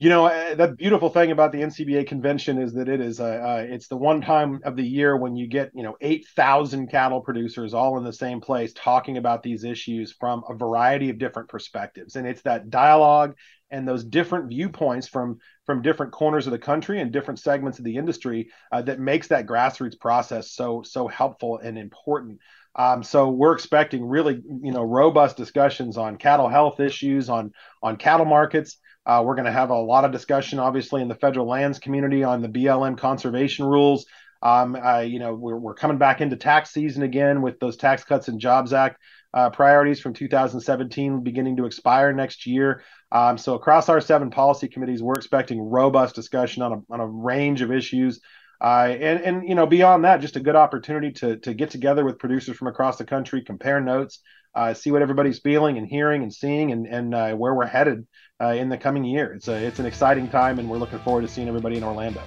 You 0.00 0.10
know, 0.10 0.26
uh, 0.26 0.54
the 0.54 0.68
beautiful 0.68 1.08
thing 1.08 1.32
about 1.32 1.50
the 1.50 1.58
NCBA 1.58 2.06
convention 2.06 2.62
is 2.62 2.72
that 2.74 2.88
it 2.88 3.00
is 3.00 3.18
uh, 3.18 3.24
uh, 3.24 3.66
it's 3.68 3.88
the 3.88 3.96
one 3.96 4.20
time 4.20 4.60
of 4.62 4.76
the 4.76 4.84
year 4.84 5.16
when 5.16 5.34
you 5.34 5.48
get 5.48 5.72
you 5.74 5.82
know 5.82 5.96
eight 6.00 6.24
thousand 6.36 6.88
cattle 6.88 7.20
producers 7.20 7.74
all 7.74 7.98
in 7.98 8.04
the 8.04 8.12
same 8.12 8.40
place 8.40 8.72
talking 8.74 9.16
about 9.16 9.42
these 9.42 9.64
issues 9.64 10.12
from 10.12 10.44
a 10.48 10.54
variety 10.54 11.10
of 11.10 11.18
different 11.18 11.48
perspectives, 11.48 12.14
and 12.14 12.28
it's 12.28 12.42
that 12.42 12.70
dialogue 12.70 13.34
and 13.70 13.86
those 13.86 14.04
different 14.04 14.48
viewpoints 14.48 15.08
from 15.08 15.38
from 15.66 15.82
different 15.82 16.12
corners 16.12 16.46
of 16.46 16.52
the 16.52 16.58
country 16.58 17.00
and 17.00 17.12
different 17.12 17.40
segments 17.40 17.78
of 17.78 17.84
the 17.84 17.96
industry 17.96 18.50
uh, 18.72 18.82
that 18.82 19.00
makes 19.00 19.28
that 19.28 19.46
grassroots 19.46 19.98
process 19.98 20.52
so 20.52 20.82
so 20.82 21.08
helpful 21.08 21.58
and 21.58 21.78
important. 21.78 22.38
Um, 22.74 23.02
so 23.02 23.30
we're 23.30 23.54
expecting 23.54 24.04
really 24.06 24.42
you 24.62 24.72
know 24.72 24.82
robust 24.82 25.36
discussions 25.36 25.96
on 25.96 26.16
cattle 26.16 26.48
health 26.48 26.80
issues 26.80 27.28
on 27.28 27.52
on 27.82 27.96
cattle 27.96 28.26
markets. 28.26 28.78
Uh, 29.06 29.22
we're 29.24 29.34
going 29.34 29.46
to 29.46 29.52
have 29.52 29.70
a 29.70 29.74
lot 29.74 30.04
of 30.04 30.12
discussion, 30.12 30.58
obviously, 30.58 31.00
in 31.00 31.08
the 31.08 31.14
federal 31.14 31.46
lands 31.46 31.78
community 31.78 32.24
on 32.24 32.42
the 32.42 32.48
BLM 32.48 32.98
conservation 32.98 33.64
rules. 33.64 34.04
Um, 34.42 34.76
uh, 34.76 34.98
you 34.98 35.18
know, 35.18 35.34
we're, 35.34 35.56
we're 35.56 35.74
coming 35.74 35.96
back 35.96 36.20
into 36.20 36.36
tax 36.36 36.70
season 36.70 37.02
again 37.02 37.40
with 37.40 37.58
those 37.58 37.78
Tax 37.78 38.04
Cuts 38.04 38.28
and 38.28 38.38
Jobs 38.38 38.74
Act 38.74 39.00
uh, 39.38 39.50
priorities 39.50 40.00
from 40.00 40.12
2017 40.12 41.22
beginning 41.22 41.56
to 41.56 41.64
expire 41.64 42.12
next 42.12 42.44
year. 42.44 42.82
Um, 43.12 43.38
so 43.38 43.54
across 43.54 43.88
our 43.88 44.00
seven 44.00 44.30
policy 44.30 44.66
committees, 44.66 45.00
we're 45.00 45.14
expecting 45.14 45.60
robust 45.60 46.16
discussion 46.16 46.62
on 46.62 46.72
a, 46.72 46.92
on 46.92 47.00
a 47.00 47.06
range 47.06 47.62
of 47.62 47.70
issues. 47.70 48.20
Uh, 48.60 48.88
and, 49.00 49.20
and, 49.20 49.48
you 49.48 49.54
know, 49.54 49.64
beyond 49.64 50.04
that, 50.04 50.20
just 50.20 50.34
a 50.34 50.40
good 50.40 50.56
opportunity 50.56 51.12
to, 51.12 51.36
to 51.36 51.54
get 51.54 51.70
together 51.70 52.04
with 52.04 52.18
producers 52.18 52.56
from 52.56 52.66
across 52.66 52.96
the 52.96 53.04
country, 53.04 53.40
compare 53.40 53.80
notes, 53.80 54.18
uh, 54.56 54.74
see 54.74 54.90
what 54.90 55.02
everybody's 55.02 55.38
feeling 55.38 55.78
and 55.78 55.86
hearing 55.86 56.24
and 56.24 56.34
seeing 56.34 56.72
and, 56.72 56.88
and 56.88 57.14
uh, 57.14 57.32
where 57.34 57.54
we're 57.54 57.64
headed 57.64 58.04
uh, 58.42 58.48
in 58.48 58.68
the 58.68 58.76
coming 58.76 59.04
year. 59.04 59.34
It's, 59.34 59.46
a, 59.46 59.54
it's 59.54 59.78
an 59.78 59.86
exciting 59.86 60.28
time, 60.28 60.58
and 60.58 60.68
we're 60.68 60.78
looking 60.78 60.98
forward 60.98 61.22
to 61.22 61.28
seeing 61.28 61.46
everybody 61.46 61.76
in 61.76 61.84
Orlando. 61.84 62.22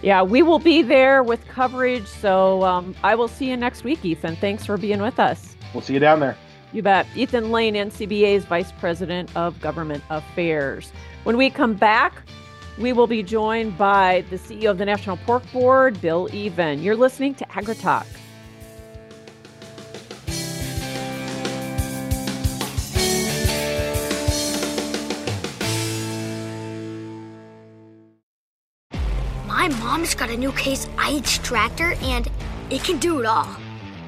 Yeah, 0.00 0.22
we 0.22 0.40
will 0.40 0.58
be 0.58 0.80
there 0.80 1.22
with 1.22 1.46
coverage. 1.48 2.06
So 2.06 2.62
um, 2.62 2.94
I 3.04 3.14
will 3.14 3.28
see 3.28 3.50
you 3.50 3.58
next 3.58 3.84
week, 3.84 4.02
Ethan. 4.02 4.36
Thanks 4.36 4.64
for 4.64 4.78
being 4.78 5.02
with 5.02 5.20
us. 5.20 5.53
We'll 5.74 5.82
see 5.82 5.94
you 5.94 6.00
down 6.00 6.20
there. 6.20 6.36
You 6.72 6.82
bet. 6.82 7.06
Ethan 7.14 7.50
Lane, 7.50 7.74
NCBA's 7.74 8.44
Vice 8.44 8.72
President 8.72 9.34
of 9.36 9.60
Government 9.60 10.02
Affairs. 10.10 10.92
When 11.24 11.36
we 11.36 11.50
come 11.50 11.74
back, 11.74 12.22
we 12.78 12.92
will 12.92 13.06
be 13.06 13.22
joined 13.22 13.78
by 13.78 14.24
the 14.30 14.36
CEO 14.36 14.70
of 14.70 14.78
the 14.78 14.84
National 14.84 15.16
Pork 15.18 15.42
Board, 15.52 16.00
Bill 16.00 16.28
Even. 16.32 16.82
You're 16.82 16.96
listening 16.96 17.34
to 17.36 17.44
AgriTalk. 17.46 18.06
My 29.46 29.68
mom's 29.78 30.14
got 30.14 30.30
a 30.30 30.36
new 30.36 30.52
Case 30.52 30.88
IH 30.98 31.42
tractor 31.42 31.94
and 32.02 32.28
it 32.70 32.82
can 32.82 32.98
do 32.98 33.20
it 33.20 33.26
all. 33.26 33.48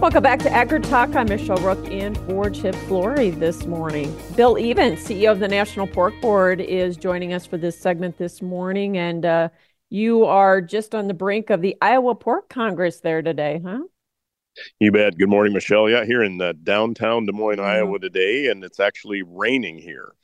Welcome 0.00 0.22
back 0.22 0.38
to 0.38 0.50
Agri 0.50 0.80
Talk. 0.80 1.14
I'm 1.14 1.28
Michelle 1.28 1.58
Rook 1.58 1.86
in 1.88 2.14
for 2.14 2.48
Chip 2.48 2.74
Flory 2.74 3.28
this 3.28 3.66
morning. 3.66 4.18
Bill 4.34 4.56
Evans, 4.56 5.00
CEO 5.00 5.30
of 5.30 5.40
the 5.40 5.46
National 5.46 5.86
Pork 5.86 6.18
Board, 6.22 6.62
is 6.62 6.96
joining 6.96 7.34
us 7.34 7.44
for 7.44 7.58
this 7.58 7.78
segment 7.78 8.16
this 8.16 8.40
morning. 8.40 8.96
And 8.96 9.26
uh, 9.26 9.50
you 9.90 10.24
are 10.24 10.62
just 10.62 10.94
on 10.94 11.06
the 11.06 11.12
brink 11.12 11.50
of 11.50 11.60
the 11.60 11.76
Iowa 11.82 12.14
Pork 12.14 12.48
Congress 12.48 13.00
there 13.00 13.20
today, 13.20 13.60
huh? 13.62 13.80
You 14.78 14.90
bet. 14.90 15.18
Good 15.18 15.28
morning, 15.28 15.52
Michelle. 15.52 15.90
Yeah, 15.90 16.06
here 16.06 16.22
in 16.22 16.40
uh, 16.40 16.54
downtown 16.62 17.26
Des 17.26 17.32
Moines, 17.32 17.58
mm-hmm. 17.58 17.66
Iowa 17.66 17.98
today, 17.98 18.46
and 18.48 18.64
it's 18.64 18.80
actually 18.80 19.22
raining 19.22 19.76
here. 19.76 20.14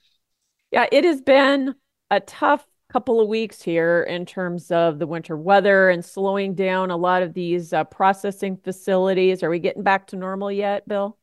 Yeah, 0.71 0.87
it 0.91 1.05
has 1.05 1.21
been 1.21 1.75
a 2.11 2.21
tough 2.21 2.67
couple 2.89 3.21
of 3.21 3.29
weeks 3.29 3.63
here 3.63 4.03
in 4.09 4.25
terms 4.25 4.71
of 4.71 4.99
the 4.99 5.07
winter 5.07 5.37
weather 5.37 5.91
and 5.91 6.05
slowing 6.05 6.55
down 6.55 6.91
a 6.91 6.97
lot 6.97 7.23
of 7.23 7.35
these 7.35 7.73
uh, 7.73 7.85
processing 7.85 8.57
facilities. 8.57 9.43
Are 9.43 9.51
we 9.51 9.59
getting 9.59 9.83
back 9.83 10.07
to 10.09 10.17
normal 10.17 10.53
yet, 10.53 10.87
Bill? 10.87 11.19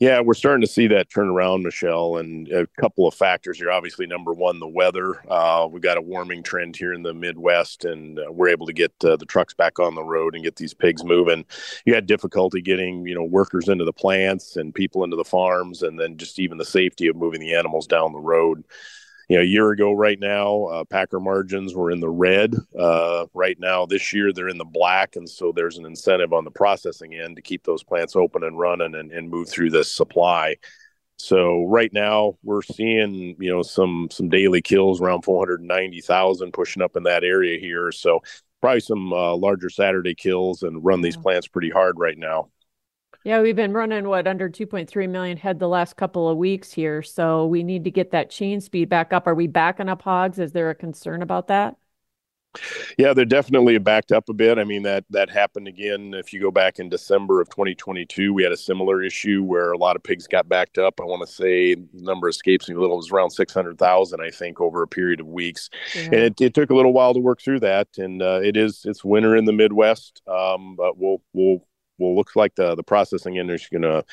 Yeah, 0.00 0.20
we're 0.20 0.34
starting 0.34 0.62
to 0.62 0.72
see 0.72 0.88
that 0.88 1.10
turn 1.10 1.28
around, 1.28 1.62
Michelle, 1.62 2.16
and 2.16 2.48
a 2.48 2.66
couple 2.80 3.06
of 3.06 3.14
factors 3.14 3.58
here. 3.58 3.70
Obviously, 3.70 4.06
number 4.06 4.32
one, 4.32 4.58
the 4.58 4.66
weather. 4.66 5.22
Uh, 5.30 5.68
we've 5.70 5.82
got 5.82 5.98
a 5.98 6.02
warming 6.02 6.42
trend 6.42 6.76
here 6.76 6.92
in 6.92 7.02
the 7.02 7.14
Midwest, 7.14 7.84
and 7.84 8.18
uh, 8.18 8.24
we're 8.30 8.48
able 8.48 8.66
to 8.66 8.72
get 8.72 8.92
uh, 9.04 9.16
the 9.16 9.26
trucks 9.26 9.54
back 9.54 9.78
on 9.78 9.94
the 9.94 10.02
road 10.02 10.34
and 10.34 10.42
get 10.42 10.56
these 10.56 10.74
pigs 10.74 11.04
moving. 11.04 11.44
You 11.84 11.94
had 11.94 12.06
difficulty 12.06 12.60
getting, 12.60 13.06
you 13.06 13.14
know, 13.14 13.24
workers 13.24 13.68
into 13.68 13.84
the 13.84 13.92
plants 13.92 14.56
and 14.56 14.74
people 14.74 15.04
into 15.04 15.16
the 15.16 15.24
farms, 15.24 15.82
and 15.82 15.98
then 15.98 16.16
just 16.16 16.40
even 16.40 16.58
the 16.58 16.64
safety 16.64 17.06
of 17.06 17.16
moving 17.16 17.40
the 17.40 17.54
animals 17.54 17.86
down 17.86 18.12
the 18.12 18.18
road 18.18 18.64
you 19.32 19.38
know, 19.38 19.44
a 19.44 19.46
year 19.46 19.70
ago 19.70 19.92
right 19.92 20.20
now, 20.20 20.64
uh, 20.64 20.84
Packer 20.84 21.18
margins 21.18 21.74
were 21.74 21.90
in 21.90 22.00
the 22.00 22.10
red. 22.10 22.54
Uh, 22.78 23.24
right 23.32 23.58
now, 23.58 23.86
this 23.86 24.12
year, 24.12 24.30
they're 24.30 24.50
in 24.50 24.58
the 24.58 24.64
black. 24.66 25.16
And 25.16 25.26
so 25.26 25.52
there's 25.56 25.78
an 25.78 25.86
incentive 25.86 26.34
on 26.34 26.44
the 26.44 26.50
processing 26.50 27.14
end 27.14 27.36
to 27.36 27.42
keep 27.42 27.64
those 27.64 27.82
plants 27.82 28.14
open 28.14 28.44
and 28.44 28.58
running 28.58 28.94
and, 28.94 29.10
and 29.10 29.30
move 29.30 29.48
through 29.48 29.70
this 29.70 29.90
supply. 29.90 30.56
So 31.16 31.64
right 31.64 31.90
now 31.94 32.36
we're 32.42 32.60
seeing, 32.60 33.34
you 33.40 33.50
know, 33.50 33.62
some 33.62 34.08
some 34.10 34.28
daily 34.28 34.60
kills 34.60 35.00
around 35.00 35.22
490,000 35.22 36.52
pushing 36.52 36.82
up 36.82 36.94
in 36.94 37.04
that 37.04 37.24
area 37.24 37.58
here. 37.58 37.90
So 37.90 38.20
probably 38.60 38.80
some 38.80 39.14
uh, 39.14 39.34
larger 39.34 39.70
Saturday 39.70 40.14
kills 40.14 40.62
and 40.62 40.84
run 40.84 41.00
these 41.00 41.16
plants 41.16 41.48
pretty 41.48 41.70
hard 41.70 41.98
right 41.98 42.18
now. 42.18 42.50
Yeah, 43.24 43.40
we've 43.40 43.56
been 43.56 43.72
running 43.72 44.08
what 44.08 44.26
under 44.26 44.50
2.3 44.50 45.08
million 45.08 45.36
head 45.36 45.58
the 45.58 45.68
last 45.68 45.96
couple 45.96 46.28
of 46.28 46.36
weeks 46.36 46.72
here. 46.72 47.02
So 47.02 47.46
we 47.46 47.62
need 47.62 47.84
to 47.84 47.90
get 47.90 48.10
that 48.10 48.30
chain 48.30 48.60
speed 48.60 48.88
back 48.88 49.12
up. 49.12 49.26
Are 49.26 49.34
we 49.34 49.46
backing 49.46 49.88
up 49.88 50.02
hogs? 50.02 50.38
Is 50.38 50.52
there 50.52 50.70
a 50.70 50.74
concern 50.74 51.22
about 51.22 51.46
that? 51.48 51.76
Yeah, 52.98 53.14
they're 53.14 53.24
definitely 53.24 53.78
backed 53.78 54.12
up 54.12 54.28
a 54.28 54.34
bit. 54.34 54.58
I 54.58 54.64
mean 54.64 54.82
that 54.82 55.04
that 55.10 55.30
happened 55.30 55.68
again. 55.68 56.12
If 56.12 56.32
you 56.32 56.40
go 56.40 56.50
back 56.50 56.78
in 56.78 56.90
December 56.90 57.40
of 57.40 57.48
2022, 57.48 58.34
we 58.34 58.42
had 58.42 58.52
a 58.52 58.56
similar 58.56 59.02
issue 59.02 59.42
where 59.42 59.72
a 59.72 59.78
lot 59.78 59.96
of 59.96 60.02
pigs 60.02 60.26
got 60.26 60.48
backed 60.48 60.76
up. 60.76 61.00
I 61.00 61.04
want 61.04 61.26
to 61.26 61.32
say 61.32 61.74
the 61.74 61.86
number 61.94 62.28
escapes 62.28 62.68
me 62.68 62.74
a 62.74 62.78
little. 62.78 62.96
It 62.96 62.98
was 62.98 63.10
around 63.10 63.30
600,000, 63.30 64.20
I 64.20 64.30
think, 64.30 64.60
over 64.60 64.82
a 64.82 64.88
period 64.88 65.20
of 65.20 65.28
weeks, 65.28 65.70
yeah. 65.94 66.02
and 66.04 66.14
it, 66.14 66.40
it, 66.40 66.54
took 66.54 66.68
a 66.68 66.74
little 66.74 66.92
while 66.92 67.14
to 67.14 67.20
work 67.20 67.40
through 67.40 67.60
that. 67.60 67.88
And 67.96 68.20
uh, 68.20 68.40
it 68.42 68.56
is 68.56 68.82
it's 68.84 69.02
winter 69.02 69.34
in 69.34 69.46
the 69.46 69.52
Midwest, 69.52 70.20
um, 70.26 70.76
but 70.76 70.98
we'll 70.98 71.22
we'll 71.32 71.66
well, 72.02 72.16
looks 72.16 72.36
like 72.36 72.54
the 72.54 72.74
the 72.74 72.82
processing 72.82 73.36
industry 73.36 73.78
is 73.78 73.82
going 73.82 73.92
to 73.92 74.04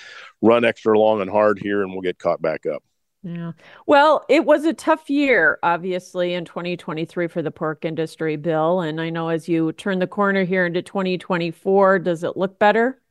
run 0.42 0.64
extra 0.64 0.98
long 0.98 1.22
and 1.22 1.30
hard 1.30 1.60
here, 1.60 1.82
and 1.82 1.92
we'll 1.92 2.02
get 2.02 2.20
caught 2.20 2.42
back 2.42 2.66
up. 2.66 2.84
Yeah. 3.22 3.52
Well, 3.86 4.26
it 4.30 4.46
was 4.46 4.64
a 4.64 4.74
tough 4.74 5.10
year, 5.10 5.60
obviously, 5.62 6.34
in 6.34 6.46
2023 6.46 7.28
for 7.28 7.42
the 7.42 7.52
pork 7.52 7.84
industry, 7.84 8.38
Bill. 8.38 8.80
And 8.80 9.02
I 9.02 9.10
know 9.10 9.28
as 9.28 9.50
you 9.50 9.74
turn 9.74 10.00
the 10.00 10.08
corner 10.08 10.46
here 10.46 10.66
into 10.66 10.82
2024, 10.82 12.00
does 12.00 12.24
it 12.24 12.38
look 12.38 12.60
better? 12.60 13.02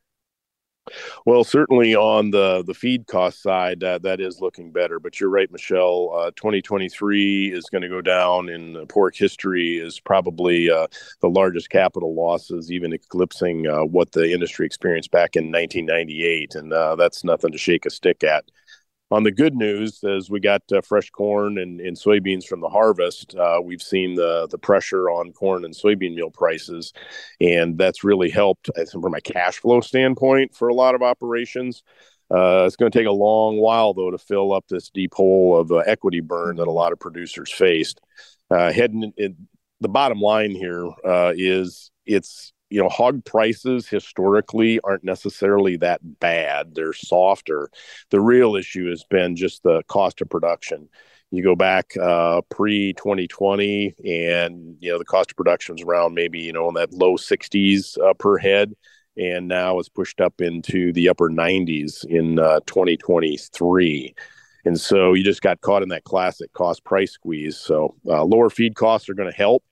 Well, 1.25 1.43
certainly 1.43 1.95
on 1.95 2.31
the 2.31 2.63
the 2.65 2.73
feed 2.73 3.07
cost 3.07 3.41
side, 3.41 3.79
that 3.81 4.03
that 4.03 4.19
is 4.19 4.41
looking 4.41 4.71
better. 4.71 4.99
But 4.99 5.19
you're 5.19 5.29
right, 5.29 5.51
Michelle. 5.51 6.11
Uh, 6.15 6.31
2023 6.35 7.53
is 7.53 7.65
going 7.65 7.81
to 7.81 7.89
go 7.89 8.01
down 8.01 8.49
in 8.49 8.85
pork 8.87 9.15
history. 9.15 9.77
Is 9.77 9.99
probably 9.99 10.69
uh, 10.69 10.87
the 11.21 11.29
largest 11.29 11.69
capital 11.69 12.13
losses, 12.13 12.71
even 12.71 12.93
eclipsing 12.93 13.67
uh, 13.67 13.85
what 13.85 14.11
the 14.11 14.31
industry 14.31 14.65
experienced 14.65 15.11
back 15.11 15.35
in 15.35 15.45
1998, 15.45 16.55
and 16.55 16.73
uh, 16.73 16.95
that's 16.95 17.23
nothing 17.23 17.51
to 17.51 17.57
shake 17.57 17.85
a 17.85 17.89
stick 17.89 18.23
at 18.23 18.45
on 19.11 19.23
the 19.23 19.31
good 19.31 19.55
news, 19.55 20.03
as 20.03 20.29
we 20.29 20.39
got 20.39 20.61
uh, 20.71 20.81
fresh 20.81 21.09
corn 21.09 21.57
and, 21.57 21.81
and, 21.81 21.97
soybeans 21.97 22.45
from 22.45 22.61
the 22.61 22.69
harvest, 22.69 23.35
uh, 23.35 23.59
we've 23.63 23.81
seen 23.81 24.15
the 24.15 24.47
the 24.51 24.57
pressure 24.57 25.09
on 25.09 25.31
corn 25.33 25.65
and 25.65 25.73
soybean 25.73 26.15
meal 26.15 26.29
prices, 26.29 26.93
and 27.41 27.77
that's 27.77 28.03
really 28.03 28.29
helped 28.29 28.69
from 28.91 29.13
a 29.13 29.21
cash 29.21 29.59
flow 29.59 29.81
standpoint 29.81 30.55
for 30.55 30.67
a 30.67 30.73
lot 30.73 30.95
of 30.95 31.01
operations. 31.01 31.83
Uh, 32.31 32.65
it's 32.65 32.75
going 32.75 32.91
to 32.91 32.97
take 32.97 33.07
a 33.07 33.11
long 33.11 33.57
while 33.57 33.93
though 33.93 34.11
to 34.11 34.17
fill 34.17 34.53
up 34.53 34.65
this 34.69 34.89
deep 34.91 35.13
hole 35.15 35.59
of 35.59 35.71
uh, 35.71 35.77
equity 35.77 36.19
burn 36.19 36.57
that 36.57 36.67
a 36.67 36.71
lot 36.71 36.91
of 36.91 36.99
producers 36.99 37.51
faced. 37.51 37.99
Uh, 38.51 38.71
heading 38.71 39.03
in, 39.03 39.13
in, 39.17 39.47
the 39.81 39.87
bottom 39.87 40.19
line 40.19 40.51
here 40.51 40.85
uh, 41.05 41.31
is 41.37 41.89
it's 42.05 42.51
you 42.69 42.81
know, 42.81 42.89
hog 42.89 43.25
prices 43.25 43.87
historically 43.87 44.79
aren't 44.83 45.03
necessarily 45.03 45.77
that 45.77 45.99
bad. 46.19 46.75
They're 46.75 46.93
softer. 46.93 47.69
The 48.11 48.21
real 48.21 48.55
issue 48.55 48.89
has 48.89 49.03
been 49.03 49.35
just 49.35 49.63
the 49.63 49.81
cost 49.87 50.21
of 50.21 50.29
production. 50.29 50.89
You 51.31 51.43
go 51.43 51.55
back 51.55 51.95
uh, 51.97 52.41
pre 52.49 52.93
2020, 52.93 53.95
and 54.05 54.75
you 54.79 54.91
know 54.91 54.97
the 54.97 55.05
cost 55.05 55.31
of 55.31 55.37
production 55.37 55.75
was 55.75 55.83
around 55.83 56.15
maybe 56.15 56.39
you 56.39 56.53
know 56.53 56.67
in 56.69 56.75
that 56.75 56.93
low 56.93 57.17
60s 57.17 57.99
uh, 57.99 58.13
per 58.15 58.37
head, 58.37 58.73
and 59.17 59.47
now 59.47 59.79
it's 59.79 59.89
pushed 59.89 60.21
up 60.21 60.41
into 60.41 60.91
the 60.93 61.09
upper 61.09 61.29
90s 61.29 62.05
in 62.05 62.39
uh, 62.39 62.59
2023. 62.65 64.15
And 64.65 64.79
so 64.79 65.13
you 65.13 65.23
just 65.23 65.41
got 65.41 65.61
caught 65.61 65.83
in 65.83 65.89
that 65.89 66.03
classic 66.03 66.51
cost 66.53 66.83
price 66.83 67.11
squeeze. 67.11 67.57
So 67.57 67.95
uh, 68.07 68.23
lower 68.23 68.49
feed 68.49 68.75
costs 68.75 69.07
are 69.09 69.13
going 69.13 69.31
to 69.31 69.37
help 69.37 69.63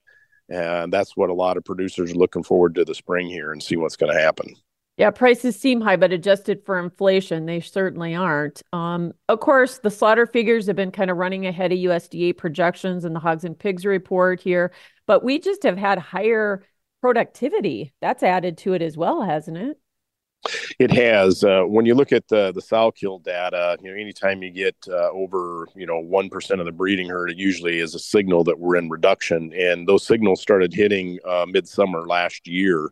and 0.48 0.92
that's 0.92 1.16
what 1.16 1.30
a 1.30 1.34
lot 1.34 1.56
of 1.56 1.64
producers 1.64 2.12
are 2.12 2.16
looking 2.16 2.42
forward 2.42 2.74
to 2.76 2.84
the 2.84 2.94
spring 2.94 3.28
here 3.28 3.52
and 3.52 3.62
see 3.62 3.76
what's 3.76 3.96
going 3.96 4.12
to 4.12 4.20
happen. 4.20 4.54
Yeah, 4.96 5.12
prices 5.12 5.54
seem 5.54 5.80
high, 5.80 5.94
but 5.94 6.12
adjusted 6.12 6.64
for 6.66 6.76
inflation, 6.76 7.46
they 7.46 7.60
certainly 7.60 8.16
aren't. 8.16 8.62
Um, 8.72 9.12
of 9.28 9.38
course, 9.38 9.78
the 9.78 9.92
slaughter 9.92 10.26
figures 10.26 10.66
have 10.66 10.74
been 10.74 10.90
kind 10.90 11.08
of 11.08 11.16
running 11.16 11.46
ahead 11.46 11.70
of 11.70 11.78
USDA 11.78 12.36
projections 12.36 13.04
and 13.04 13.14
the 13.14 13.20
hogs 13.20 13.44
and 13.44 13.56
pigs 13.56 13.84
report 13.86 14.40
here, 14.40 14.72
but 15.06 15.22
we 15.22 15.38
just 15.38 15.62
have 15.62 15.78
had 15.78 16.00
higher 16.00 16.64
productivity. 17.00 17.92
That's 18.00 18.24
added 18.24 18.58
to 18.58 18.72
it 18.72 18.82
as 18.82 18.96
well, 18.96 19.22
hasn't 19.22 19.56
it? 19.56 19.78
It 20.78 20.90
has. 20.92 21.42
Uh, 21.44 21.62
when 21.64 21.84
you 21.84 21.94
look 21.94 22.12
at 22.12 22.28
the 22.28 22.52
the 22.52 22.62
sow 22.62 22.90
kill 22.90 23.18
data, 23.18 23.76
you 23.82 23.90
know, 23.90 23.96
anytime 23.96 24.42
you 24.42 24.50
get 24.50 24.76
uh, 24.88 25.10
over, 25.10 25.68
you 25.74 25.86
know, 25.86 25.98
one 25.98 26.30
percent 26.30 26.60
of 26.60 26.66
the 26.66 26.72
breeding 26.72 27.08
herd, 27.08 27.30
it 27.30 27.36
usually 27.36 27.80
is 27.80 27.94
a 27.94 27.98
signal 27.98 28.44
that 28.44 28.58
we're 28.58 28.76
in 28.76 28.88
reduction. 28.88 29.52
And 29.52 29.86
those 29.86 30.06
signals 30.06 30.40
started 30.40 30.72
hitting 30.72 31.18
uh, 31.26 31.46
midsummer 31.48 32.06
last 32.06 32.46
year. 32.46 32.90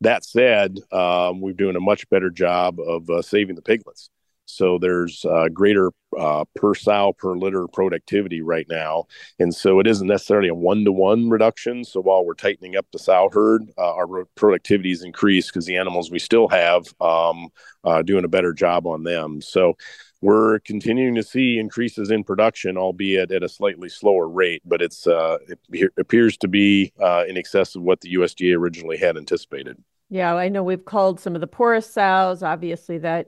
That 0.00 0.24
said, 0.24 0.78
um, 0.92 1.40
we're 1.40 1.52
doing 1.52 1.76
a 1.76 1.80
much 1.80 2.08
better 2.08 2.30
job 2.30 2.78
of 2.80 3.08
uh, 3.10 3.22
saving 3.22 3.56
the 3.56 3.62
piglets. 3.62 4.10
So 4.48 4.78
there's 4.78 5.24
uh, 5.24 5.48
greater 5.52 5.90
uh, 6.18 6.44
per 6.56 6.74
sow 6.74 7.12
per 7.12 7.36
litter 7.36 7.68
productivity 7.68 8.40
right 8.40 8.66
now, 8.68 9.04
and 9.38 9.54
so 9.54 9.78
it 9.78 9.86
isn't 9.86 10.06
necessarily 10.06 10.48
a 10.48 10.54
one 10.54 10.84
to 10.86 10.92
one 10.92 11.28
reduction. 11.28 11.84
So 11.84 12.00
while 12.00 12.24
we're 12.24 12.34
tightening 12.34 12.74
up 12.74 12.86
the 12.90 12.98
sow 12.98 13.28
herd, 13.30 13.70
uh, 13.76 13.94
our 13.94 14.24
productivity 14.34 14.90
is 14.90 15.04
increased 15.04 15.52
because 15.52 15.66
the 15.66 15.76
animals 15.76 16.10
we 16.10 16.18
still 16.18 16.48
have 16.48 16.86
um, 17.00 17.48
uh, 17.84 18.02
doing 18.02 18.24
a 18.24 18.28
better 18.28 18.54
job 18.54 18.86
on 18.86 19.04
them. 19.04 19.42
So 19.42 19.76
we're 20.22 20.60
continuing 20.60 21.14
to 21.16 21.22
see 21.22 21.58
increases 21.58 22.10
in 22.10 22.24
production, 22.24 22.76
albeit 22.76 23.30
at 23.30 23.42
a 23.42 23.48
slightly 23.48 23.88
slower 23.90 24.28
rate, 24.28 24.62
but 24.64 24.80
it's 24.80 25.06
uh, 25.06 25.38
it 25.72 25.92
appears 25.98 26.38
to 26.38 26.48
be 26.48 26.92
uh, 26.98 27.24
in 27.28 27.36
excess 27.36 27.76
of 27.76 27.82
what 27.82 28.00
the 28.00 28.14
USDA 28.14 28.56
originally 28.56 28.96
had 28.96 29.16
anticipated. 29.16 29.76
Yeah, 30.10 30.34
I 30.34 30.48
know 30.48 30.62
we've 30.62 30.84
called 30.84 31.20
some 31.20 31.34
of 31.34 31.42
the 31.42 31.46
poorest 31.46 31.92
sows. 31.92 32.42
Obviously, 32.42 32.98
that 32.98 33.26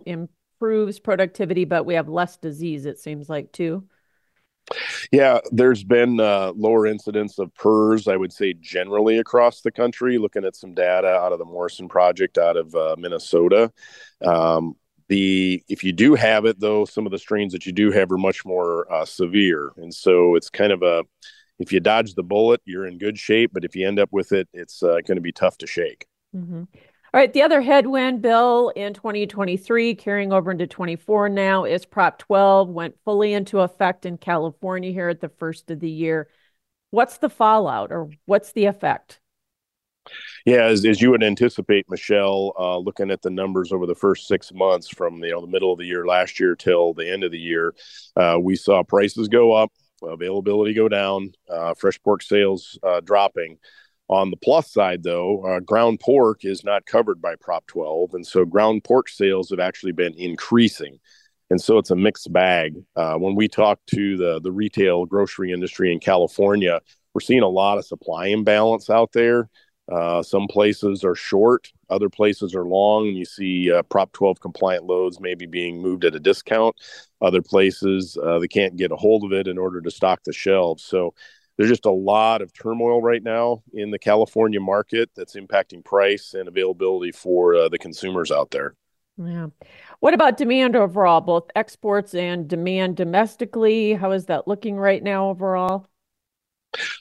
improves 0.60 0.98
productivity, 1.00 1.64
but 1.64 1.86
we 1.86 1.94
have 1.94 2.08
less 2.08 2.36
disease, 2.36 2.86
it 2.86 2.98
seems 2.98 3.28
like, 3.28 3.50
too. 3.52 3.84
Yeah, 5.10 5.40
there's 5.50 5.82
been 5.82 6.20
uh, 6.20 6.52
lower 6.54 6.86
incidence 6.86 7.38
of 7.38 7.52
PRRS, 7.54 8.12
I 8.12 8.16
would 8.16 8.32
say, 8.32 8.52
generally 8.52 9.18
across 9.18 9.62
the 9.62 9.72
country. 9.72 10.18
Looking 10.18 10.44
at 10.44 10.54
some 10.54 10.74
data 10.74 11.08
out 11.08 11.32
of 11.32 11.38
the 11.38 11.44
Morrison 11.44 11.88
Project 11.88 12.38
out 12.38 12.56
of 12.56 12.74
uh, 12.74 12.94
Minnesota, 12.96 13.72
um, 14.24 14.74
the 15.08 15.60
if 15.68 15.82
you 15.82 15.92
do 15.92 16.14
have 16.14 16.44
it, 16.44 16.60
though, 16.60 16.84
some 16.84 17.04
of 17.04 17.10
the 17.10 17.18
strains 17.18 17.52
that 17.52 17.66
you 17.66 17.72
do 17.72 17.90
have 17.90 18.12
are 18.12 18.18
much 18.18 18.44
more 18.44 18.90
uh, 18.92 19.04
severe, 19.04 19.72
and 19.76 19.92
so 19.92 20.36
it's 20.36 20.50
kind 20.50 20.70
of 20.70 20.82
a 20.82 21.02
if 21.58 21.72
you 21.72 21.80
dodge 21.80 22.14
the 22.14 22.22
bullet, 22.22 22.60
you're 22.64 22.86
in 22.86 22.96
good 22.96 23.18
shape, 23.18 23.50
but 23.52 23.64
if 23.64 23.74
you 23.74 23.88
end 23.88 23.98
up 23.98 24.10
with 24.12 24.30
it, 24.30 24.48
it's 24.52 24.84
uh, 24.84 24.98
going 25.04 25.16
to 25.16 25.20
be 25.20 25.32
tough 25.32 25.58
to 25.58 25.66
shake. 25.66 26.06
Mm-hmm. 26.36 26.62
All 27.12 27.18
right, 27.18 27.32
the 27.32 27.42
other 27.42 27.60
headwind 27.60 28.22
bill 28.22 28.68
in 28.76 28.94
2023 28.94 29.96
carrying 29.96 30.32
over 30.32 30.52
into 30.52 30.68
24 30.68 31.28
now 31.28 31.64
is 31.64 31.84
Prop 31.84 32.18
12 32.18 32.68
went 32.68 32.94
fully 33.04 33.32
into 33.32 33.58
effect 33.58 34.06
in 34.06 34.16
California 34.16 34.92
here 34.92 35.08
at 35.08 35.20
the 35.20 35.28
first 35.28 35.72
of 35.72 35.80
the 35.80 35.90
year. 35.90 36.28
What's 36.92 37.18
the 37.18 37.28
fallout 37.28 37.90
or 37.90 38.10
what's 38.26 38.52
the 38.52 38.66
effect? 38.66 39.18
Yeah, 40.46 40.66
as, 40.66 40.84
as 40.86 41.02
you 41.02 41.10
would 41.10 41.24
anticipate, 41.24 41.90
Michelle, 41.90 42.52
uh, 42.56 42.78
looking 42.78 43.10
at 43.10 43.22
the 43.22 43.30
numbers 43.30 43.72
over 43.72 43.86
the 43.86 43.94
first 43.96 44.28
six 44.28 44.52
months 44.52 44.88
from 44.88 45.22
you 45.24 45.32
know 45.32 45.40
the 45.40 45.48
middle 45.48 45.72
of 45.72 45.80
the 45.80 45.86
year 45.86 46.06
last 46.06 46.38
year 46.38 46.54
till 46.54 46.94
the 46.94 47.10
end 47.10 47.24
of 47.24 47.32
the 47.32 47.38
year, 47.38 47.74
uh, 48.14 48.38
we 48.40 48.54
saw 48.54 48.84
prices 48.84 49.26
go 49.26 49.52
up, 49.52 49.72
availability 50.00 50.74
go 50.74 50.88
down, 50.88 51.32
uh, 51.48 51.74
fresh 51.74 52.00
pork 52.02 52.22
sales 52.22 52.78
uh, 52.84 53.00
dropping. 53.00 53.58
On 54.10 54.28
the 54.30 54.36
plus 54.36 54.72
side, 54.72 55.04
though, 55.04 55.46
uh, 55.46 55.60
ground 55.60 56.00
pork 56.00 56.44
is 56.44 56.64
not 56.64 56.84
covered 56.84 57.22
by 57.22 57.36
Prop 57.36 57.64
12, 57.68 58.12
and 58.14 58.26
so 58.26 58.44
ground 58.44 58.82
pork 58.82 59.08
sales 59.08 59.50
have 59.50 59.60
actually 59.60 59.92
been 59.92 60.14
increasing. 60.14 60.98
And 61.48 61.60
so 61.60 61.78
it's 61.78 61.92
a 61.92 61.96
mixed 61.96 62.32
bag. 62.32 62.74
Uh, 62.96 63.14
when 63.14 63.36
we 63.36 63.46
talk 63.46 63.78
to 63.94 64.16
the 64.16 64.40
the 64.40 64.50
retail 64.50 65.06
grocery 65.06 65.52
industry 65.52 65.92
in 65.92 66.00
California, 66.00 66.80
we're 67.14 67.20
seeing 67.20 67.42
a 67.42 67.48
lot 67.48 67.78
of 67.78 67.86
supply 67.86 68.26
imbalance 68.26 68.90
out 68.90 69.12
there. 69.12 69.48
Uh, 69.90 70.22
some 70.24 70.48
places 70.48 71.04
are 71.04 71.14
short, 71.16 71.68
other 71.88 72.08
places 72.08 72.52
are 72.54 72.64
long. 72.64 73.08
And 73.08 73.16
you 73.16 73.24
see 73.24 73.70
uh, 73.70 73.82
Prop 73.84 74.12
12 74.12 74.40
compliant 74.40 74.86
loads 74.86 75.20
maybe 75.20 75.46
being 75.46 75.80
moved 75.80 76.04
at 76.04 76.16
a 76.16 76.20
discount. 76.20 76.74
Other 77.20 77.42
places, 77.42 78.18
uh, 78.20 78.40
they 78.40 78.48
can't 78.48 78.76
get 78.76 78.92
a 78.92 78.96
hold 78.96 79.24
of 79.24 79.32
it 79.32 79.46
in 79.46 79.56
order 79.56 79.80
to 79.80 79.90
stock 79.90 80.20
the 80.24 80.32
shelves. 80.32 80.84
So 80.84 81.14
there's 81.60 81.68
just 81.68 81.84
a 81.84 81.90
lot 81.90 82.40
of 82.40 82.54
turmoil 82.54 83.02
right 83.02 83.22
now 83.22 83.62
in 83.74 83.90
the 83.90 83.98
California 83.98 84.58
market 84.58 85.10
that's 85.14 85.36
impacting 85.36 85.84
price 85.84 86.32
and 86.32 86.48
availability 86.48 87.12
for 87.12 87.54
uh, 87.54 87.68
the 87.68 87.76
consumers 87.76 88.30
out 88.30 88.50
there. 88.50 88.74
Yeah. 89.18 89.48
What 89.98 90.14
about 90.14 90.38
demand 90.38 90.74
overall, 90.74 91.20
both 91.20 91.50
exports 91.54 92.14
and 92.14 92.48
demand 92.48 92.96
domestically? 92.96 93.92
How 93.92 94.12
is 94.12 94.24
that 94.24 94.48
looking 94.48 94.76
right 94.76 95.02
now 95.02 95.28
overall? 95.28 95.86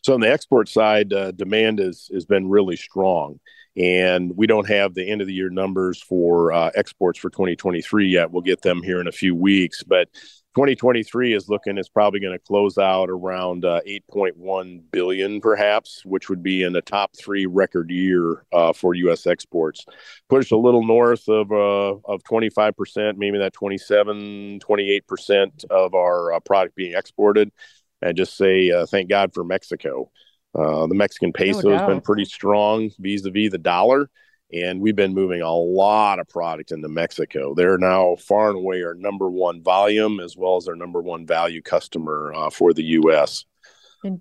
So 0.04 0.14
on 0.14 0.20
the 0.20 0.30
export 0.30 0.68
side, 0.68 1.14
uh, 1.14 1.32
demand 1.32 1.80
has 1.80 2.10
has 2.14 2.26
been 2.26 2.50
really 2.50 2.76
strong, 2.76 3.40
and 3.78 4.36
we 4.36 4.46
don't 4.46 4.68
have 4.68 4.94
the 4.94 5.10
end 5.10 5.22
of 5.22 5.28
the 5.28 5.34
year 5.34 5.50
numbers 5.50 6.02
for 6.02 6.52
uh, 6.52 6.70
exports 6.76 7.18
for 7.18 7.30
2023 7.30 8.10
yet. 8.10 8.30
We'll 8.30 8.42
get 8.42 8.62
them 8.62 8.84
here 8.84 9.00
in 9.00 9.08
a 9.08 9.14
few 9.14 9.36
weeks, 9.36 9.84
but 9.84 10.10
2023 10.60 11.34
is 11.34 11.48
looking 11.48 11.78
it's 11.78 11.88
probably 11.88 12.20
going 12.20 12.34
to 12.34 12.46
close 12.46 12.78
out 12.78 13.10
around 13.10 13.64
uh, 13.64 13.80
8.1 13.88 14.82
billion, 14.92 15.40
perhaps, 15.40 16.04
which 16.04 16.28
would 16.28 16.44
be 16.44 16.64
in 16.64 16.74
the 16.74 16.82
top 16.82 17.16
three 17.16 17.46
record 17.46 17.90
year 17.90 18.46
uh, 18.52 18.74
for 18.74 18.94
U.S. 18.94 19.26
exports. 19.26 19.86
Push 20.28 20.52
a 20.52 20.58
little 20.58 20.86
north 20.86 21.30
of 21.30 21.50
uh, 21.54 21.96
of 22.04 22.26
25 22.26 22.76
percent, 22.76 23.18
maybe 23.18 23.38
that 23.38 23.54
27, 23.54 24.60
28 24.60 25.08
percent 25.08 25.64
of 25.70 25.96
our 25.96 26.34
uh, 26.34 26.42
product 26.42 26.76
being 26.76 26.94
exported 26.94 27.54
and 28.02 28.18
just 28.18 28.36
say 28.36 28.70
uh, 28.70 28.86
thank 28.86 29.10
God 29.10 29.34
for 29.34 29.46
Mexico. 29.46 30.12
Uh, 30.54 30.88
the 30.88 30.96
Mexican 30.96 31.32
peso 31.32 31.70
no 31.70 31.78
has 31.78 31.88
been 31.88 32.02
pretty 32.02 32.26
strong 32.26 32.92
vis-a-vis 33.00 33.50
the 33.50 33.58
dollar, 33.58 34.10
and 34.52 34.82
we've 34.82 34.96
been 34.96 35.14
moving 35.14 35.42
a 35.42 35.54
lot 35.54 36.20
of 36.20 36.28
product 36.28 36.72
into 36.72 36.90
Mexico. 36.90 37.54
They're 37.54 37.78
now 37.78 38.16
far 38.16 38.50
and 38.50 38.58
away 38.58 38.84
our 38.84 38.96
number 38.96 39.30
one 39.30 39.62
volume 39.62 40.20
as 40.20 40.36
well 40.36 40.58
as 40.58 40.68
our 40.68 40.76
number 40.76 41.02
one 41.02 41.26
value 41.26 41.62
customer 41.62 42.34
uh, 42.36 42.50
for 42.50 42.74
the 42.74 42.84
U.S. 42.84 43.46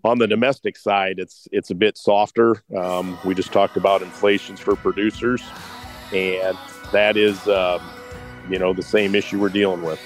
On 0.05 0.19
the 0.19 0.27
domestic 0.27 0.77
side, 0.77 1.19
it's 1.19 1.47
it's 1.53 1.71
a 1.71 1.75
bit 1.75 1.97
softer. 1.97 2.65
Um, 2.77 3.17
we 3.25 3.35
just 3.35 3.53
talked 3.53 3.77
about 3.77 4.03
inflations 4.03 4.59
for 4.59 4.75
producers, 4.75 5.43
and 6.13 6.59
that 6.91 7.17
is, 7.17 7.47
um, 7.47 7.81
you 8.51 8.59
know, 8.59 8.73
the 8.73 8.83
same 8.83 9.15
issue 9.15 9.39
we're 9.39 9.51
dealing 9.51 9.83
with. 9.83 10.01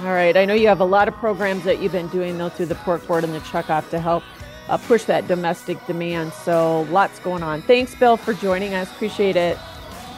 All 0.00 0.06
right. 0.06 0.36
I 0.36 0.46
know 0.46 0.54
you 0.54 0.66
have 0.66 0.80
a 0.80 0.84
lot 0.84 1.06
of 1.06 1.14
programs 1.14 1.62
that 1.64 1.80
you've 1.80 1.92
been 1.92 2.08
doing, 2.08 2.38
though, 2.38 2.48
through 2.48 2.66
the 2.66 2.74
pork 2.76 3.06
board 3.06 3.24
and 3.24 3.32
the 3.32 3.40
checkoff 3.40 3.88
to 3.90 4.00
help 4.00 4.24
uh, 4.68 4.78
push 4.78 5.04
that 5.04 5.26
domestic 5.28 5.84
demand. 5.86 6.32
So 6.32 6.82
lots 6.90 7.18
going 7.20 7.42
on. 7.42 7.62
Thanks, 7.62 7.94
Bill, 7.94 8.16
for 8.16 8.34
joining 8.34 8.74
us. 8.74 8.90
Appreciate 8.90 9.36
it. 9.36 9.58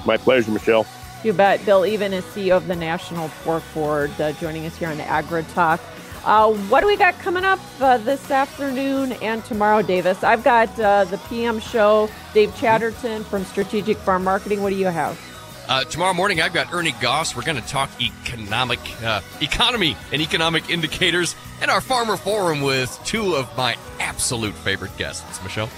My 0.04 0.16
pleasure, 0.16 0.50
Michelle. 0.50 0.86
You 1.22 1.32
bet. 1.32 1.64
Bill 1.64 1.86
Even 1.86 2.12
is 2.12 2.24
CEO 2.24 2.56
of 2.56 2.66
the 2.66 2.76
National 2.76 3.30
Pork 3.42 3.62
Board, 3.72 4.10
uh, 4.20 4.32
joining 4.32 4.66
us 4.66 4.76
here 4.76 4.90
on 4.90 5.00
Agri 5.00 5.42
Talk. 5.54 5.80
Uh, 6.24 6.52
what 6.68 6.80
do 6.80 6.86
we 6.86 6.96
got 6.96 7.18
coming 7.18 7.44
up 7.44 7.60
uh, 7.80 7.98
this 7.98 8.30
afternoon 8.30 9.12
and 9.12 9.44
tomorrow, 9.44 9.82
Davis? 9.82 10.22
I've 10.24 10.42
got 10.42 10.68
uh, 10.80 11.04
the 11.04 11.18
PM 11.28 11.60
show, 11.60 12.08
Dave 12.32 12.54
Chatterton 12.56 13.24
from 13.24 13.44
Strategic 13.44 13.96
Farm 13.98 14.24
Marketing. 14.24 14.62
What 14.62 14.70
do 14.70 14.76
you 14.76 14.86
have? 14.86 15.18
Uh, 15.66 15.82
tomorrow 15.84 16.12
morning, 16.12 16.42
I've 16.42 16.52
got 16.52 16.72
Ernie 16.74 16.94
Goss. 17.00 17.34
We're 17.34 17.42
going 17.42 17.60
to 17.60 17.66
talk 17.66 17.90
economic 18.00 18.80
uh, 19.02 19.22
economy 19.40 19.96
and 20.12 20.20
economic 20.20 20.68
indicators 20.68 21.34
and 21.62 21.70
our 21.70 21.80
farmer 21.80 22.18
forum 22.18 22.60
with 22.60 22.98
two 23.04 23.34
of 23.34 23.54
my 23.56 23.76
absolute 23.98 24.54
favorite 24.54 24.94
guests. 24.98 25.42
Michelle. 25.42 25.70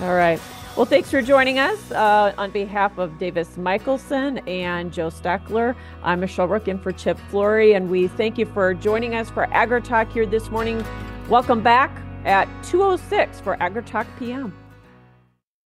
All 0.00 0.14
right. 0.14 0.40
Well, 0.76 0.86
thanks 0.86 1.10
for 1.10 1.20
joining 1.20 1.58
us. 1.58 1.90
Uh, 1.90 2.32
on 2.38 2.50
behalf 2.50 2.96
of 2.96 3.18
Davis 3.18 3.56
Michelson 3.56 4.38
and 4.48 4.92
Joe 4.92 5.08
Steckler, 5.08 5.74
I'm 6.02 6.20
Michelle 6.20 6.48
Rook 6.48 6.68
in 6.68 6.78
for 6.78 6.92
Chip 6.92 7.18
Flory, 7.28 7.74
and 7.74 7.90
we 7.90 8.08
thank 8.08 8.38
you 8.38 8.46
for 8.46 8.72
joining 8.72 9.14
us 9.14 9.28
for 9.28 9.52
Agri 9.52 9.82
Talk 9.82 10.10
here 10.12 10.26
this 10.26 10.48
morning. 10.50 10.82
Welcome 11.28 11.62
back 11.62 11.90
at 12.24 12.46
2.06 12.62 13.42
for 13.42 13.60
Agri 13.62 13.82
Talk 13.82 14.06
PM. 14.18 14.56